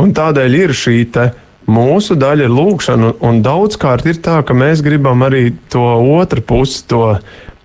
Un 0.00 0.14
tādēļ 0.16 0.54
ir 0.62 0.72
šī 0.74 1.04
mūsu 1.70 2.16
daļa, 2.20 2.48
ir 2.48 2.52
lūkšana, 2.52 3.12
un 3.24 3.40
daudzkārt 3.44 4.08
ir 4.10 4.18
tā, 4.24 4.40
ka 4.44 4.56
mēs 4.56 4.82
gribam 4.84 5.22
arī 5.24 5.54
to 5.72 5.84
otru 6.18 6.42
pusi, 6.44 6.82
to, 6.88 7.18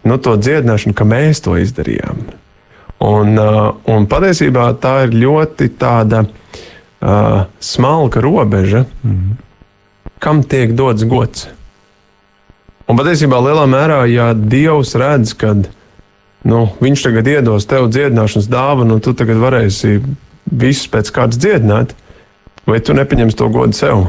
nu, 0.03 0.17
to 0.17 0.35
dziedināšanu, 0.37 0.95
ka 0.95 1.07
mēs 1.07 1.43
to 1.45 1.57
izdarījām. 1.59 2.23
Un, 2.99 3.35
uh, 3.39 3.59
un 3.87 4.07
patiesībā 4.11 4.73
tā 4.83 5.05
ir 5.07 5.15
ļoti 5.15 5.69
tāda 5.79 6.25
uh, 6.25 7.45
smalka 7.59 8.21
robeža, 8.21 8.85
mm 9.03 9.11
-hmm. 9.11 9.37
kam 10.19 10.43
tiek 10.43 10.75
dots 10.75 11.03
gods. 11.03 11.47
Un 12.87 12.97
patiesībā 12.97 13.37
lielā 13.37 13.67
mērā, 13.69 14.05
ja 14.09 14.33
Dievs 14.33 14.95
redz, 14.95 15.33
ka 15.33 15.53
nu, 16.43 16.69
viņš 16.81 17.03
tagad 17.03 17.27
iedos 17.27 17.65
tev 17.65 17.87
dziedināšanas 17.87 18.49
dāvanu, 18.49 18.93
un 18.93 18.99
tu 18.99 19.13
tagad 19.13 19.37
varēsi 19.37 19.99
visus 20.51 20.87
pēc 20.89 21.11
kārtas 21.13 21.37
dziedināt, 21.37 21.93
vai 22.65 22.79
tu 22.79 22.93
nepieņemsi 22.93 23.37
to 23.37 23.49
godu 23.49 23.77
sev? 23.77 24.07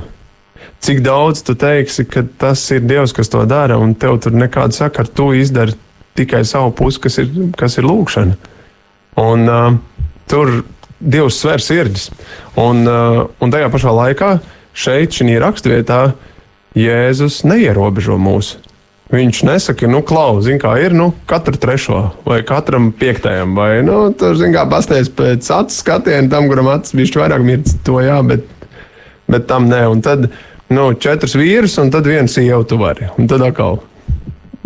Cik 0.80 1.02
daudz 1.04 1.42
tu 1.44 1.54
teiksi, 1.58 2.06
ka 2.08 2.24
tas 2.40 2.62
ir 2.72 2.84
Dievs, 2.88 3.12
kas 3.16 3.28
to 3.32 3.42
dara, 3.48 3.76
un 3.80 3.92
tev 3.94 4.16
tur 4.24 4.32
nekāda 4.36 4.76
sakara, 4.76 5.08
tu 5.08 5.30
izdari 5.36 5.76
tikai 6.16 6.44
savu 6.48 6.72
pusi, 6.76 7.00
kas 7.04 7.18
ir, 7.20 7.28
kas 7.58 7.76
ir 7.78 7.88
lūkšana. 7.88 8.38
Un, 9.20 9.44
uh, 9.48 9.76
tur 10.30 10.62
Dievs 11.00 11.38
sver 11.40 11.62
sirdis. 11.64 12.08
Un, 12.60 12.84
uh, 12.88 13.26
un 13.40 13.52
tajā 13.52 13.68
pašā 13.72 13.92
laikā 13.96 14.32
šeit, 14.76 15.16
šī 15.16 15.38
raksturvietā, 15.40 16.02
Jēzus 16.78 17.40
neierobežo 17.48 18.14
mūsu. 18.20 18.60
Viņš 19.10 19.40
nesaka, 19.42 19.88
nu, 19.90 20.04
klauž, 20.06 20.44
zina, 20.46 20.60
kā 20.62 20.76
ir, 20.78 20.92
nu, 20.94 21.08
katru 21.26 21.58
trešo 21.58 22.02
vai 22.22 22.44
katram 22.46 22.92
piektajam, 22.94 23.56
vai, 23.58 23.80
nu, 23.82 24.04
tur, 24.14 24.36
zina, 24.38 24.60
kā 24.60 24.68
pasties 24.70 25.10
pēc 25.10 25.48
acu 25.50 25.74
skatiena, 25.74 26.30
tam, 26.30 26.46
kuram 26.46 26.70
acis 26.70 26.94
bija 26.94 27.24
vairāk 27.24 27.42
mirts, 27.42 27.74
to 27.86 27.98
jā, 28.04 28.20
bet, 28.22 28.46
bet 29.26 29.48
tam 29.50 29.66
nē. 29.72 29.82
Un 29.90 30.04
tad, 30.06 30.28
nu, 30.74 30.90
četras 31.02 31.36
vīrus, 31.38 31.78
un 31.82 31.92
tad 31.92 32.08
viens 32.08 32.32
sieva 32.34 32.62
tu 32.64 32.78
vari. 32.80 33.10
Un 33.18 33.28
tad 33.30 33.44
atkal 33.46 33.80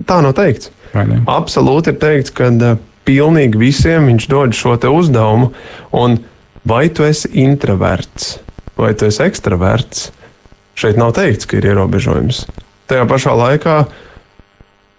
tā 0.04 0.20
nav 0.24 0.36
teikts. 0.38 0.70
Absolūti 0.94 1.90
ir 1.90 1.98
teikts, 1.98 2.32
ka 2.34 2.52
uh, 2.52 2.78
pilnīgi 3.08 3.58
visiem 3.58 4.06
viņš 4.12 4.30
dod 4.30 4.54
šo 4.54 4.76
uzdevumu, 4.94 5.50
un 5.96 6.20
vai 6.64 6.86
tu 6.94 7.04
esi 7.04 7.32
introverts 7.42 8.36
vai 8.76 8.94
tu 8.94 9.06
esi 9.06 9.22
ekstraverts, 9.22 10.08
šeit 10.78 10.98
nav 10.98 11.14
teikts, 11.16 11.46
ka 11.46 11.58
ir 11.58 11.68
ierobežojums. 11.70 12.44
Tajā 12.90 13.06
pašā 13.08 13.34
laikā 13.38 13.76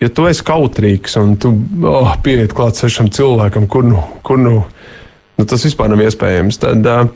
ja 0.02 0.12
tu 0.12 0.28
esi 0.30 0.46
kautrīgs 0.48 1.18
un 1.22 1.36
tu 1.42 1.52
oh, 1.88 2.16
pieiet 2.24 2.56
klāt 2.56 2.80
sešam 2.80 3.12
cilvēkam, 3.14 3.68
kur 3.72 3.86
nu, 3.88 4.02
kur 4.26 4.40
nu, 4.42 4.62
nu 5.36 5.48
tas 5.50 5.66
vispār 5.68 5.92
nav 5.92 6.04
iespējams, 6.06 6.60
tad 6.64 6.88
uh, 6.90 7.08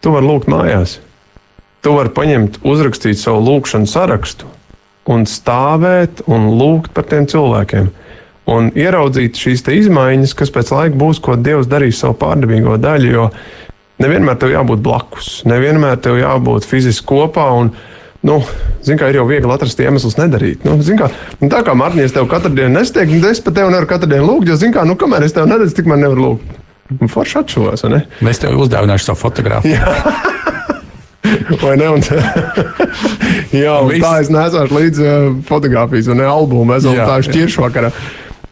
tu 0.00 0.14
vari 0.14 0.30
lūgt 0.30 0.50
mājās. 0.52 0.98
Tu 1.84 1.92
vari 1.92 2.08
paņemt, 2.16 2.62
uzrakstīt 2.64 3.18
savu 3.20 3.42
lūgšanu 3.44 3.88
sarakstu 3.90 4.48
un 5.12 5.26
stāvēt 5.28 6.22
un 6.32 6.46
lūgt 6.56 6.94
par 6.96 7.04
tiem 7.10 7.26
cilvēkiem. 7.28 7.90
Un 8.48 8.70
ieraudzīt 8.76 9.36
šīs 9.40 9.64
izmaiņas, 9.68 10.32
kas 10.36 10.52
pēc 10.52 10.72
laika 10.72 10.96
būs, 11.00 11.20
ko 11.20 11.36
Dievs 11.36 11.68
darīs 11.68 12.00
savu 12.00 12.16
pārdevīgo 12.20 12.78
daļu. 12.80 13.10
Jo 13.12 13.26
nevienmēr 14.00 14.40
tev 14.40 14.54
jābūt 14.54 14.80
blakus, 14.84 15.28
nevienmēr 15.48 16.00
tev 16.04 16.16
jābūt 16.22 16.64
fiziski 16.68 17.06
kopā. 17.08 17.50
Un, 17.52 17.74
nu, 18.24 18.40
zin, 18.84 18.96
kā 19.00 19.12
ir 19.12 19.20
jau 19.20 19.28
viegli 19.28 19.52
atrast 19.52 19.80
iemeslus 19.84 20.16
nedarīt. 20.20 20.64
Nu, 20.64 20.78
kā, 20.80 21.10
nu, 21.40 21.52
tā 21.52 21.60
kā 21.68 21.76
ja 22.00 22.10
tev 22.16 22.28
katru 22.32 22.52
dienu 22.56 22.78
nestieku, 22.78 23.20
tad 23.20 23.36
es 23.36 23.44
pat 23.44 23.60
tevi 23.60 23.68
nevaru 23.68 23.92
katru 23.92 24.08
dienu 24.08 24.28
lūgt, 24.32 24.48
jo, 24.48 24.56
zin, 24.56 24.72
kā, 24.72 24.88
nu, 24.88 24.96
kamēr 24.96 25.28
es 25.28 25.36
tevi 25.36 25.52
neredzu, 25.52 25.76
tik 25.76 25.92
man 25.92 26.00
nevar 26.00 26.16
lūgt. 26.16 26.60
Un 27.00 27.12
forši 27.12 27.42
atšos, 27.44 27.88
ne? 27.92 28.06
Es 28.28 28.40
tev 28.40 28.56
uzdāvināšu 28.60 29.12
savu 29.12 29.26
fotogrāfiju. 29.26 29.80
Vai 31.62 31.76
ne? 31.80 31.88
Un, 31.94 32.04
jā, 33.64 33.78
un 33.80 33.94
tā 34.02 34.12
es 34.22 34.30
nesāšu 34.32 34.76
līdzi 34.76 35.14
fotografijas 35.48 36.10
un 36.12 36.22
albumu. 36.24 36.66
Mēs 36.72 36.86
vēl 36.88 37.00
tā 37.00 37.18
šķiršu 37.28 37.64
vakarā. 37.64 37.92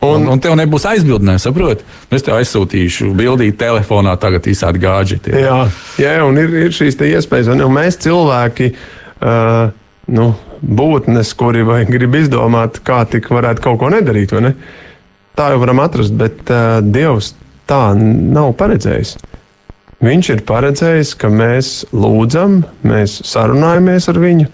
Un, 0.02 0.24
un 0.26 0.40
tev 0.42 0.56
nebūs 0.58 0.82
aizbildinājums, 0.90 1.44
saproti? 1.46 1.84
Es 2.10 2.24
tev 2.26 2.34
aizsūtīšu 2.40 3.12
bildīt 3.14 3.54
telefonā, 3.60 4.16
tagad 4.18 4.48
īsādi 4.50 4.82
gāģeti. 4.82 5.34
Jā, 5.44 5.60
jā 6.02 6.16
un 6.26 6.40
ir, 6.42 6.56
ir 6.64 6.74
šīs 6.74 6.98
iespējas. 7.06 7.52
Un 7.54 7.62
mēs 7.70 8.00
cilvēki 8.02 8.72
uh, 8.72 9.70
nu, 10.10 10.32
būtnes, 10.62 11.30
kuri 11.38 11.62
grib 11.86 12.18
izdomāt, 12.18 12.82
kā 12.82 13.04
tik 13.10 13.30
varētu 13.30 13.62
kaut 13.62 13.78
ko 13.78 13.92
nedarīt. 13.94 14.34
Ne? 14.42 14.56
Tā 15.38 15.52
jau 15.54 15.62
varam 15.62 15.84
atrast, 15.84 16.18
bet 16.18 16.50
uh, 16.50 16.80
Dievs 16.82 17.36
tā 17.70 17.92
nav 17.94 18.56
paredzējis. 18.58 19.14
Viņš 20.02 20.28
ir 20.34 20.40
paredzējis, 20.48 21.12
ka 21.14 21.30
mēs 21.30 21.70
lūdzam, 21.94 22.62
mēs 22.82 23.20
sarunājamies 23.28 24.08
ar 24.10 24.18
viņu, 24.18 24.48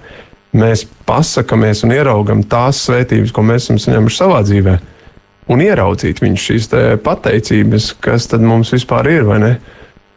mēs 0.61 0.85
pasakāmies 1.09 1.85
un 1.87 1.95
ieraugam 1.97 2.43
tās 2.45 2.83
svētības, 2.85 3.33
ko 3.33 3.45
mēs 3.49 3.65
esam 3.65 3.81
saņēmuši 3.81 4.21
savā 4.21 4.43
dzīvē, 4.45 4.75
un 5.49 5.65
ieraudzīt 5.65 6.21
viņu 6.21 6.43
šīs 6.45 6.69
pateicības, 7.05 7.95
kas 8.05 8.29
tad 8.29 8.45
mums 8.45 8.75
vispār 8.77 9.09
ir. 9.15 9.29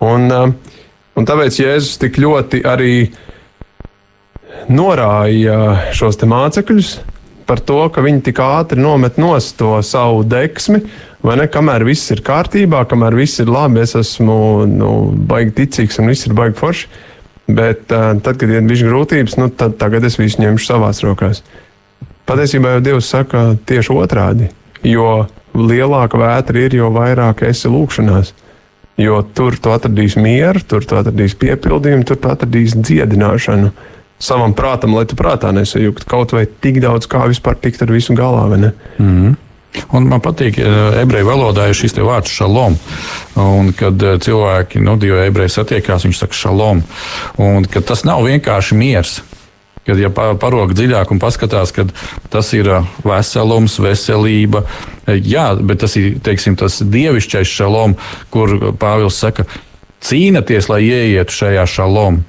Un, 0.01 0.27
uh, 0.27 0.75
un 1.15 1.29
tāpēc 1.29 1.61
Jēzus 1.61 2.01
tik 2.01 2.19
ļoti 2.19 2.65
arī 2.67 2.95
norāja 4.71 5.93
šos 5.95 6.19
mācekļus 6.27 6.91
par 7.47 7.63
to, 7.67 7.82
ka 7.91 8.03
viņi 8.03 8.23
tik 8.27 8.39
ātri 8.43 8.79
nomet 8.79 9.17
nost 9.19 9.57
to 9.59 9.77
savu 9.84 10.23
deksmi. 10.27 10.84
Vai 11.22 11.38
ne? 11.38 11.47
Kamēr 11.51 11.86
viss 11.86 12.09
ir 12.13 12.24
kārtībā, 12.26 12.82
kamēr 12.89 13.15
viss 13.19 13.41
ir 13.43 13.49
labi, 13.51 13.84
es 13.84 13.93
esmu 13.97 14.65
nu, 14.69 14.91
baigi 15.30 15.53
ticīgs 15.61 15.99
un 16.01 16.09
viss 16.09 16.26
ir 16.26 16.34
baigi 16.38 16.57
forši. 16.57 16.88
Bet 17.51 17.91
uh, 17.91 18.13
tad, 18.24 18.38
kad 18.39 18.49
ir 18.49 18.63
bijis 18.65 18.86
grūtības, 18.88 19.36
nu, 19.38 19.49
tad 19.53 19.76
tagad 19.82 20.05
es 20.07 20.17
visu 20.19 20.41
ņemšu 20.41 20.65
savās 20.72 21.01
rokās. 21.03 21.43
Patiesībā 22.30 22.78
jau 22.78 22.84
Dievs 22.86 23.09
saka 23.11 23.51
tieši 23.67 23.93
otrādi. 23.97 24.49
Jo 24.88 25.26
lielāka 25.57 26.19
vētra 26.22 26.63
ir, 26.63 26.78
jo 26.80 26.89
vairāk 26.95 27.43
esi 27.49 27.69
lūkšanās. 27.69 28.34
Jo 29.01 29.22
tur 29.36 29.57
tu 29.57 29.72
atradīsi 29.74 30.22
mieru, 30.22 30.61
tur 30.67 30.86
tu 30.86 30.97
atradīsi 30.99 31.38
piepildījumu, 31.41 32.05
tur 32.07 32.19
tu 32.22 32.32
atradīsi 32.32 32.82
dziedināšanu. 32.82 33.72
Savam 34.22 34.53
prātam, 34.53 34.93
lai 34.95 35.07
tu 35.09 35.17
prātā 35.17 35.49
nesajūgtu 35.55 36.05
kaut 36.09 36.36
vai 36.36 36.45
tik 36.45 36.78
daudz, 36.84 37.09
kā 37.09 37.24
vispār 37.30 37.57
tikt 37.57 37.82
ar 37.82 37.93
visu 37.93 38.13
galā. 38.17 38.45
Mm 38.47 38.72
-hmm. 38.99 39.36
Un 39.91 40.07
man 40.07 40.22
patīk, 40.24 40.59
eh, 40.59 41.01
ebreju 41.01 41.28
valodā 41.28 41.67
šis 41.76 41.95
vārds 41.99 42.32
šalom. 42.32 42.78
Un 43.39 43.72
kad 43.78 44.03
eh, 44.03 44.17
cilvēki, 44.19 44.82
nu, 44.84 44.97
divi 44.99 45.19
ebreji 45.26 45.55
satiekās, 45.55 46.05
viņi 46.07 46.17
saka 46.17 46.38
šalom. 46.38 46.84
Un 47.39 47.67
tas 47.67 48.03
nav 48.07 48.24
vienkārši 48.28 48.78
miers. 48.78 49.22
Kad 49.88 49.97
ja 49.97 50.11
parūk 50.13 50.76
dziļāk 50.78 51.09
un 51.11 51.19
paskatās, 51.19 51.72
ka 51.74 51.88
tas 52.30 52.51
ir 52.53 52.69
eh, 52.69 52.89
veselums, 53.07 53.80
veselība, 53.82 54.65
jā, 55.07 55.47
bet 55.55 55.84
tas 55.86 55.95
ir 55.99 56.19
teiksim, 56.24 56.59
tas 56.59 56.82
dievišķais 56.84 57.55
šalom, 57.59 57.95
kur 58.32 58.57
Pāvils 58.80 59.19
saka, 59.24 59.47
cīnāties, 60.01 60.67
lai 60.72 60.84
ieietu 60.88 61.41
šajā 61.41 61.65
šalom 61.69 62.22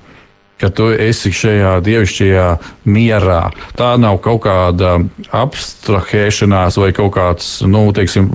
ka 0.63 0.71
tu 0.71 0.87
esi 0.95 1.33
šajā 1.35 1.73
dievišķajā 1.83 2.47
mierā. 2.87 3.41
Tā 3.79 3.91
nav 3.99 4.21
kaut 4.23 4.45
kāda 4.47 4.95
abstrahēšanās 5.35 6.79
vai 6.79 6.93
kaut 6.95 7.13
kāds, 7.17 7.51
nu, 7.67 7.85
teiksim, 7.97 8.31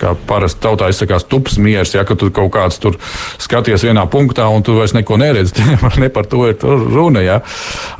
kā 0.00 0.16
parasti 0.26 0.64
tautā 0.66 0.90
izsakās, 0.90 1.28
tups 1.30 1.60
miers, 1.62 1.94
ja 1.94 2.02
tu 2.10 2.32
kaut 2.34 2.50
kāds 2.56 2.80
tur 2.82 2.98
skaties 3.38 3.86
vienā 3.86 4.06
punktā 4.10 4.48
un 4.50 4.66
tu 4.66 4.74
vairs 4.80 4.96
neko 4.96 5.20
neredzi. 5.20 5.62
ne 6.02 6.10
par 6.10 6.26
to 6.30 6.48
ir 6.50 6.58
runa. 6.60 7.22
Ja? 7.22 7.40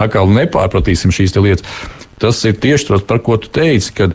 Atkal 0.02 0.30
nepārpratīsim 0.34 1.14
šīs 1.14 1.38
lietas. 1.38 1.66
Tas 2.20 2.42
ir 2.44 2.58
tieši 2.60 2.90
tas, 2.90 3.04
par 3.06 3.22
ko 3.24 3.38
tu 3.40 3.48
teici, 3.48 3.94
kad 3.96 4.12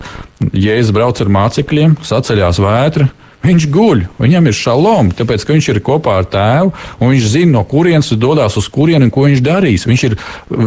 Jēzus 0.54 0.94
brauc 0.94 1.18
ar 1.24 1.32
mācekļiem, 1.32 1.96
saceļās 2.06 2.60
vētra 2.62 3.08
Viņš 3.46 3.66
guļ, 3.70 4.00
viņam 4.18 4.48
ir 4.50 4.56
šalom, 4.58 5.10
tāpēc 5.14 5.44
ka 5.46 5.54
viņš 5.54 5.68
ir 5.70 5.80
kopā 5.86 6.16
ar 6.22 6.28
tēvu, 6.34 6.72
un 6.98 7.12
viņš 7.12 7.26
zina, 7.30 7.52
no 7.60 7.62
kurienes 7.70 8.10
dodas 8.18 8.56
uz 8.58 8.70
kurieni 8.74 9.06
un 9.06 9.12
ko 9.14 9.28
viņš 9.28 9.44
darīs. 9.46 9.86
Viņš 9.86 10.06
ir, 10.08 10.16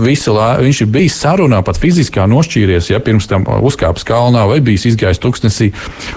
visa, 0.05 0.35
viņš 0.63 0.83
ir 0.85 0.91
bijis 0.95 1.17
sarunā, 1.19 1.59
pat 1.67 1.81
fiziskā 1.83 2.29
nošķīries, 2.31 2.93
ja 2.93 3.01
pirms 3.03 3.27
tam 3.31 3.47
uzkāpis 3.67 4.07
kalnā 4.07 4.45
vai 4.51 4.61
bijis 4.63 4.87
izgājis 4.93 5.23
tuksnesī. 5.23 5.73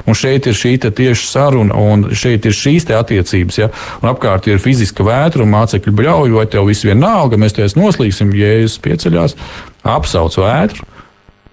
Un 0.05 0.17
šeit 0.17 0.49
ir 0.49 0.57
šī 0.57 0.75
tieši 0.83 1.29
saruna, 1.31 1.77
un 1.77 2.11
šeit 2.13 2.45
ir 2.45 2.57
šīs 2.57 2.89
attiecības. 2.93 3.57
Ja? 3.57 3.71
Un 4.03 4.11
apkārt 4.13 4.49
ir 4.51 4.61
fiziska 4.61 5.05
vētra 5.07 5.45
un 5.45 5.53
mācekļu 5.55 5.95
bļauju, 5.97 6.37
vai 6.37 6.47
tev 6.51 6.69
viss 6.69 6.85
vienalga, 6.85 7.39
mēs 7.41 7.57
te 7.57 7.65
noslīgsim, 7.77 8.35
ja 8.37 8.57
es 8.65 8.77
pieceļās, 8.81 9.37
apsauc 9.87 10.37
vētru. 10.37 10.85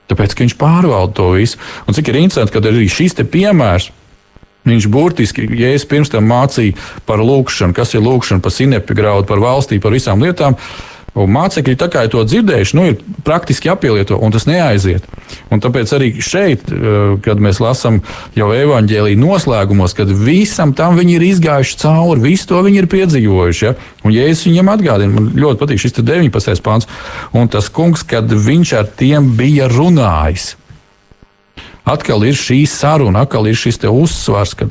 Tāpēc 0.08 0.34
viņš 0.36 0.56
pārvalda 0.56 1.12
to 1.16 1.30
visu. 1.36 1.58
Un 1.84 1.96
cik 1.96 2.08
ir 2.08 2.22
interesanti, 2.22 2.54
ka 2.54 2.62
arī 2.64 2.88
šis 2.88 3.18
piemērs 3.28 3.90
Viņš 4.68 4.90
burtiski, 4.92 5.46
ja 5.58 5.72
es 5.74 5.86
pirms 5.88 6.12
tam 6.12 6.28
mācīju 6.28 6.76
par 7.08 7.22
lūkšanu, 7.24 7.76
kas 7.76 7.96
ir 7.96 8.04
lūkšana, 8.04 8.44
par 8.44 8.54
sinepi 8.54 8.96
graudu, 8.98 9.26
par 9.28 9.42
valstī, 9.42 9.80
par 9.82 9.96
visām 9.96 10.22
lietām. 10.24 10.58
Un 11.18 11.30
mācekļi 11.34 11.74
tā 11.80 11.88
kā 11.90 12.04
ir 12.04 12.12
to 12.12 12.20
dzirdējuši, 12.22 12.76
nu, 12.78 12.84
ir 12.92 13.22
praktiski 13.26 13.70
jāpielieto, 13.70 14.18
un 14.22 14.34
tas 14.34 14.44
neaiziet. 14.46 15.06
Un 15.50 15.62
tāpēc 15.64 15.90
arī 15.96 16.10
šeit, 16.22 16.68
eh, 16.70 17.16
kad 17.24 17.40
mēs 17.42 17.58
lasām 17.64 18.02
jau 18.36 18.50
evanģēlīju 18.54 19.18
noslēgumos, 19.18 19.96
kad 19.98 20.12
visam 20.12 20.74
tam 20.78 20.98
viņi 21.00 21.16
ir 21.16 21.26
izgājuši 21.32 21.80
cauri, 21.82 22.20
visu 22.28 22.46
to 22.52 22.62
viņi 22.62 22.82
ir 22.84 22.90
piedzīvojuši. 22.92 23.64
Ja? 23.66 23.74
Un, 24.04 24.12
ja 24.14 24.28
es 24.28 24.44
viņam 24.46 24.70
atgādinu, 24.76 25.14
man 25.14 25.32
ļoti 25.34 25.58
patīk 25.58 25.82
šis 25.82 25.98
19. 25.98 26.62
pāns, 26.62 26.86
un 27.32 27.48
tas 27.48 27.68
kungs, 27.68 28.06
kad 28.06 28.28
viņš 28.28 28.76
ar 28.78 28.86
tiem 28.86 29.34
bija 29.34 29.66
runājis 29.72 30.54
atkal 31.88 32.24
ir 32.28 32.36
šī 32.38 32.60
saruna, 32.68 33.24
atkal 33.26 33.48
ir 33.48 33.56
šis 33.58 33.80
uzsvars, 33.88 34.54
ka 34.58 34.68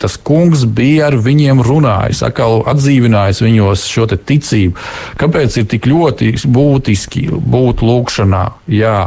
tas 0.00 0.16
kungs 0.16 0.64
bija 0.66 1.10
ar 1.10 1.18
viņiem 1.22 1.62
runājis, 1.64 2.24
atkal 2.26 2.64
atdzīvinājis 2.68 3.42
viņos 3.44 3.86
šo 3.90 4.08
ticību. 4.10 4.76
Kāpēc 5.20 5.60
ir 5.60 5.70
tik 5.70 5.86
ļoti 5.86 6.34
būtiski 6.46 7.28
būt 7.30 7.84
lūgšanā? 7.86 8.44
Jā, 8.72 8.98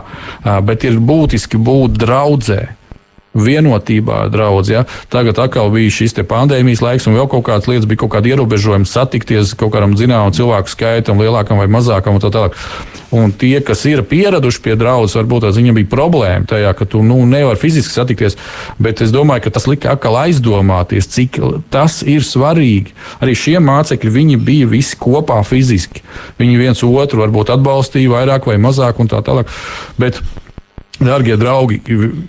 bet 0.66 0.88
ir 0.88 0.99
būtiski 0.99 1.60
būt 1.60 1.99
draudzē. 1.99 2.78
Vienotībā 3.34 4.23
draudz. 4.34 4.71
Ja? 4.73 4.86
Tagad 5.09 5.39
atkal 5.39 5.69
bija 5.73 5.93
šis 5.93 6.17
pandēmijas 6.30 6.82
laiks, 6.84 7.07
un 7.07 7.17
vēl 7.17 7.30
kaut 7.32 7.45
kādas 7.49 7.69
lietas 7.69 7.88
bija 7.89 8.03
kaut 8.03 8.13
kāda 8.15 8.34
ierobežojuma 8.34 8.89
satikties 8.89 9.55
kaut 9.59 9.73
kādam 9.75 9.95
zināmam 9.99 10.34
cilvēku 10.36 10.71
skaitam, 10.71 11.21
lielākam 11.21 11.61
vai 11.61 11.69
mazākam 11.71 12.17
un 12.17 12.23
tā 12.23 12.32
tālāk. 12.34 12.57
Un 13.15 13.32
tie, 13.34 13.57
kas 13.65 13.82
ir 13.89 14.03
pieraduši 14.05 14.61
pie 14.61 14.75
draudzes, 14.77 15.15
varbūt 15.17 15.47
tās 15.47 15.57
viņam 15.57 15.80
bija 15.80 15.89
problēma 15.89 16.45
tajā, 16.49 16.73
ka 16.77 16.86
tu 16.89 17.01
nu, 17.05 17.17
nevari 17.25 17.57
fiziski 17.57 17.93
satikties. 17.93 18.38
Bet 18.77 19.01
es 19.01 19.13
domāju, 19.13 19.47
ka 19.47 19.55
tas 19.57 19.65
lika 19.69 19.95
atkal 19.95 20.19
aizdomāties, 20.25 21.09
cik 21.09 21.39
tas 21.73 22.03
ir 22.05 22.25
svarīgi. 22.25 22.93
Arī 23.23 23.34
šie 23.38 23.57
mācekļi, 23.65 24.13
viņi 24.13 24.38
bija 24.45 24.69
visi 24.69 24.99
kopā 25.01 25.39
fiziski. 25.47 26.03
Viņi 26.41 26.61
viens 26.61 26.86
otru 26.86 27.23
varbūt 27.23 27.49
atbalstīja 27.55 28.13
vairāk 28.13 28.45
vai 28.51 28.59
mazāk 28.61 29.01
un 29.01 29.09
tā 29.09 29.23
tālāk. 29.25 29.49
Bet 29.97 30.21
Darbie 30.99 31.37
draugi, 31.39 31.79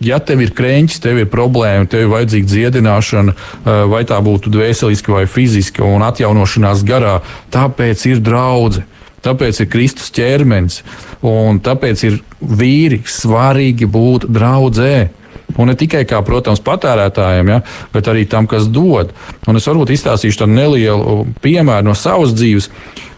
ja 0.05 0.21
tev 0.23 0.45
ir 0.45 0.53
krēķis, 0.55 1.01
tev 1.03 1.19
ir 1.19 1.27
problēma, 1.31 1.89
tev 1.91 2.05
ir 2.05 2.13
vajadzīga 2.13 2.51
dziedināšana, 2.53 3.35
eh, 3.35 3.71
vai 3.91 4.05
tā 4.07 4.21
būtu 4.23 4.53
dvēseliska 4.55 5.11
vai 5.11 5.25
fiziska, 5.27 5.83
un 5.83 6.07
atjaunošanās 6.07 6.85
garā, 6.87 7.21
tāpēc 7.51 8.07
ir 8.07 8.23
draudzene. 8.23 8.87
Tāpēc 9.21 9.61
ir 9.61 9.67
Kristus 9.69 10.09
ķermenis, 10.17 10.81
un 11.21 11.59
tāpēc 11.61 12.05
ir 12.07 12.21
vīri 12.41 13.03
svarīgi 13.05 13.85
būt 13.85 14.25
draudzē. 14.33 15.11
Un 15.59 15.67
ne 15.67 15.75
tikai 15.75 16.07
kā, 16.09 16.23
protams, 16.25 16.63
patērētājiem, 16.65 17.49
ja, 17.49 17.61
bet 17.93 18.09
arī 18.09 18.25
tam, 18.25 18.47
kas 18.47 18.65
dod. 18.71 19.13
Un 19.47 19.57
es 19.57 19.67
varbūt 19.67 19.93
izstāstīšu 19.93 20.39
tādu 20.39 20.55
nelielu 20.55 21.27
piemēru 21.43 21.91
no 21.91 21.95
savas 21.99 22.33
dzīves. 22.33 22.71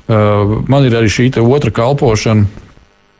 Uh, 0.09 0.64
man 0.66 0.82
ir 0.88 0.96
arī 0.98 1.07
šī 1.12 1.28
otra 1.38 1.70
kalpošana 1.70 2.48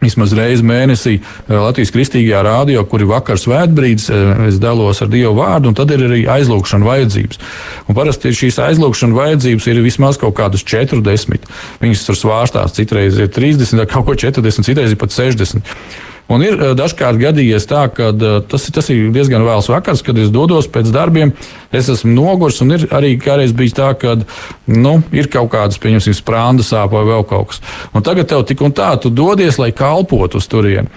Vismaz 0.03 0.33
reizi 0.35 0.65
mēnesī 0.67 1.15
eh, 1.21 1.55
Latvijas 1.55 1.93
kristīgajā 1.95 2.43
rādio, 2.47 2.83
kur 2.91 3.05
ir 3.05 3.11
vakars 3.13 3.47
svētbrīdis, 3.47 4.09
eh, 4.11 4.45
es 4.49 4.61
dalos 4.63 5.03
ar 5.05 5.11
Dievu 5.13 5.37
vārdu, 5.39 5.71
un 5.71 5.79
tad 5.79 5.93
ir 5.95 6.03
arī 6.09 6.25
aizlūgšana 6.31 6.89
vajadzības. 6.89 7.43
Un 7.87 7.99
parasti 7.99 8.35
šīs 8.35 8.59
aizlūgšana 8.67 9.19
vajadzības 9.19 9.69
ir 9.71 9.83
vismaz 9.85 10.19
kaut 10.21 10.35
kādas 10.41 10.67
40. 10.67 11.47
Viņas 11.83 12.07
tur 12.09 12.19
svārstās, 12.19 12.75
citreiz 12.79 13.21
ir 13.23 13.31
30, 13.31 13.87
kaut 13.91 14.09
ko 14.09 14.19
40, 14.19 14.67
citreiz 14.67 14.91
ir 14.91 14.99
pat 14.99 15.15
60. 15.15 15.63
Un 16.33 16.45
ir 16.45 16.57
eh, 16.57 16.73
dažkārt 16.79 17.21
gadījies 17.21 17.67
tā, 17.69 17.85
ka 17.93 18.11
eh, 18.13 18.39
tas, 18.49 18.69
tas 18.73 18.89
ir 18.93 19.11
diezgan 19.15 19.45
vēls 19.47 19.69
vakars, 19.73 20.05
kad 20.07 20.19
es 20.21 20.33
dodos 20.33 20.71
pēc 20.73 20.93
darbiem. 20.95 21.35
Es 21.75 21.91
esmu 21.93 22.15
noguris, 22.15 22.61
un 22.65 22.77
ir 22.77 22.87
arī 22.95 23.15
kādreiz 23.21 23.53
bijis 23.57 23.77
tā, 23.77 23.91
ka 23.99 24.17
nu, 24.71 24.99
ir 25.13 25.29
kaut 25.33 25.53
kādas, 25.53 25.81
pieņemsim, 25.83 26.17
sprānda 26.17 26.65
sāpes 26.67 26.95
vai 26.97 27.05
vēl 27.09 27.27
kaut 27.29 27.53
kas. 27.53 27.63
Un 27.93 28.05
tagad 28.07 28.31
tev 28.33 28.47
tik 28.49 28.65
un 28.65 28.75
tā, 28.77 28.95
tu 29.01 29.13
dodies, 29.13 29.61
lai 29.61 29.73
kalpotu 29.77 30.41
uz 30.41 30.49
turieni. 30.51 30.91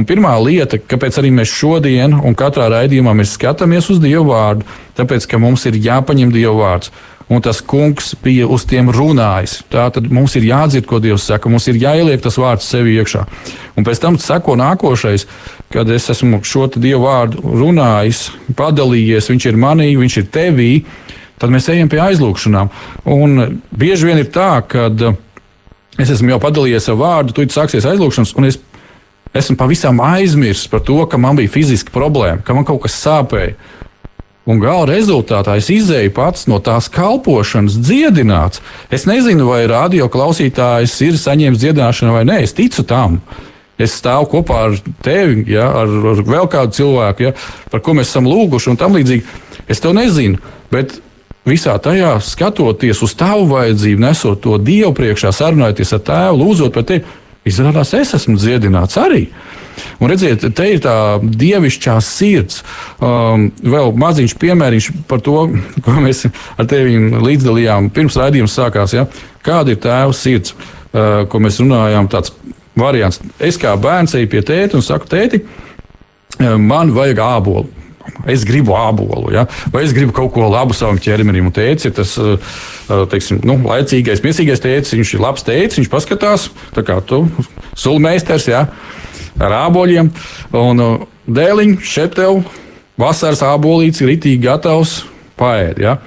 Un 0.00 0.08
pirmā 0.08 0.32
lieta, 0.40 0.78
kāpēc 0.80 1.18
arī 1.20 1.28
mēs 1.36 1.52
šodien 1.52 2.16
un 2.16 2.36
katrā 2.38 2.70
raidījumā 2.72 3.12
skatāmies 3.28 3.90
uz 3.92 4.00
Dievu 4.00 4.30
vārdu, 4.32 4.64
tāpēc, 4.96 5.28
ka 5.28 5.38
mums 5.38 5.66
ir 5.68 5.76
jāpaņem 5.76 6.32
Dievu 6.32 6.62
vārds 6.62 6.88
un 7.30 7.40
tas 7.40 7.60
kungs 7.62 8.14
bija 8.24 8.48
uz 8.50 8.64
tiem 8.66 8.90
runājis. 8.90 9.60
Tā 9.70 9.86
tad 9.94 10.08
mums 10.10 10.34
ir 10.34 10.48
jādzird, 10.48 10.86
ko 10.90 10.98
Dievs 11.02 11.28
saka, 11.30 11.50
mums 11.52 11.68
ir 11.70 11.78
jāieliek 11.78 12.22
tas 12.22 12.38
vārds 12.42 12.66
sevi 12.66 12.96
iekšā. 12.98 13.22
Un 13.78 13.86
pēc 13.86 14.02
tam 14.02 14.18
seko 14.18 14.56
nākošais, 14.58 15.28
kad 15.70 15.90
es 15.94 16.10
esmu 16.10 16.42
šo 16.42 16.66
Dievu 16.74 17.04
vārdu 17.06 17.44
runājis, 17.44 18.26
padalījies, 18.58 19.30
viņš 19.30 19.46
ir 19.46 19.60
manī, 19.62 19.92
viņš 20.00 20.16
ir 20.18 20.26
tevī, 20.34 20.70
tad 21.38 21.54
mēs 21.54 21.70
ejam 21.70 21.92
pie 21.92 22.02
aizlūgšanām. 22.08 22.72
Un 23.14 23.60
bieži 23.70 24.10
vien 24.10 24.18
ir 24.24 24.32
tā, 24.34 24.50
ka 24.66 24.90
es 26.00 26.10
esmu 26.10 26.34
jau 26.34 26.42
padalījies 26.42 26.90
ar 26.90 26.98
vārdu, 26.98 27.36
tu 27.36 27.46
sāksies 27.46 27.86
aizlūgšanas, 27.86 28.34
un 28.34 28.50
es 28.50 28.58
esmu 29.34 29.56
pavisam 29.56 30.00
aizmirsis 30.00 30.68
par 30.70 30.80
to, 30.86 31.02
ka 31.06 31.18
man 31.18 31.36
bija 31.38 31.52
fiziska 31.52 31.92
problēma, 31.94 32.42
ka 32.44 32.54
man 32.54 32.66
kaut 32.68 32.82
kas 32.86 32.98
sāpēja. 33.02 33.54
Un 34.50 34.58
gala 34.58 34.86
rezultātā 34.88 35.54
es 35.60 35.68
izēju 35.70 36.10
pats 36.16 36.48
no 36.50 36.58
tās 36.64 36.88
kalpošanas 36.90 37.76
dziedināts. 37.76 38.62
Es 38.90 39.04
nezinu, 39.06 39.46
vai 39.50 39.66
radio 39.70 40.08
klausītājs 40.10 40.96
ir 41.06 41.20
saņēmis 41.20 41.60
dziedināšanu 41.60 42.16
vai 42.16 42.24
nē, 42.26 42.40
es 42.46 42.56
ticu 42.56 42.82
tam. 42.88 43.20
Es 43.80 43.94
stāvu 44.00 44.26
kopā 44.34 44.64
ar 44.66 44.74
tevi, 45.04 45.44
ja, 45.54 45.68
ar, 45.82 45.92
ar 46.12 46.24
vēl 46.26 46.48
kādu 46.52 46.74
cilvēku, 46.80 47.28
ja, 47.28 47.34
par 47.72 47.84
ko 47.84 47.94
mēs 47.96 48.10
esam 48.10 48.26
lūguši, 48.28 48.72
un 48.72 48.80
tam 48.80 48.96
līdzīgi. 48.98 49.38
Es 49.70 49.80
to 49.80 49.94
nezinu, 49.96 50.40
bet 50.72 50.98
visā 51.48 51.76
tajā 51.80 52.16
skatoties 52.24 53.00
uz 53.06 53.14
tavu 53.16 53.46
vajadzību, 53.54 54.02
nesot 54.02 54.42
to 54.44 54.58
Dievu 54.60 54.92
priekšā, 54.96 55.32
sarunājoties 55.36 55.94
ar 55.96 56.04
tēvu, 56.10 56.42
lūdzot 56.42 56.74
par 56.76 56.88
tevi, 56.90 57.04
izrādās, 57.48 57.94
es 57.96 58.14
esmu 58.16 58.36
dziedināts 58.40 58.98
arī. 59.00 59.26
Un 60.00 60.10
redziet, 60.12 60.44
te 60.56 60.66
ir 60.74 60.82
tā 60.84 60.94
dievišķā 61.22 61.96
sirds. 62.04 62.60
Um, 63.00 63.48
vēl 63.64 63.94
maziņš 64.00 64.36
piemēriņš 64.40 64.90
par 65.08 65.22
to, 65.24 65.46
ko 65.84 65.96
mēs 66.04 66.26
ar 66.30 66.68
tevi 66.68 66.98
līdzdalījām 67.16 67.90
pirms 67.96 68.18
raidījuma 68.20 68.50
sākās. 68.50 68.96
Ja? 68.96 69.06
Kāda 69.46 69.72
ir 69.72 69.80
tēva 69.80 70.16
sirds, 70.16 70.54
uh, 70.54 71.24
ko 71.30 71.40
mēs 71.42 71.60
runājām? 71.62 72.10
Tāds 72.12 72.34
variants. 72.76 73.20
Es 73.40 73.60
kā 73.60 73.72
bērns 73.80 74.16
eju 74.18 74.30
pie 74.32 74.44
tēta 74.46 74.78
un 74.78 74.84
saku, 74.84 75.08
tēti, 75.10 75.44
uh, 75.44 76.56
man 76.60 76.92
vajag 76.96 77.24
ābolu. 77.24 77.79
Es 78.30 78.44
gribu 78.48 78.76
ābolu, 78.78 79.32
ja? 79.34 79.46
vai 79.72 79.84
es 79.86 79.94
gribu 79.96 80.14
kaut 80.16 80.32
ko 80.34 80.48
labu 80.50 80.76
savam 80.76 81.00
ķermenim. 81.00 81.50
Tēvs 81.54 81.88
ir 81.88 81.96
tas 81.96 82.14
uh, 82.20 82.36
uh, 82.36 83.04
teiksim, 83.10 83.42
nu, 83.46 83.58
laicīgais, 83.64 84.24
miesīgais 84.24 84.62
tēvs. 84.62 84.94
Viņš 84.98 85.14
ir 85.16 85.24
labs 85.24 85.46
tēvs, 85.46 85.80
viņš 85.80 85.92
paskatās, 85.92 86.48
kā 86.76 87.00
tu, 87.06 87.24
sulmeisters. 87.78 88.50
Ja? 88.50 88.66
ar 89.40 89.56
āboļiem. 89.66 90.10
Un 90.56 90.84
uh, 90.84 91.06
dēliņš 91.30 91.94
šeit 91.94 92.16
tev 92.18 92.42
vasaras 93.00 93.42
ābolīts 93.46 94.02
ir 94.04 94.14
itī 94.16 94.36
gatavs 94.40 95.00
paēst. 95.40 95.80
Ja? 95.82 95.98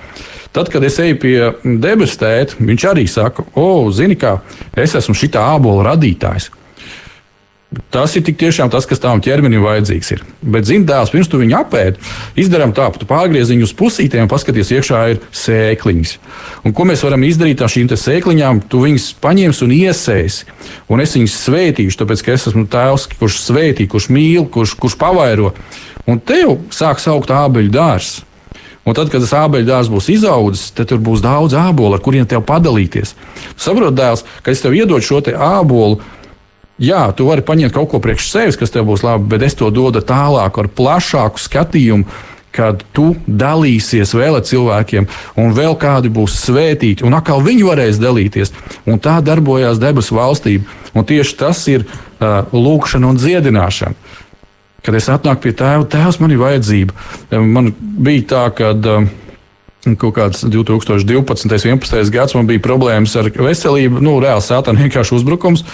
Tad, 0.53 0.69
kad 0.69 0.83
es 0.85 0.99
eju 1.01 1.17
pie 1.21 1.37
debesu 1.81 2.19
tēta, 2.21 2.59
viņš 2.61 2.83
arī 2.91 3.07
saka, 3.09 3.45
o, 3.57 3.89
zini, 3.89 4.17
kā 4.19 4.35
es 4.77 4.93
esmu 4.99 5.15
šī 5.17 5.31
ābola 5.41 5.93
radītājs. 5.93 6.51
Tas 7.93 8.13
ir 8.17 8.25
tiešām 8.25 8.71
tas, 8.73 8.85
kas 8.89 9.01
tavam 9.01 9.21
ķermenim 9.23 9.63
vajadzīgs. 9.63 10.09
Ir. 10.15 10.23
Bet, 10.41 10.67
zini, 10.69 10.85
dēls, 10.89 11.11
pirms 11.13 11.29
tu 11.31 11.39
viņu 11.41 11.55
apēdi, 11.59 12.01
izdarām 12.43 12.73
tā, 12.75 12.89
tu 12.97 13.07
pārgriez 13.09 13.51
viņu 13.53 13.67
uz 13.67 13.73
pusītēm 13.77 14.29
paskaties, 14.31 14.73
iekšā 14.77 15.03
ir 15.13 15.21
sēkliņas. 15.43 16.15
Un 16.65 16.75
ko 16.75 16.87
mēs 16.89 17.05
varam 17.05 17.25
izdarīt 17.27 17.63
ar 17.63 17.71
šīm 17.73 17.89
sēkliņām? 17.93 18.65
Tu 18.69 18.83
viņus 18.83 19.07
paņemsi 19.23 19.65
un 19.65 19.77
iesēsi. 19.77 20.51
Un 20.89 21.05
es 21.05 21.15
viņus 21.17 21.39
svētīšu, 21.47 21.99
tāpēc 22.01 22.25
ka 22.25 22.35
es 22.35 22.49
esmu 22.51 22.67
tēvs, 22.71 23.07
kurš 23.19 23.39
svētī, 23.45 23.87
kurš 23.89 24.09
mīl, 24.13 24.45
kurš, 24.53 24.75
kurš 24.79 24.99
pavairo. 24.99 25.53
Un 26.09 26.19
tev 26.19 26.59
sāks 26.73 27.07
augt 27.11 27.33
ābeļu 27.33 27.73
dārsts. 27.73 28.23
Un 28.83 28.95
tad, 28.97 29.07
kad 29.07 29.23
tas 29.23 29.31
ābeļu 29.45 29.63
dārsts 29.69 29.91
būs 29.93 30.09
izaudzis, 30.11 30.73
tad 30.75 30.89
tur 30.91 30.99
būs 30.99 31.21
daudz 31.23 31.55
ābolu, 31.55 31.95
ar 31.95 32.03
kuriem 32.03 32.25
tev 32.27 32.41
padalīties. 32.43 33.13
Saproti, 33.55 33.95
dēls, 33.95 34.25
ka 34.43 34.51
es 34.51 34.59
tev 34.59 34.75
iedodu 34.75 35.05
šo 35.07 35.21
ābolu 35.31 36.01
Jā, 36.81 37.05
tu 37.13 37.27
vari 37.27 37.43
paņemt 37.45 37.73
kaut 37.75 37.91
ko 37.91 37.99
priekš 38.01 38.31
sevis, 38.31 38.57
kas 38.57 38.73
tev 38.73 38.87
būs 38.89 39.03
labi, 39.05 39.27
bet 39.35 39.43
es 39.45 39.53
to 39.57 39.69
dodu 39.69 40.01
tālāk 40.01 40.57
ar 40.57 40.69
plašāku 40.73 41.41
skatījumu. 41.41 42.21
Kad 42.53 42.83
tu 42.93 43.15
dalīsies 43.25 44.11
vēl 44.13 44.35
ar 44.37 44.43
cilvēkiem, 44.45 45.07
un 45.41 45.55
vēl 45.57 45.73
kādi 45.81 46.11
būs 46.13 46.35
svētīti, 46.37 47.01
un 47.01 47.15
atkal 47.17 47.41
viņi 47.41 47.63
varēs 47.65 47.97
dalīties. 47.97 48.53
Un 48.85 49.01
tā 49.01 49.15
darbojās 49.25 49.81
debesu 49.81 50.19
valstība. 50.19 50.69
Un 50.93 51.07
tieši 51.09 51.33
tas 51.39 51.63
ir 51.71 51.87
uh, 51.87 52.45
lūkšana 52.53 53.09
un 53.09 53.17
dziedināšana. 53.17 53.97
Kad 54.85 54.99
es 54.99 55.09
atnāku 55.09 55.47
pie 55.47 55.55
tēva, 55.57 55.89
tēvs 55.89 56.21
man 56.21 56.35
ir 56.35 56.43
vajadzība. 56.43 56.93
Man 57.41 57.73
bija 57.73 58.29
tā, 58.35 58.45
ka. 58.53 58.73
Uh, 58.77 59.09
Kaut 59.83 60.13
kāds 60.15 60.45
2012. 60.47 60.93
un 60.95 61.51
2011. 61.51 62.11
gads 62.13 62.33
man 62.37 62.47
bija 62.47 62.61
problēmas 62.63 63.17
ar 63.19 63.27
veselību. 63.35 63.99
Nu, 63.99 64.13
reāli 64.23 64.39
sāpēs 64.45 64.77
vienkārši 64.79 65.17
uzbrukums. 65.17 65.65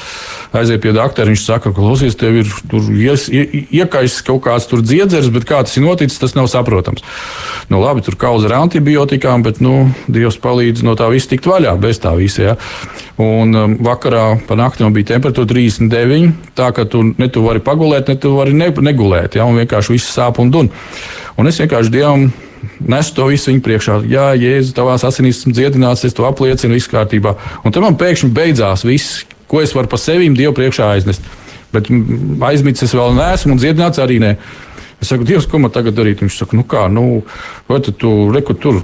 Aiziet 0.58 0.82
pie 0.82 0.96
doktora. 0.98 1.30
Viņš 1.30 1.44
saka, 1.44 1.70
ka 1.70 1.78
klausies, 1.78 2.18
tev 2.18 2.40
ir 2.42 2.50
ies, 2.98 3.28
ie, 3.30 3.44
iekaisis 3.70 4.26
kaut 4.26 4.42
kāds 4.48 4.66
dziedzers, 4.66 5.30
bet 5.36 5.46
kā 5.46 5.62
tas 5.62 5.78
ir 5.78 5.86
noticis, 5.86 6.18
tas 6.18 6.34
nav 6.34 6.50
saprotams. 6.50 7.06
Nu, 7.70 7.84
labi, 7.84 8.02
tur 8.02 8.18
kauza 8.18 8.50
ar 8.50 8.58
antibiotikām, 8.64 9.46
bet 9.46 9.62
nu, 9.62 9.92
Dievs 10.10 10.42
palīdz 10.42 10.82
no 10.90 10.98
tā 10.98 11.12
visa 11.14 11.30
tikt 11.30 11.46
vaļā, 11.46 11.78
bez 11.78 12.02
tā 12.02 12.16
visa. 12.18 12.50
Ja. 12.50 12.58
Un 13.22 13.54
um, 13.54 13.78
vakarā 13.86 14.40
pa 14.50 14.58
nakti 14.58 14.88
man 14.88 14.98
bija 14.98 15.12
temperatūra 15.14 15.54
39. 15.54 16.34
Tā 16.58 16.74
ka 16.74 16.90
tu 16.90 17.06
ne 17.14 17.30
tu 17.30 17.46
vari 17.46 17.62
pagulēt, 17.62 18.10
ne 18.10 18.18
tu 18.18 18.34
vari 18.42 18.58
ne, 18.58 18.74
negulēt. 18.74 19.38
Ja, 19.38 19.46
un 19.46 19.62
vienkārši 19.62 20.00
viss 20.00 20.18
sāp 20.18 20.42
un 20.42 20.50
dun. 20.50 20.74
Un 21.38 21.48
es 21.52 21.62
vienkārši 21.62 21.94
Dievam 21.94 22.32
nesu 22.80 23.16
to 23.18 23.28
visu 23.30 23.52
viņu 23.52 23.66
priekšā. 23.66 23.98
Jā, 24.10 24.30
Jēzus, 24.40 24.76
tavās 24.78 25.06
asinīs 25.08 25.42
esmu 25.42 25.56
dziedināts, 25.58 26.06
es 26.08 26.16
to 26.18 26.28
apliecinu, 26.30 26.78
viss 26.78 26.92
kārtībā. 26.92 27.36
Un 27.64 27.76
tam 27.76 27.88
man 27.88 28.00
pēkšņi 28.00 28.32
beidzās 28.36 28.86
viss, 28.88 29.24
ko 29.50 29.64
es 29.64 29.76
varu 29.76 29.92
pa 29.92 30.00
sevīm 30.02 30.38
Dievu 30.38 30.56
priekšā 30.58 30.94
aiznest. 30.96 31.26
Bet 31.74 31.92
aizmitis 32.50 32.88
es 32.88 32.96
vēl 32.98 33.14
neesmu 33.18 33.56
un 33.56 33.62
dziedināts 33.62 34.02
arī 34.02 34.18
nē. 34.24 34.34
Es 35.00 35.08
saku, 35.08 35.24
Dievs, 35.24 35.46
ko 35.48 35.62
man 35.64 35.72
tagad 35.72 35.96
darīt? 35.96 36.20
Viņš 36.20 36.38
saka, 36.42 36.58
nu 36.60 36.66
kā, 36.68 36.82
nu, 36.92 37.22
vai 37.72 37.78
tu, 37.84 37.94
tu 37.96 38.10
reku, 38.36 38.52
tur 38.60 38.82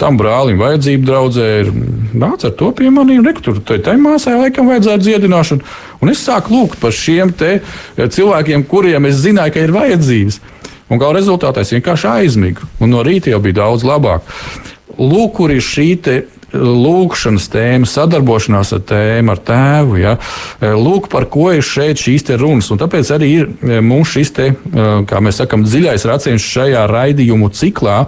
tam 0.00 0.16
brālim 0.18 0.58
vajadzība 0.58 1.06
draudzē 1.06 1.46
ir, 1.60 1.70
nāc 2.18 2.42
ar 2.48 2.54
to 2.58 2.72
pie 2.74 2.90
maniem, 2.90 3.22
reku, 3.26 3.44
tur 3.46 3.60
tai, 3.62 3.78
tai 3.84 3.94
māsai 4.02 4.34
laikam 4.40 4.66
vajadzētu 4.72 5.06
dziedināšanu. 5.06 5.68
Un 6.02 6.10
es 6.10 6.24
sāku 6.26 6.56
lūgt 6.56 6.82
par 6.82 6.96
šiem 6.96 7.30
te 7.38 7.60
cilvēkiem, 7.94 8.66
kuriem 8.66 9.06
es 9.06 9.22
zināju, 9.22 9.54
ka 9.54 9.62
ir 9.62 9.74
vajadzības. 9.76 10.40
Un 10.90 11.00
gala 11.00 11.18
rezultātā 11.18 11.64
es 11.64 11.72
vienkārši 11.74 12.08
aizmigu. 12.10 12.68
Un 12.80 12.94
no 12.94 13.02
rīta 13.06 13.32
jau 13.32 13.40
bija 13.44 13.62
daudz 13.62 13.86
labāk. 13.86 14.26
Lūk, 14.98 15.36
kur 15.38 15.52
ir 15.54 15.64
šī 15.64 15.88
lūkšanas 16.52 17.48
tēma, 17.52 17.88
sadarbošanās 17.88 18.74
ar 18.76 18.82
tēmu, 18.88 19.32
ar 19.32 19.40
tēvu. 19.46 19.96
Ja? 20.00 20.16
Lūk, 20.60 21.08
par 21.12 21.26
ko 21.32 21.50
ir 21.56 21.64
šeit 21.64 22.02
šīs 22.02 22.28
runas. 22.40 22.70
Un 22.72 22.80
tāpēc 22.82 23.12
arī 23.14 23.30
ir 23.40 23.48
e, 23.48 23.80
mums 23.84 24.12
šis, 24.12 24.34
te, 24.36 24.50
e, 24.52 24.86
kā 25.08 25.22
mēs 25.24 25.40
sakām, 25.42 25.64
dziļais 25.66 26.06
raciens 26.08 26.44
šajā 26.44 26.84
raidījumu 26.90 27.50
ciklā. 27.56 28.04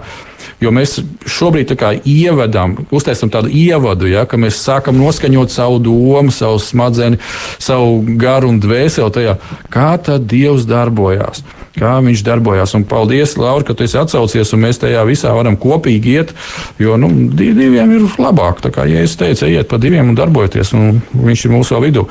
Jo 0.61 0.71
mēs 0.71 0.99
šobrīd 1.27 1.73
ievedam, 2.07 2.77
uztaisām 2.93 3.31
tādu 3.33 3.49
ievadu, 3.51 4.07
ja, 4.07 4.23
ka 4.29 4.37
mēs 4.39 4.61
sākam 4.61 4.95
noskaņot 5.01 5.51
savu 5.51 5.81
domu, 5.83 6.31
savu 6.31 6.61
smadzenes, 6.63 7.19
savu 7.59 7.99
garu 8.21 8.53
un 8.53 8.61
dvēseli 8.63 9.11
tajā, 9.11 9.35
kā 9.73 9.89
tad 10.05 10.29
Dievs 10.31 10.69
darbojās 10.69 11.43
kā 11.79 11.97
viņš 12.05 12.23
darbojās. 12.25 12.75
Un 12.77 12.85
paldies, 12.89 13.35
Laura, 13.39 13.65
ka 13.67 13.75
tu 13.75 13.85
esi 13.85 13.99
atsaucies, 13.99 14.53
un 14.55 14.63
mēs 14.65 14.81
tajā 14.81 15.03
visā 15.07 15.33
varam 15.35 15.57
kopīgi 15.59 16.15
iet, 16.15 16.33
jo 16.81 16.97
nu, 17.01 17.11
diviem 17.35 17.93
ir 17.97 18.07
labāk. 18.21 18.63
Tā 18.65 18.71
kā 18.75 18.87
ja 18.89 19.03
es 19.05 19.17
teicu, 19.19 19.47
ejiet 19.49 19.69
pa 19.71 19.79
diviem 19.81 20.11
un 20.11 20.17
darbojieties, 20.17 20.73
un 20.77 20.99
viņš 21.13 21.45
ir 21.45 21.55
mūsu 21.55 21.83
vidū. 21.83 22.07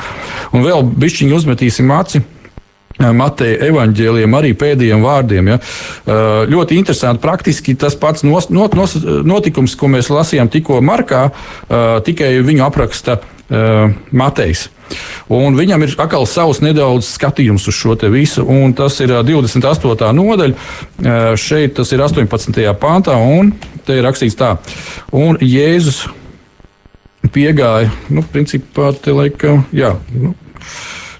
Un 0.52 0.64
vēl 0.66 0.86
bišķiņu 0.94 1.40
uzmetīsim 1.40 1.92
aci. 1.94 2.24
Mateja 2.94 3.58
evanģēliem, 3.72 4.34
arī 4.38 4.52
pēdējiem 4.54 5.00
vārdiem. 5.02 5.48
Ja. 5.50 5.56
Ļoti 6.46 6.76
interesanti. 6.78 7.22
Praktiski 7.24 7.74
tas 7.74 7.96
pats 7.98 8.22
nos, 8.22 8.46
not, 8.54 8.76
nos, 8.78 8.94
notikums, 9.26 9.74
ko 9.74 9.90
mēs 9.90 10.12
lasījām 10.14 10.46
tikko 10.52 10.78
Markā, 10.84 11.24
tikai 12.06 12.36
viņu 12.46 12.62
apraksta 12.68 13.18
Matejs. 13.48 14.68
Un 15.32 15.56
viņam 15.56 15.82
ir 15.84 15.94
atkal 16.00 16.26
savs 16.28 16.60
nedaudz 16.64 17.08
skatījums 17.16 17.66
uz 17.68 17.76
šo 17.76 17.96
visu, 18.12 18.44
un 18.44 18.74
tas 18.76 18.98
ir 19.00 19.12
28. 19.24 20.10
nodaļa. 20.12 21.36
Šeit 21.40 21.76
tas 21.78 21.92
ir 21.92 22.04
18. 22.04 22.60
pāntā, 22.80 23.16
un 23.16 23.52
te 23.84 23.98
ir 23.98 24.04
rakstīts 24.04 24.36
tā. 24.36 24.56
Un 25.12 25.38
Jēzus 25.40 26.04
piegāja, 27.32 27.90
nu, 28.12 28.22
principā, 28.32 28.92
te 28.92 29.14
laika, 29.16 29.58
jā, 29.72 29.94
nu, 30.12 30.34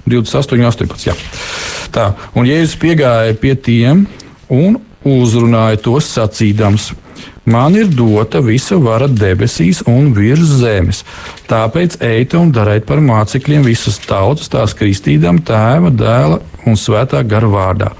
28, 0.07 0.61
18. 0.69 1.07
Jā. 1.09 1.17
Tā, 1.95 2.11
un 2.37 2.49
Jēzus 2.49 2.77
piegāja 2.81 3.37
pie 3.41 3.55
tiem 3.57 4.05
un 4.53 4.77
uzrunāja 5.05 5.81
tos 5.85 6.09
sacīdams: 6.13 6.93
Man 7.45 7.77
ir 7.77 7.91
dota 7.93 8.41
visa 8.41 8.77
vara 8.81 9.09
debesīs 9.09 9.83
un 9.89 10.13
virs 10.17 10.57
zemes. 10.63 11.03
Tāpēc 11.51 11.99
ejiet 12.05 12.35
un 12.39 12.53
dariet 12.55 12.87
par 12.89 13.03
mācekļiem 13.05 13.67
visas 13.67 13.99
tautas, 14.01 14.49
tās 14.53 14.73
kristīdam, 14.79 15.43
tēva, 15.45 15.93
dēla 15.93 16.41
un 16.69 16.79
svētā 16.79 17.21
gara 17.29 17.49
vārdā. 17.51 17.91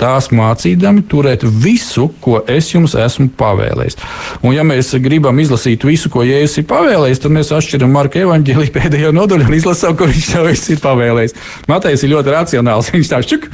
Tās 0.00 0.28
mācīdami 0.34 1.04
turēt 1.08 1.44
visu, 1.44 2.08
ko 2.20 2.40
es 2.52 2.68
jums 2.72 2.96
esmu 2.98 3.28
pavēlējis. 3.38 3.98
Un, 4.42 4.54
ja 4.56 4.64
mēs 4.66 4.94
gribam 5.02 5.38
izlasīt 5.40 5.84
visu, 5.86 6.10
ko 6.12 6.24
Jēzus 6.26 6.62
ir 6.62 6.68
pavēlējis, 6.70 7.22
tad 7.24 7.34
mēs 7.36 7.52
atšķiram 7.56 7.92
Marka 7.92 8.20
evanģēlī 8.24 8.70
pēdējo 8.74 9.12
nodaļu 9.16 9.48
un 9.48 9.58
izlasām, 9.58 9.96
ko 9.96 10.08
viņš 10.10 10.30
tev 10.32 10.50
ir 10.52 10.82
pavēlējis. 10.84 11.36
Matejs 11.70 12.04
ir 12.04 12.12
ļoti 12.14 12.34
racionāls. 12.34 12.90
Viņš 12.96 13.08
tā 13.10 13.18
šķuk, 13.24 13.46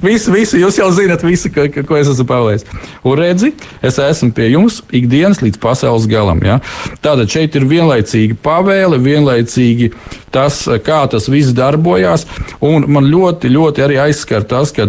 visu, 0.00 0.32
visu, 0.32 0.56
jūs 0.60 0.78
jau 0.78 0.86
zinat, 0.94 1.24
visu, 1.26 1.50
ko, 1.52 1.66
ko 1.84 1.96
es 1.98 2.08
esmu 2.08 2.24
pavēlējis. 2.30 2.64
Un 3.04 3.18
redzi, 3.20 3.50
es 3.84 3.98
esmu 4.00 4.30
pie 4.36 4.48
jums 4.52 4.80
ikdienas 4.94 5.42
līdz 5.44 5.60
pasaules 5.60 6.08
galam. 6.08 6.40
Ja? 6.46 6.58
Tātad 7.04 7.28
šeit 7.32 7.56
ir 7.58 7.66
vienlaicīgi 7.68 8.38
pavēle, 8.78 8.98
vienlaicīgi 9.02 9.92
tas, 10.30 10.66
kā 10.84 11.06
tas 11.10 11.28
viss 11.28 11.54
darbojās. 11.56 12.26
Un 12.60 12.86
man 12.88 13.08
ļoti, 13.10 13.50
ļoti 13.50 13.84
arī 13.84 13.98
aizskar 14.08 14.44
tas, 14.44 14.72
ka 14.72 14.88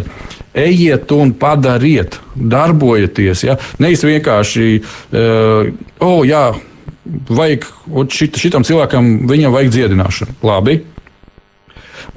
ejiet 0.53 1.11
un 1.11 1.33
padariet, 1.33 2.19
darbojieties. 2.35 3.43
Ja? 3.43 3.57
Nevis 3.79 4.03
vienkārši, 4.03 4.81
uh, 5.13 5.71
oh, 5.99 6.21
jā, 6.27 6.53
vajag 7.29 7.65
šit, 8.11 8.37
šitam 8.37 8.65
cilvēkam, 8.67 9.27
viņam 9.29 9.53
vajag 9.55 9.75
dziedināšanu. 9.75 10.39
Labi. 10.43 10.81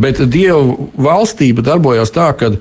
Bet 0.00 0.22
Dieva 0.32 0.88
valstība 0.96 1.62
darbojas 1.64 2.12
tā, 2.14 2.30
ka 2.38 2.54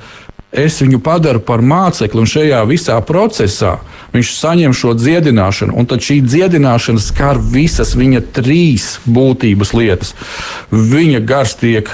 es 0.51 0.81
viņu 0.83 0.99
padaru 1.03 1.39
par 1.43 1.63
mācekli, 1.63 2.21
un 2.21 2.29
šajā 2.29 2.59
visā 2.67 2.97
procesā 3.07 3.77
viņš 4.11 4.31
saņem 4.35 4.73
šo 4.75 4.93
dziedināšanu. 4.99 5.75
Un 5.79 5.87
tad 5.87 6.03
šī 6.03 6.19
dziedināšana 6.25 6.99
skar 6.99 7.39
visas 7.39 7.93
viņa 7.95 8.21
trīs 8.35 8.97
būtības 9.07 9.71
lietas. 9.77 10.13
Viņa 10.71 11.23
gars 11.27 11.55
tiek 11.59 11.89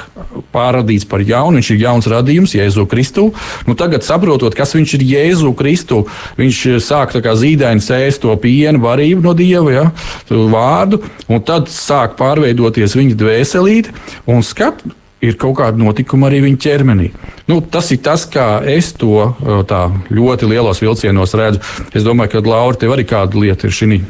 pārradīts 0.53 1.05
par 1.09 1.21
jaunu, 1.21 1.59
viņš 1.59 1.71
ir 1.75 1.81
jauns 1.85 2.09
radījums, 2.09 2.55
Jēzu 2.57 2.87
Kristu. 2.89 3.29
Nu, 3.69 3.77
tagad, 3.77 4.05
saprotot, 4.07 4.57
kas 4.57 4.73
viņš 4.77 4.97
ir 4.97 5.07
Jēzu 5.11 5.53
Kristu, 5.57 6.03
viņš 6.41 6.63
sāk 6.83 7.17
kā 7.21 7.37
zīdaini 7.37 7.83
sēst 7.83 8.25
to 8.25 8.33
pienu, 8.41 8.81
varību 8.83 9.25
no 9.25 9.33
dieva, 9.37 9.73
ja, 9.73 9.85
vārdu, 10.29 11.03
un 11.29 11.43
tad 11.45 11.69
sāk 11.73 12.17
pārveidoties 12.19 12.97
viņa 12.97 13.17
dvēselīte 13.21 13.93
un 14.29 14.41
skatu 14.45 14.95
ir 15.21 15.37
kaut 15.39 15.57
kāda 15.59 15.79
notikuma 15.81 16.29
arī 16.29 16.43
viņa 16.45 16.61
ķermenī. 16.61 17.09
Nu, 17.49 17.59
tas 17.61 17.89
ir 17.93 18.01
tas, 18.05 18.27
kā 18.29 18.61
es 18.69 18.91
to 18.97 19.31
tā, 19.69 19.87
ļoti 20.13 20.49
lielos 20.49 20.81
vilcienos 20.83 21.35
redzu. 21.37 21.61
Es 21.95 22.05
domāju, 22.05 22.35
ka 22.35 22.43
Laura, 22.45 22.77
tev 22.77 22.93
arī 22.95 23.07
kāda 23.07 23.39
lieta 23.39 23.67
ir 23.67 23.75
šī 23.75 24.01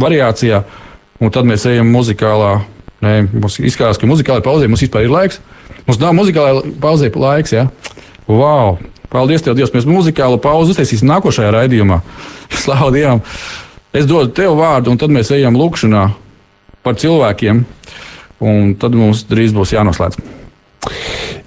variācijā, 0.00 0.62
un 1.22 1.30
tad 1.34 1.48
mēs 1.48 1.66
ejam 1.70 1.90
muzikālā. 1.94 2.54
Nē, 3.04 3.14
mums 3.34 3.58
izskatās, 3.60 3.98
ka 4.00 4.08
muzikālajā 4.08 4.44
pauzē 4.44 4.68
mums 4.70 4.82
vispār 4.84 5.04
ir 5.06 5.12
laiks. 5.12 5.40
Mums 5.84 6.00
nav 6.00 6.14
muzikālajā 6.16 6.74
pauzē 6.80 7.10
laiks. 7.12 7.52
Ja? 7.52 7.68
Wow! 8.28 8.78
Paldies, 9.12 9.44
tev, 9.44 9.54
Dievs! 9.54 9.70
Mēs 9.74 9.84
muzikālu 9.86 10.40
pauzi 10.42 10.72
uztaisīsim 10.72 11.06
nākošajā 11.10 11.52
raidījumā. 11.54 12.00
Slavu 12.64 12.90
Dievam! 12.96 13.20
Es 13.94 14.08
dodu 14.10 14.32
tev 14.34 14.56
vārdu, 14.58 14.90
un 14.90 14.98
tad 14.98 15.12
mēs 15.14 15.30
ejam 15.36 15.54
lūkšanā 15.54 16.08
par 16.82 16.96
cilvēkiem, 16.98 17.60
un 18.42 18.74
tad 18.80 18.96
mums 18.98 19.24
drīz 19.30 19.54
būs 19.56 19.74
jānoslēdz. 19.76 20.18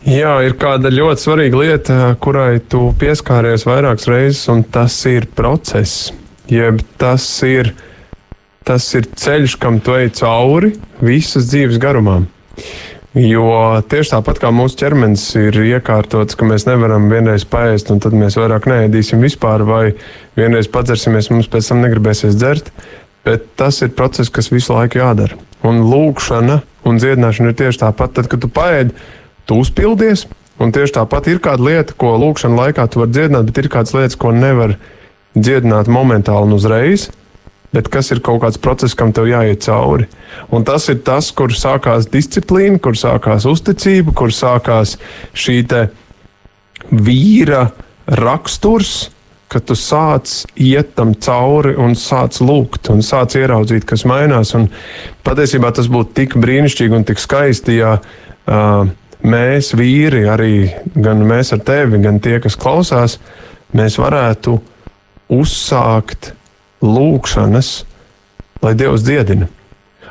Jā, 0.07 0.37
ir 0.47 0.55
kāda 0.55 0.87
ļoti 0.93 1.25
svarīga 1.25 1.59
lieta, 1.59 1.95
kurai 2.23 2.61
tu 2.63 2.93
pieskāries 2.99 3.65
vairākas 3.67 4.07
reizes, 4.07 4.45
un 4.53 4.63
tas 4.63 4.95
ir 5.09 5.27
process. 5.35 6.13
Jeb 6.47 6.79
tas 6.95 7.25
ir, 7.43 7.73
tas 8.63 8.85
ir 8.95 9.09
ceļš, 9.19 9.57
kam 9.59 9.81
tu 9.83 9.97
ej 9.97 10.13
cauri 10.21 10.71
visas 11.03 11.49
dzīves 11.51 11.81
garumā. 11.83 12.21
Jo 13.17 13.81
tieši 13.89 14.13
tāpat 14.13 14.39
kā 14.43 14.51
mūsu 14.53 14.77
ķermenis 14.77 15.25
ir 15.41 15.55
iekārtots, 15.63 16.37
ka 16.37 16.45
mēs 16.45 16.67
nevaram 16.69 17.09
vienreiz 17.09 17.47
paēst, 17.49 17.89
un 17.91 17.99
tad 18.03 18.13
mēs 18.15 18.37
vairāk 18.37 18.67
neēdīsim 18.69 19.23
vispār, 19.25 19.63
vai 19.65 19.83
vienreiz 20.37 20.69
padzersimies, 20.69 21.31
mums 21.33 21.49
pēc 21.51 21.71
tam 21.71 21.81
negribēsies 21.81 22.37
dzert. 22.37 22.69
Bet 23.25 23.49
tas 23.59 23.81
ir 23.83 23.95
process, 23.97 24.31
kas 24.31 24.51
visu 24.53 24.75
laiku 24.75 25.01
jādara. 25.01 25.35
Un 25.65 25.81
lūkšana 25.89 26.61
un 26.87 26.99
dziedināšana 27.01 27.51
ir 27.51 27.57
tieši 27.59 27.83
tāpat. 27.83 28.15
Tad, 28.17 28.29
kad 28.31 28.43
tu 28.43 28.49
paēdi, 28.51 28.95
tu 29.47 29.59
uzpildies. 29.61 30.25
Un 30.57 30.73
tieši 30.73 30.95
tāpat 30.95 31.29
ir 31.29 31.41
kāda 31.43 31.61
lieta, 31.61 31.93
ko 31.93 32.15
lūkšanas 32.17 32.57
laikā 32.57 32.87
tu 32.89 33.03
vari 33.03 33.13
dziedināt, 33.13 33.45
bet 33.45 33.59
ir 33.61 33.69
kādas 33.69 33.93
lietas, 33.93 34.17
ko 34.17 34.31
nevar 34.33 34.73
dziedināt 35.37 35.89
momentāli 35.91 36.49
un 36.49 36.55
uzreiz. 36.57 37.11
Bet 37.75 37.91
kas 37.93 38.09
ir 38.15 38.23
kaut 38.25 38.39
kāds 38.41 38.57
process, 38.63 38.95
kam 38.97 39.11
tev 39.13 39.27
jāiet 39.29 39.61
cauri? 39.65 40.07
Un 40.55 40.63
tas 40.65 40.87
ir 40.89 41.01
tas, 41.05 41.29
kur 41.35 41.51
sākās 41.53 42.07
disciplīna, 42.09 42.79
kur 42.81 42.97
sākās 42.97 43.45
uzticība, 43.49 44.15
kur 44.17 44.33
sākās 44.33 44.95
šī 45.37 45.59
vīra 46.89 47.67
raksturs, 48.07 49.11
ka 49.47 49.61
tu 49.63 49.75
sāc 49.79 50.31
iet 50.59 50.93
tam 50.97 51.13
cauri 51.15 51.75
un 51.79 51.95
sāc 51.95 52.39
lūgt 52.43 52.91
un 52.91 53.03
sāc 53.05 53.37
ieraudzīt, 53.39 53.87
kas 53.87 54.03
mainās. 54.09 54.53
Un 54.57 54.67
patiesībā 55.27 55.71
tas 55.75 55.89
būtu 55.91 56.15
tik 56.19 56.37
brīnišķīgi 56.41 56.97
un 56.97 57.05
tik 57.07 57.21
skaisti, 57.23 57.79
ja 57.79 57.97
uh, 57.99 58.89
mēs, 59.23 59.73
vīri, 59.77 60.25
arī 60.29 60.53
gan 60.95 61.23
mēs 61.27 61.53
ar 61.55 61.63
tevi, 61.67 62.01
gan 62.03 62.19
tie, 62.23 62.37
kas 62.43 62.59
klausās, 62.59 63.17
mēs 63.77 63.99
varētu 63.99 64.57
uzsākt 65.33 66.33
lūgšanas, 66.83 67.71
lai 68.63 68.73
Dievs 68.77 69.05
dziedina. 69.07 69.47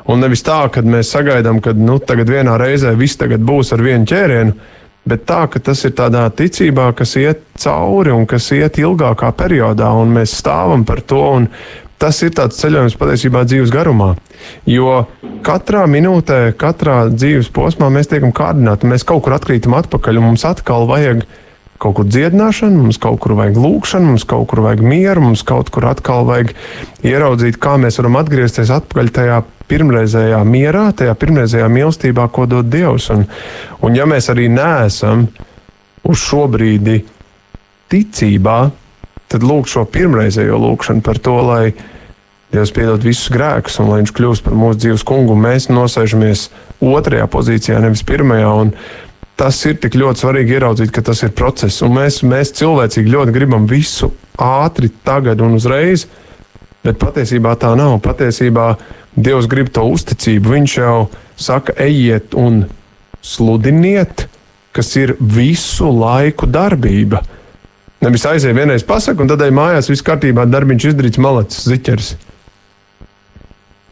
Un 0.06 0.20
nevis 0.22 0.44
tā, 0.46 0.60
ka 0.70 0.84
mēs 0.86 1.10
sagaidām, 1.10 1.58
ka 1.62 1.72
nu, 1.74 1.98
tagad 1.98 2.30
vienā 2.30 2.54
reizē 2.60 2.92
viss 2.98 3.18
būs 3.18 3.72
ar 3.74 3.82
vienu 3.82 4.06
ķērienu, 4.06 4.54
bet 5.06 5.26
tā, 5.28 5.44
ka 5.50 5.62
tas 5.62 5.84
ir 5.86 5.94
tādā 5.96 6.26
ticībā, 6.34 6.90
kas 6.98 7.16
iet 7.20 7.42
cauri 7.62 8.14
un 8.14 8.26
kas 8.28 8.50
iet 8.56 8.80
ilgākā 8.82 9.30
periodā, 9.38 9.92
un 9.94 10.14
mēs 10.18 10.34
stāvam 10.40 10.84
par 10.86 11.02
to. 11.06 11.46
Tas 11.96 12.18
ir 12.20 12.34
tāds 12.36 12.58
ceļojums 12.60 12.98
patiesībā 13.00 13.46
dzīves 13.48 13.72
garumā. 13.72 14.10
Jo 14.68 15.06
katrā 15.46 15.86
minūtē, 15.88 16.52
katrā 16.60 17.06
dzīves 17.08 17.48
posmā 17.56 17.88
mēs 17.94 18.10
tiekam 18.10 18.34
kārdināti, 18.36 18.90
mēs 18.90 19.06
kaut 19.08 19.24
kur 19.24 19.38
atkrītam 19.38 19.78
atpakaļ, 19.78 20.20
un 20.20 20.32
mums 20.32 20.44
atkal 20.44 20.84
vajag 20.90 21.24
kaut 21.80 21.96
kur 21.98 22.08
dziedināšanu, 22.08 22.84
mums 22.84 23.00
kaut 23.00 23.18
kur 23.24 23.36
vajag 23.38 23.56
lūkšanu, 23.60 24.12
mums 24.12 24.26
kaut 24.28 24.46
kur 24.50 24.62
vajag 24.64 24.84
mieru, 24.84 25.24
mums 25.28 25.44
kaut 25.46 25.72
kur 25.72 25.88
atkal 25.88 26.28
vajag 26.28 26.52
ieraudzīt, 27.04 27.60
kā 27.60 27.76
mēs 27.80 28.00
varam 28.00 28.20
atgriezties 28.20 28.72
atpakaļ 28.76 29.12
tajā 29.16 29.40
pirmreizējā 29.70 30.38
mierā, 30.46 30.88
tajā 30.96 31.14
pirmreizējā 31.18 31.66
mīlestībā, 31.72 32.28
ko 32.32 32.46
dod 32.50 32.70
Dievs. 32.72 33.10
Un, 33.14 33.26
un 33.84 33.98
ja 33.98 34.06
mēs 34.08 34.30
arī 34.32 34.48
neesam 34.52 35.26
uz 36.06 36.22
šo 36.22 36.46
brīdi 36.50 37.00
ticībā, 37.92 38.58
tad 39.30 39.46
lūk 39.46 39.68
šo 39.70 39.84
pirmreizējo 39.90 40.58
lūgšanu 40.62 41.04
par 41.06 41.20
to, 41.22 41.36
lai 41.46 41.64
Dievs 42.54 42.70
piedod 42.70 43.02
visus 43.02 43.26
grēkus 43.34 43.80
un 43.82 43.90
lai 43.90 43.98
Viņš 44.04 44.12
kļūst 44.14 44.44
par 44.46 44.54
mūsu 44.54 44.78
dzīves 44.84 45.04
kungu. 45.06 45.34
Mēs 45.34 45.66
nosēžamies 45.66 46.46
otrajā 46.78 47.26
pozīcijā, 47.30 47.80
nevis 47.82 48.04
pirmajā. 48.06 48.52
Tas 49.36 49.58
ir 49.68 49.74
tik 49.82 49.98
ļoti 49.98 50.22
svarīgi 50.22 50.54
ieraudzīt, 50.56 50.92
ka 50.94 51.02
tas 51.04 51.24
ir 51.26 51.34
process. 51.36 51.82
Un 51.84 51.96
mēs, 51.98 52.22
mēs 52.24 52.54
cilvēcīgi 52.56 53.12
ļoti 53.12 53.34
gribam 53.34 53.66
visu 53.68 54.12
ātri, 54.40 54.88
tagad 55.04 55.42
un 55.44 55.58
uzreiz, 55.58 56.06
bet 56.86 57.00
patiesībā 57.02 57.56
tā 57.60 57.74
nav. 57.78 57.98
Patiesībā 58.04 58.74
Dievs 59.16 59.48
grib 59.48 59.70
to 59.72 59.84
uzticību. 59.88 60.52
Viņš 60.52 60.76
jau 60.76 60.96
saka, 61.40 61.72
ejiet 61.80 62.36
un 62.36 62.66
sludiniet, 63.24 64.26
kas 64.76 64.92
ir 65.00 65.14
visu 65.20 65.88
laiku 65.88 66.48
darbība. 66.52 67.22
Nevis 68.04 68.26
aiziet 68.28 68.52
vienreiz 68.56 68.84
pasakot, 68.84 69.24
un 69.24 69.30
tad 69.32 69.42
ej 69.46 69.54
mājās, 69.56 69.88
viss 69.88 70.04
kārtībā, 70.04 70.44
darbiņš 70.52 70.90
izdarīts, 70.90 71.20
malacis, 71.22 71.64
ziķers. 71.64 72.10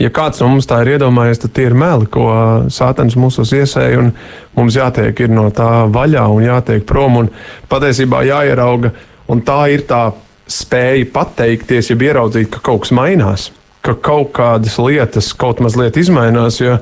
Ja 0.03 0.11
kāds 0.13 0.43
no 0.43 0.51
mums 0.51 0.67
tā 0.69 0.81
ir 0.83 0.97
iedomājies, 0.97 1.41
tad 1.45 1.55
tie 1.57 1.69
ir 1.71 1.77
meli, 1.79 2.09
ko 2.11 2.27
Sātans 2.75 3.15
mūsos 3.17 3.55
iesēja, 3.55 4.03
un 4.03 4.11
mums 4.59 4.77
jātiek 4.77 5.23
no 5.31 5.47
tā 5.55 5.87
vaļā 5.95 6.27
un 6.35 6.45
jātiek 6.45 6.85
prom, 6.87 7.21
un 7.23 7.31
patiesībā 7.71 8.25
jāierauga, 8.27 8.91
un 9.31 9.41
tā 9.47 9.61
ir 9.73 9.87
tā 9.89 10.09
spēja 10.51 11.07
pateikties, 11.13 11.91
ja 11.91 11.97
ieraudzīt, 11.97 12.51
ka 12.53 12.63
kaut 12.65 12.85
kas 12.85 12.95
mainās, 12.97 13.51
ka 13.85 13.95
kaut 13.95 14.33
kādas 14.37 14.77
lietas 14.81 15.33
kaut 15.37 15.63
mazliet 15.65 15.97
izmainās, 16.01 16.61
jo 16.61 16.79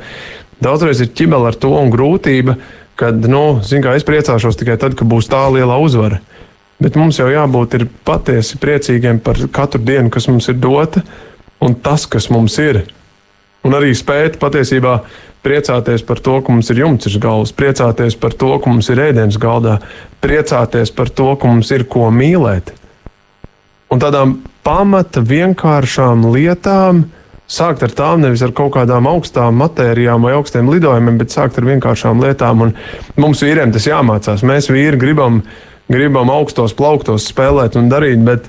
daudzreiz 0.63 1.03
ir 1.03 1.13
ķibela 1.15 1.53
ar 1.53 1.59
to 1.59 1.73
un 1.79 1.91
grūtība, 1.93 2.57
kad, 2.99 3.19
nu, 3.31 3.61
kā, 3.63 3.97
es 3.97 4.07
priecāšos 4.07 4.59
tikai 4.59 4.79
tad, 4.81 4.97
kad 4.99 5.09
būs 5.09 5.31
tā 5.31 5.45
liela 5.55 5.79
uzvara. 5.83 6.21
Bet 6.83 6.97
mums 6.99 7.21
jau 7.21 7.29
jābūt 7.31 7.85
patiesi 8.07 8.59
priecīgiem 8.59 9.21
par 9.23 9.39
katru 9.55 9.83
dienu, 9.87 10.11
kas 10.11 10.27
mums 10.31 10.49
ir 10.51 10.59
dota, 10.59 11.05
un 11.63 11.77
tas, 11.79 12.09
kas 12.11 12.27
mums 12.35 12.59
ir. 12.59 12.83
Un 13.63 13.77
arī 13.79 13.93
spēt 13.95 14.41
patiesībā 14.43 14.97
priecāties 15.47 16.03
par 16.07 16.19
to, 16.23 16.41
ka 16.43 16.55
mums 16.55 16.71
ir 16.75 16.83
jumts 16.83 17.07
uz 17.11 17.19
galvas, 17.23 17.55
priecāties 17.55 18.17
par 18.19 18.35
to, 18.39 18.51
ka 18.59 18.71
mums 18.71 18.91
ir 18.91 19.03
ēdiens 19.05 19.39
galdā, 19.43 19.79
priecāties 20.23 20.91
par 20.95 21.11
to, 21.11 21.29
ka 21.39 21.51
mums 21.51 21.71
ir 21.75 21.87
ko 21.91 22.11
mīlēt. 22.15 22.75
Un 23.93 24.01
tādām 24.01 24.39
pamata 24.65 25.21
vienkāršām 25.21 26.25
lietām, 26.33 27.05
sākt 27.45 27.83
ar 27.85 27.93
tām 27.93 28.23
nevis 28.25 28.45
ar 28.47 28.55
kaut 28.57 28.73
kādām 28.79 29.09
augstām 29.11 29.59
matērijām 29.61 30.25
vai 30.25 30.33
augstiem 30.39 30.71
lidojumiem, 30.73 31.19
bet 31.21 31.35
sākt 31.35 31.61
ar 31.61 31.69
vienkāršām 31.69 32.23
lietām. 32.25 32.65
Un 32.65 32.73
mums 33.21 33.45
vīriem 33.45 33.75
tas 33.75 33.91
jāmācās. 33.91 34.47
Mēs 34.49 34.71
vīri 34.73 35.01
gribam 35.01 35.43
gribam 35.93 36.31
augstos 36.33 36.75
plauktos 36.77 37.27
spēlēt 37.31 37.77
un 37.77 37.91
darīt, 37.93 38.23
bet 38.25 38.49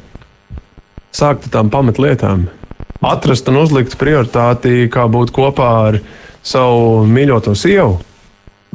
sākt 1.13 1.47
ar 1.49 1.55
tām 1.57 1.71
pamatlietām. 1.73 2.47
Atrast 3.03 3.49
un 3.51 3.59
uzlikt 3.59 3.97
prioritāti, 3.99 4.87
kā 4.91 5.09
būt 5.11 5.33
kopā 5.35 5.71
ar 5.89 5.99
savu 6.45 7.03
mīļoto 7.09 7.55
sievu. 7.57 7.97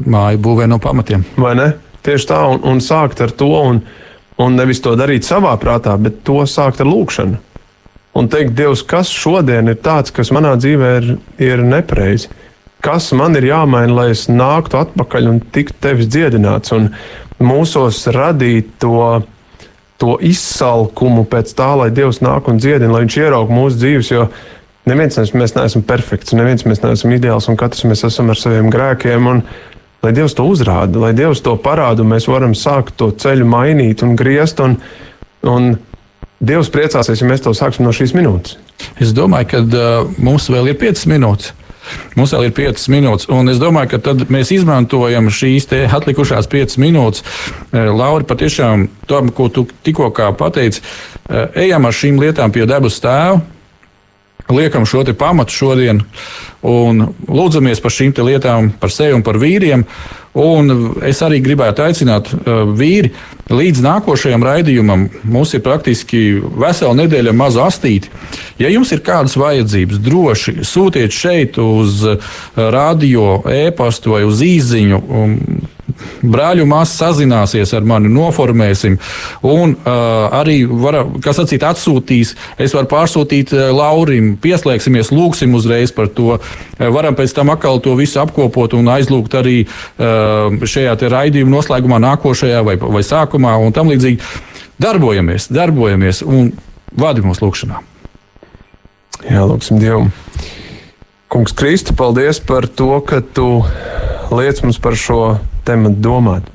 Māju 0.05 0.41
būvē 0.45 0.69
no 0.69 0.79
pamatiem. 0.83 1.25
Vai 1.41 1.55
ne? 1.59 1.71
Tieši 2.05 2.29
tā, 2.29 2.43
un, 2.53 2.61
un 2.69 2.83
sākt 2.85 3.23
ar 3.25 3.33
to, 3.35 3.49
un, 3.49 3.81
un 4.39 4.59
nevis 4.59 4.83
to 4.85 4.95
darīt 4.99 5.27
savā 5.27 5.55
prātā, 5.61 5.97
bet 6.01 6.23
to 6.27 6.41
sākt 6.47 6.83
ar 6.83 6.91
lūkšanu. 6.91 7.39
Un 8.19 8.27
teikt, 8.31 8.57
Dievs, 8.59 8.83
kas 8.83 9.11
šodien 9.15 9.71
ir 9.71 9.79
tāds, 9.83 10.11
kas 10.15 10.33
manā 10.35 10.57
dzīvē 10.59 10.93
ir, 10.99 11.09
ir 11.43 11.63
nepareizi? 11.63 12.31
Kas 12.83 13.11
man 13.15 13.35
ir 13.39 13.49
jāmaina, 13.49 13.95
lai 13.95 14.07
es 14.15 14.27
nāktu 14.31 14.79
atpakaļ 14.79 15.29
un 15.31 15.41
tiktu 15.55 15.79
tevis 15.83 16.11
dziedināts? 16.11 16.75
Un, 16.75 16.93
mūsos 17.39 18.05
radīt 18.15 18.71
to, 18.83 19.23
to 19.99 20.17
izsalkumu 20.25 21.25
pēc 21.31 21.55
tā, 21.59 21.73
lai 21.79 21.91
Dievs 21.95 22.23
nāk 22.25 22.51
un 22.51 22.61
dziedina, 22.63 22.93
lai 22.95 23.05
Viņš 23.07 23.19
ieraug 23.23 23.51
mūsu 23.55 23.83
dzīves. 23.83 24.13
Jo 24.15 24.29
neviens 24.89 25.19
mēs 25.35 25.55
neesam 25.57 25.85
perfekts, 25.87 26.35
neviens 26.35 26.67
mēs 26.67 26.83
neesam 26.83 27.15
ideāls, 27.15 27.49
un 27.51 27.59
katrs 27.61 27.87
mēs 27.87 28.07
esam 28.09 28.33
ar 28.33 28.41
saviem 28.41 28.71
grēkiem. 28.73 29.31
Un, 29.31 29.43
lai 30.03 30.15
Dievs 30.15 30.37
to 30.39 30.47
uzrāda, 30.49 31.03
lai 31.03 31.13
Dievs 31.17 31.43
to 31.45 31.57
parāda, 31.61 32.05
un 32.05 32.13
mēs 32.15 32.29
varam 32.31 32.55
sākt 32.57 32.97
to 33.01 33.11
ceļu 33.11 33.47
mainīt 33.49 34.05
un 34.07 34.17
griezt. 34.19 34.63
Un, 34.65 34.79
un 35.47 35.75
Dievs 36.39 36.71
priecāsies, 36.71 37.23
ja 37.23 37.29
mēs 37.29 37.43
to 37.43 37.55
sāksim 37.57 37.87
no 37.87 37.95
šīs 37.95 38.15
minūtes. 38.15 38.59
Es 39.03 39.11
domāju, 39.15 39.49
ka 39.51 39.63
uh, 39.65 40.13
mums 40.23 40.47
vēl 40.53 40.71
ir 40.71 40.79
5 40.79 41.09
minūtes. 41.11 41.55
Mums 42.19 42.35
vēl 42.35 42.49
ir 42.49 42.55
5 42.57 42.89
minūtes, 42.93 43.29
un 43.33 43.49
es 43.51 43.61
domāju, 43.61 43.95
ka 43.95 44.01
tad 44.11 44.27
mēs 44.33 44.53
izmantojam 44.55 45.31
šīs 45.33 45.69
atlikušās 45.97 46.49
5 46.51 46.77
minūtes. 46.83 47.25
Eh, 47.73 47.89
Laura, 47.89 48.27
patiešām 48.29 48.89
tam, 49.09 49.31
ko 49.33 49.49
tu 49.49 49.65
tikko 49.87 50.11
pateici, 50.37 50.83
eh, 51.29 51.47
ejam 51.65 51.87
ar 51.87 51.97
šīm 51.97 52.21
lietām 52.21 52.53
pie 52.53 52.67
debes 52.67 53.01
tēva. 53.01 53.41
Liekam 54.49 54.87
šo 54.89 55.05
pamatu 55.19 55.53
šodien 55.53 56.01
un 56.65 57.03
lūdzamies 57.29 57.83
par 57.85 57.93
šīm 57.93 58.15
lietām, 58.25 58.73
par 58.81 58.91
sevi 58.91 59.15
un 59.15 59.23
par 59.23 59.37
vīriem. 59.39 59.85
Un 60.39 60.71
es 61.07 61.19
arī 61.27 61.41
gribētu 61.43 61.83
aicināt 61.83 62.31
uh, 62.35 62.63
vīri 62.79 63.11
līdz 63.51 63.83
nākošajam 63.85 64.45
raidījumam. 64.45 65.07
Mums 65.27 65.55
ir 65.57 65.65
praktiski 65.65 66.21
vesela 66.61 66.95
nedēļa 66.99 67.35
maza 67.37 67.65
astīti. 67.67 68.13
Ja 68.61 68.71
jums 68.71 68.93
ir 68.95 69.03
kādas 69.07 69.39
vajadzības, 69.41 70.03
droši 70.05 70.59
sūtiet 70.69 71.15
šeit 71.15 71.59
uz 71.63 72.05
uh, 72.07 72.31
radio, 72.57 73.41
e-pastu 73.51 74.15
vai 74.15 74.23
uz 74.29 74.45
īziņu. 74.45 75.03
Brāļu 76.23 76.67
māsas 76.69 76.99
sazināsies 77.01 77.73
ar 77.75 77.87
mani, 77.89 78.11
noformēsim. 78.13 78.99
Un 79.47 79.75
uh, 79.75 80.29
arī, 80.37 80.61
var, 80.69 81.01
kas 81.25 81.41
sacīt, 81.41 81.65
atsūtīs, 81.67 82.35
es 82.61 82.75
varu 82.77 82.91
pārsūtīt 82.91 83.55
uh, 83.57 83.69
Laurim, 83.75 84.35
pieslēgsimies, 84.43 85.13
lūgsim 85.15 85.57
uzreiz 85.59 85.95
par 85.95 86.11
to. 86.15 86.37
Uh, 86.37 86.91
varam 86.95 87.17
pēc 87.19 87.35
tam 87.35 87.51
atkal 87.55 87.81
to 87.83 87.97
visu 87.99 88.21
apkopot 88.23 88.77
un 88.79 88.93
aizlūgt 88.95 89.39
arī 89.41 89.57
uh, 89.65 90.28
šajā 90.69 90.97
raidījuma 91.13 91.57
noslēgumā, 91.57 92.01
nākošajā 92.05 92.63
vai, 92.67 92.77
vai 92.81 93.05
sākumā 93.07 93.57
un 93.63 93.75
tam 93.77 93.93
līdzīgi. 93.93 94.21
Darbojamies, 94.79 95.49
darbojamies 95.51 96.23
un 96.23 96.53
vadi 96.99 97.25
mūsu 97.25 97.47
lūgšanā. 97.47 97.81
Jā, 99.27 99.43
lūgsim 99.49 99.81
Dievu. 99.83 100.07
Kungs, 101.29 101.53
Kristi, 101.53 101.93
paldies 101.93 102.39
par 102.41 102.69
to, 102.71 102.93
ka 103.05 103.19
tu 103.21 103.49
liec 104.33 104.63
mums 104.65 104.79
par 104.81 104.97
šo 104.97 105.23
tematu 105.67 106.01
domāt. 106.01 106.47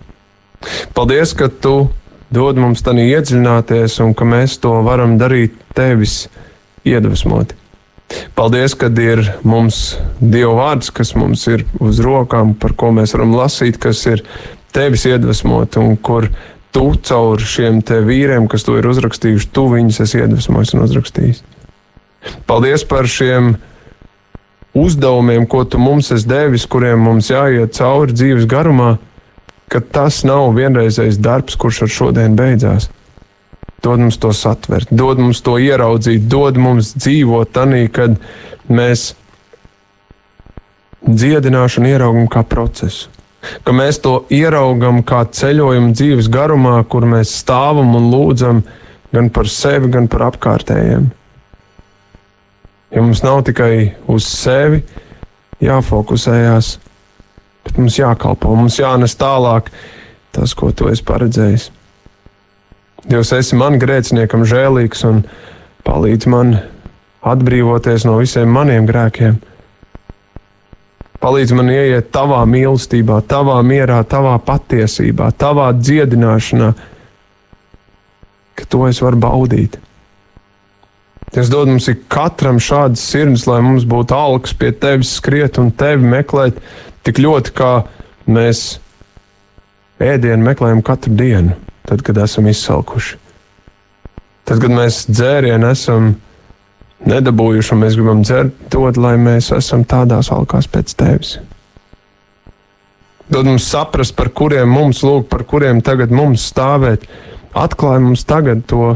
Paldies, 0.95 1.35
ka 1.37 1.49
tu 1.51 1.91
dod 2.33 2.57
mums 2.57 2.81
tādā 2.85 3.03
iedziļināties 3.05 3.99
un 4.05 4.15
ka 4.17 4.25
mēs 4.25 4.57
to 4.63 4.71
varam 4.87 5.19
darīt 5.21 5.59
tevis 5.77 6.23
iedvesmoti. 6.87 7.59
Paldies, 8.37 8.75
ka 8.77 8.89
ir 9.01 9.21
mums 9.43 9.97
Dieva 10.19 10.53
vārds, 10.57 10.91
kas 10.93 11.13
mums 11.17 11.45
ir 11.51 11.65
uz 11.83 12.01
rokām, 12.03 12.53
par 12.57 12.75
ko 12.77 12.91
mēs 12.95 13.15
varam 13.15 13.35
lasīt, 13.37 13.79
kas 13.81 14.05
ir 14.09 14.23
tevis 14.73 15.05
iedvesmoti 15.09 15.81
un 15.81 15.97
kur 15.97 16.29
tu 16.73 16.87
caur 17.05 17.41
šiem 17.41 17.81
te 17.85 17.99
vīriem, 18.01 18.47
kas 18.49 18.65
to 18.65 18.77
ir 18.79 18.87
uzrakstījuši, 18.89 19.51
tu 19.53 19.67
viņus 19.69 20.01
esi 20.07 20.21
iedvesmojis 20.23 20.73
un 20.73 20.85
uzrakstījis. 20.87 21.43
Paldies 22.49 22.85
par 22.87 23.07
šiem 23.09 23.53
uzdevumiem, 24.73 25.45
ko 25.45 25.63
tu 25.69 25.77
mums 25.77 26.09
esi 26.15 26.27
devis, 26.29 26.65
kuriem 26.65 27.03
mums 27.05 27.29
jāiet 27.29 27.75
cauri 27.77 28.15
dzīves 28.15 28.49
garumā, 28.49 28.95
ka 29.69 29.83
tas 29.93 30.23
nav 30.25 30.51
vienreizējs 30.57 31.21
darbs, 31.21 31.57
kurš 31.59 31.83
ar 31.85 31.93
šodien 31.93 32.37
beidzās. 32.37 32.89
Dod 33.83 33.99
mums 33.99 34.17
to 34.17 34.31
satvert, 34.31 34.87
dod 34.95 35.19
mums 35.19 35.41
to 35.43 35.57
ieraudzīt, 35.59 36.29
dod 36.31 36.55
mums 36.61 36.93
dzīvot 36.95 37.51
tanī, 37.51 37.81
kad 37.91 38.15
mēs 38.71 39.09
dziedināšanu 41.03 41.91
ieraugam 41.91 42.29
kā 42.31 42.45
procesu. 42.47 43.11
Ka 43.67 43.75
mēs 43.75 43.99
to 43.99 44.21
ieraugam 44.31 45.01
kā 45.03 45.25
ceļojumu 45.27 45.91
dzīves 45.97 46.29
garumā, 46.31 46.77
kur 46.87 47.03
mēs 47.03 47.33
stāvam 47.41 47.91
un 47.99 48.07
lūdzam 48.13 48.63
gan 49.13 49.27
par 49.35 49.51
sevi, 49.51 49.91
gan 49.91 50.07
par 50.07 50.29
apkārtējiem. 50.29 51.09
Jo 52.93 53.03
mums 53.03 53.23
nav 53.25 53.41
tikai 53.47 53.97
uz 54.07 54.25
sevi 54.29 54.79
jāfokusējās, 55.63 56.75
bet 57.65 57.79
mums 57.81 57.99
jākalpo, 57.99 58.55
mums 58.55 58.79
jānes 58.79 59.17
tālāk 59.19 59.71
tas, 60.33 60.53
ko 60.55 60.71
tu 60.71 60.87
esi 60.91 61.03
paredzējis. 61.05 61.69
Dievs, 63.03 63.33
esi 63.35 63.57
man 63.59 63.75
grēciniekam 63.81 64.45
žēlīgs 64.47 65.01
un 65.09 65.25
palīdz 65.83 66.27
man 66.31 66.53
atbrīvoties 67.23 68.05
no 68.07 68.15
visiem 68.21 68.51
maniem 68.51 68.87
grēkiem. 68.87 69.39
Palīdz 71.23 71.53
man 71.55 71.71
ieiet 71.71 72.11
tavā 72.15 72.41
mīlestībā, 72.47 73.21
tavā 73.27 73.57
mierā, 73.63 74.01
tavā 74.07 74.37
patiesībā, 74.43 75.29
tavā 75.39 75.69
dziedināšanā, 75.75 76.69
ka 78.59 78.67
to 78.71 78.85
es 78.87 78.99
varu 79.03 79.19
baudīt. 79.23 79.79
Es 81.33 81.49
dodu 81.49 81.73
mums 81.73 81.89
katram 82.13 82.59
šādas 82.61 83.03
sirds, 83.03 83.47
lai 83.49 83.59
mums 83.65 83.87
būtu 83.89 84.15
alks 84.15 84.53
pie 84.55 84.69
tevis 84.71 85.15
skriet 85.17 85.57
un 85.59 85.71
tevi 85.75 86.05
meklēt 86.05 86.59
tik 87.03 87.19
ļoti, 87.23 87.55
kā 87.57 87.71
mēs 88.29 88.77
ēdienu 90.03 90.43
meklējam 90.45 90.83
katru 90.85 91.15
dienu, 91.17 91.55
tad, 91.87 92.01
kad 92.01 92.17
esam 92.23 92.47
izsalkuši. 92.47 93.19
Tad, 94.43 94.59
kad 94.59 94.71
mēs 94.75 95.05
dzērienu 95.07 95.69
esam 95.71 96.13
nedabūjuši 97.07 97.73
un 97.75 97.81
mēs 97.83 97.97
gribam 97.99 98.23
dzert, 98.23 98.55
dod, 98.71 98.99
lai 98.99 99.15
mēs 99.19 99.51
esam 99.55 99.85
tādās 99.87 100.31
alkās 100.33 100.67
pēc 100.71 100.95
tevis. 100.99 101.37
Dod 103.31 103.47
mums 103.47 103.65
saprast, 103.71 104.15
par 104.17 104.29
kuriem 104.35 104.69
mums 104.69 105.01
lūk, 105.03 105.29
par 105.31 105.45
kuriem 105.47 105.79
tagad 105.83 106.11
mums 106.11 106.43
stāvēt. 106.51 107.07
Atklāj 107.55 108.01
mums 108.03 108.25
tagad 108.27 108.65
to 108.67 108.95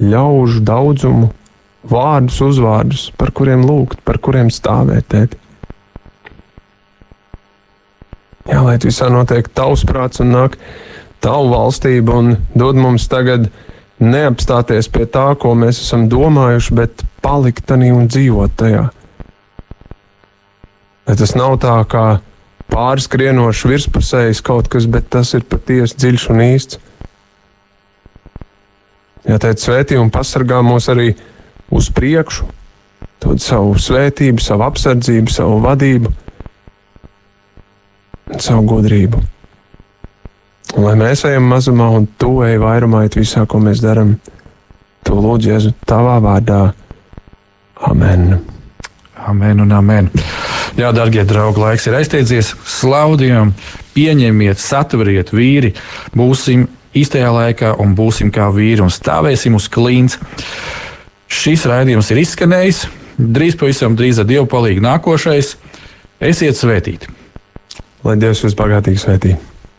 ļaužu 0.00 0.62
daudzumu, 0.64 1.30
vārdus, 1.90 2.40
uzvārdus, 2.44 3.04
par 3.20 3.32
kuriem 3.36 3.64
lūgt, 3.66 4.00
par 4.06 4.20
kuriem 4.22 4.48
stāvēt. 4.52 5.08
Tēt. 5.12 5.36
Jā, 8.48 8.62
lai 8.64 8.78
visā 8.82 9.10
notiek 9.12 9.48
tavs 9.54 9.84
prāts 9.86 10.22
un 10.24 10.32
nāk 10.34 10.56
tavu 11.24 11.50
valstību 11.52 12.16
un 12.16 12.32
dod 12.56 12.78
mums 12.80 13.08
tagad 13.10 13.50
neapstāties 14.00 14.88
pie 14.92 15.04
tā, 15.04 15.26
ko 15.36 15.52
mēs 15.58 15.82
esam 15.84 16.08
domājuši, 16.10 16.76
bet 16.76 17.04
palikt 17.24 17.66
tajā 17.68 17.92
un 17.92 18.08
dzīvot 18.08 18.56
tajā. 18.56 18.88
Lai 21.08 21.16
tas 21.18 21.34
nav 21.36 21.58
tā 21.60 21.74
kā 21.90 22.04
pārskrienošs 22.70 23.66
virspusējs 23.66 24.40
kaut 24.46 24.70
kas, 24.72 24.86
bet 24.86 25.10
tas 25.12 25.34
ir 25.36 25.44
patiesi 25.48 25.98
dziļš 25.98 26.28
un 26.32 26.44
īsts. 26.44 26.80
Jā, 29.28 29.36
teikt, 29.36 29.60
svētī 29.60 29.98
un 30.00 30.08
pasargā 30.12 30.62
mūs 30.64 30.88
arī 30.88 31.10
uz 31.74 31.90
priekšu, 31.92 32.46
dod 33.20 33.42
savu 33.44 33.74
svētību, 33.76 34.40
savu 34.40 34.64
apsardzību, 34.64 35.34
savu 35.34 35.58
vadību, 35.66 36.14
savu 38.38 38.64
gudrību. 38.70 39.20
Un 40.76 40.86
lai 40.86 40.94
mēs 40.98 41.24
ejam 41.26 41.48
mazumā 41.50 41.88
un 41.96 42.06
tu 42.20 42.38
ej 42.46 42.60
vairumā, 42.62 43.04
it 43.08 43.18
visā, 43.18 43.42
ko 43.48 43.58
mēs 43.62 43.82
darām, 43.82 44.14
to 45.06 45.18
lūdzu 45.18 45.50
Jēzu 45.50 45.72
tavā 45.88 46.18
vārdā. 46.22 46.60
Amen. 47.88 48.38
Amen 49.26 49.64
un 49.64 49.72
amen. 49.76 50.10
Jā, 50.78 50.92
darbie 50.94 51.24
draugi, 51.26 51.60
laiks 51.60 51.88
ir 51.90 51.96
aizteidzies. 51.98 52.52
Slaudījam, 52.78 53.52
pieņemiet, 53.96 54.60
satveriet 54.62 55.32
vīri. 55.34 55.74
Būsim 56.16 56.68
īstajā 56.96 57.32
laikā 57.34 57.74
un 57.82 57.96
būsim 57.98 58.30
kā 58.34 58.48
vīri 58.54 58.84
un 58.84 58.94
stāvēsim 58.94 59.58
uz 59.58 59.68
klīns. 59.72 60.16
Šis 61.30 61.66
raidījums 61.70 62.10
ir 62.14 62.22
izskanējis. 62.22 62.86
Drīz 63.20 63.58
pavisam 63.60 63.98
drīz 63.98 64.22
ar 64.22 64.30
Dievu 64.30 64.48
palīdzību 64.48 64.86
nākošais. 64.86 65.54
Esiet 66.30 66.56
svētīti! 66.56 67.12
Lai 68.04 68.16
Dievs 68.20 68.46
jūs 68.46 68.56
bagātīgi 68.56 69.02
svētī! 69.02 69.36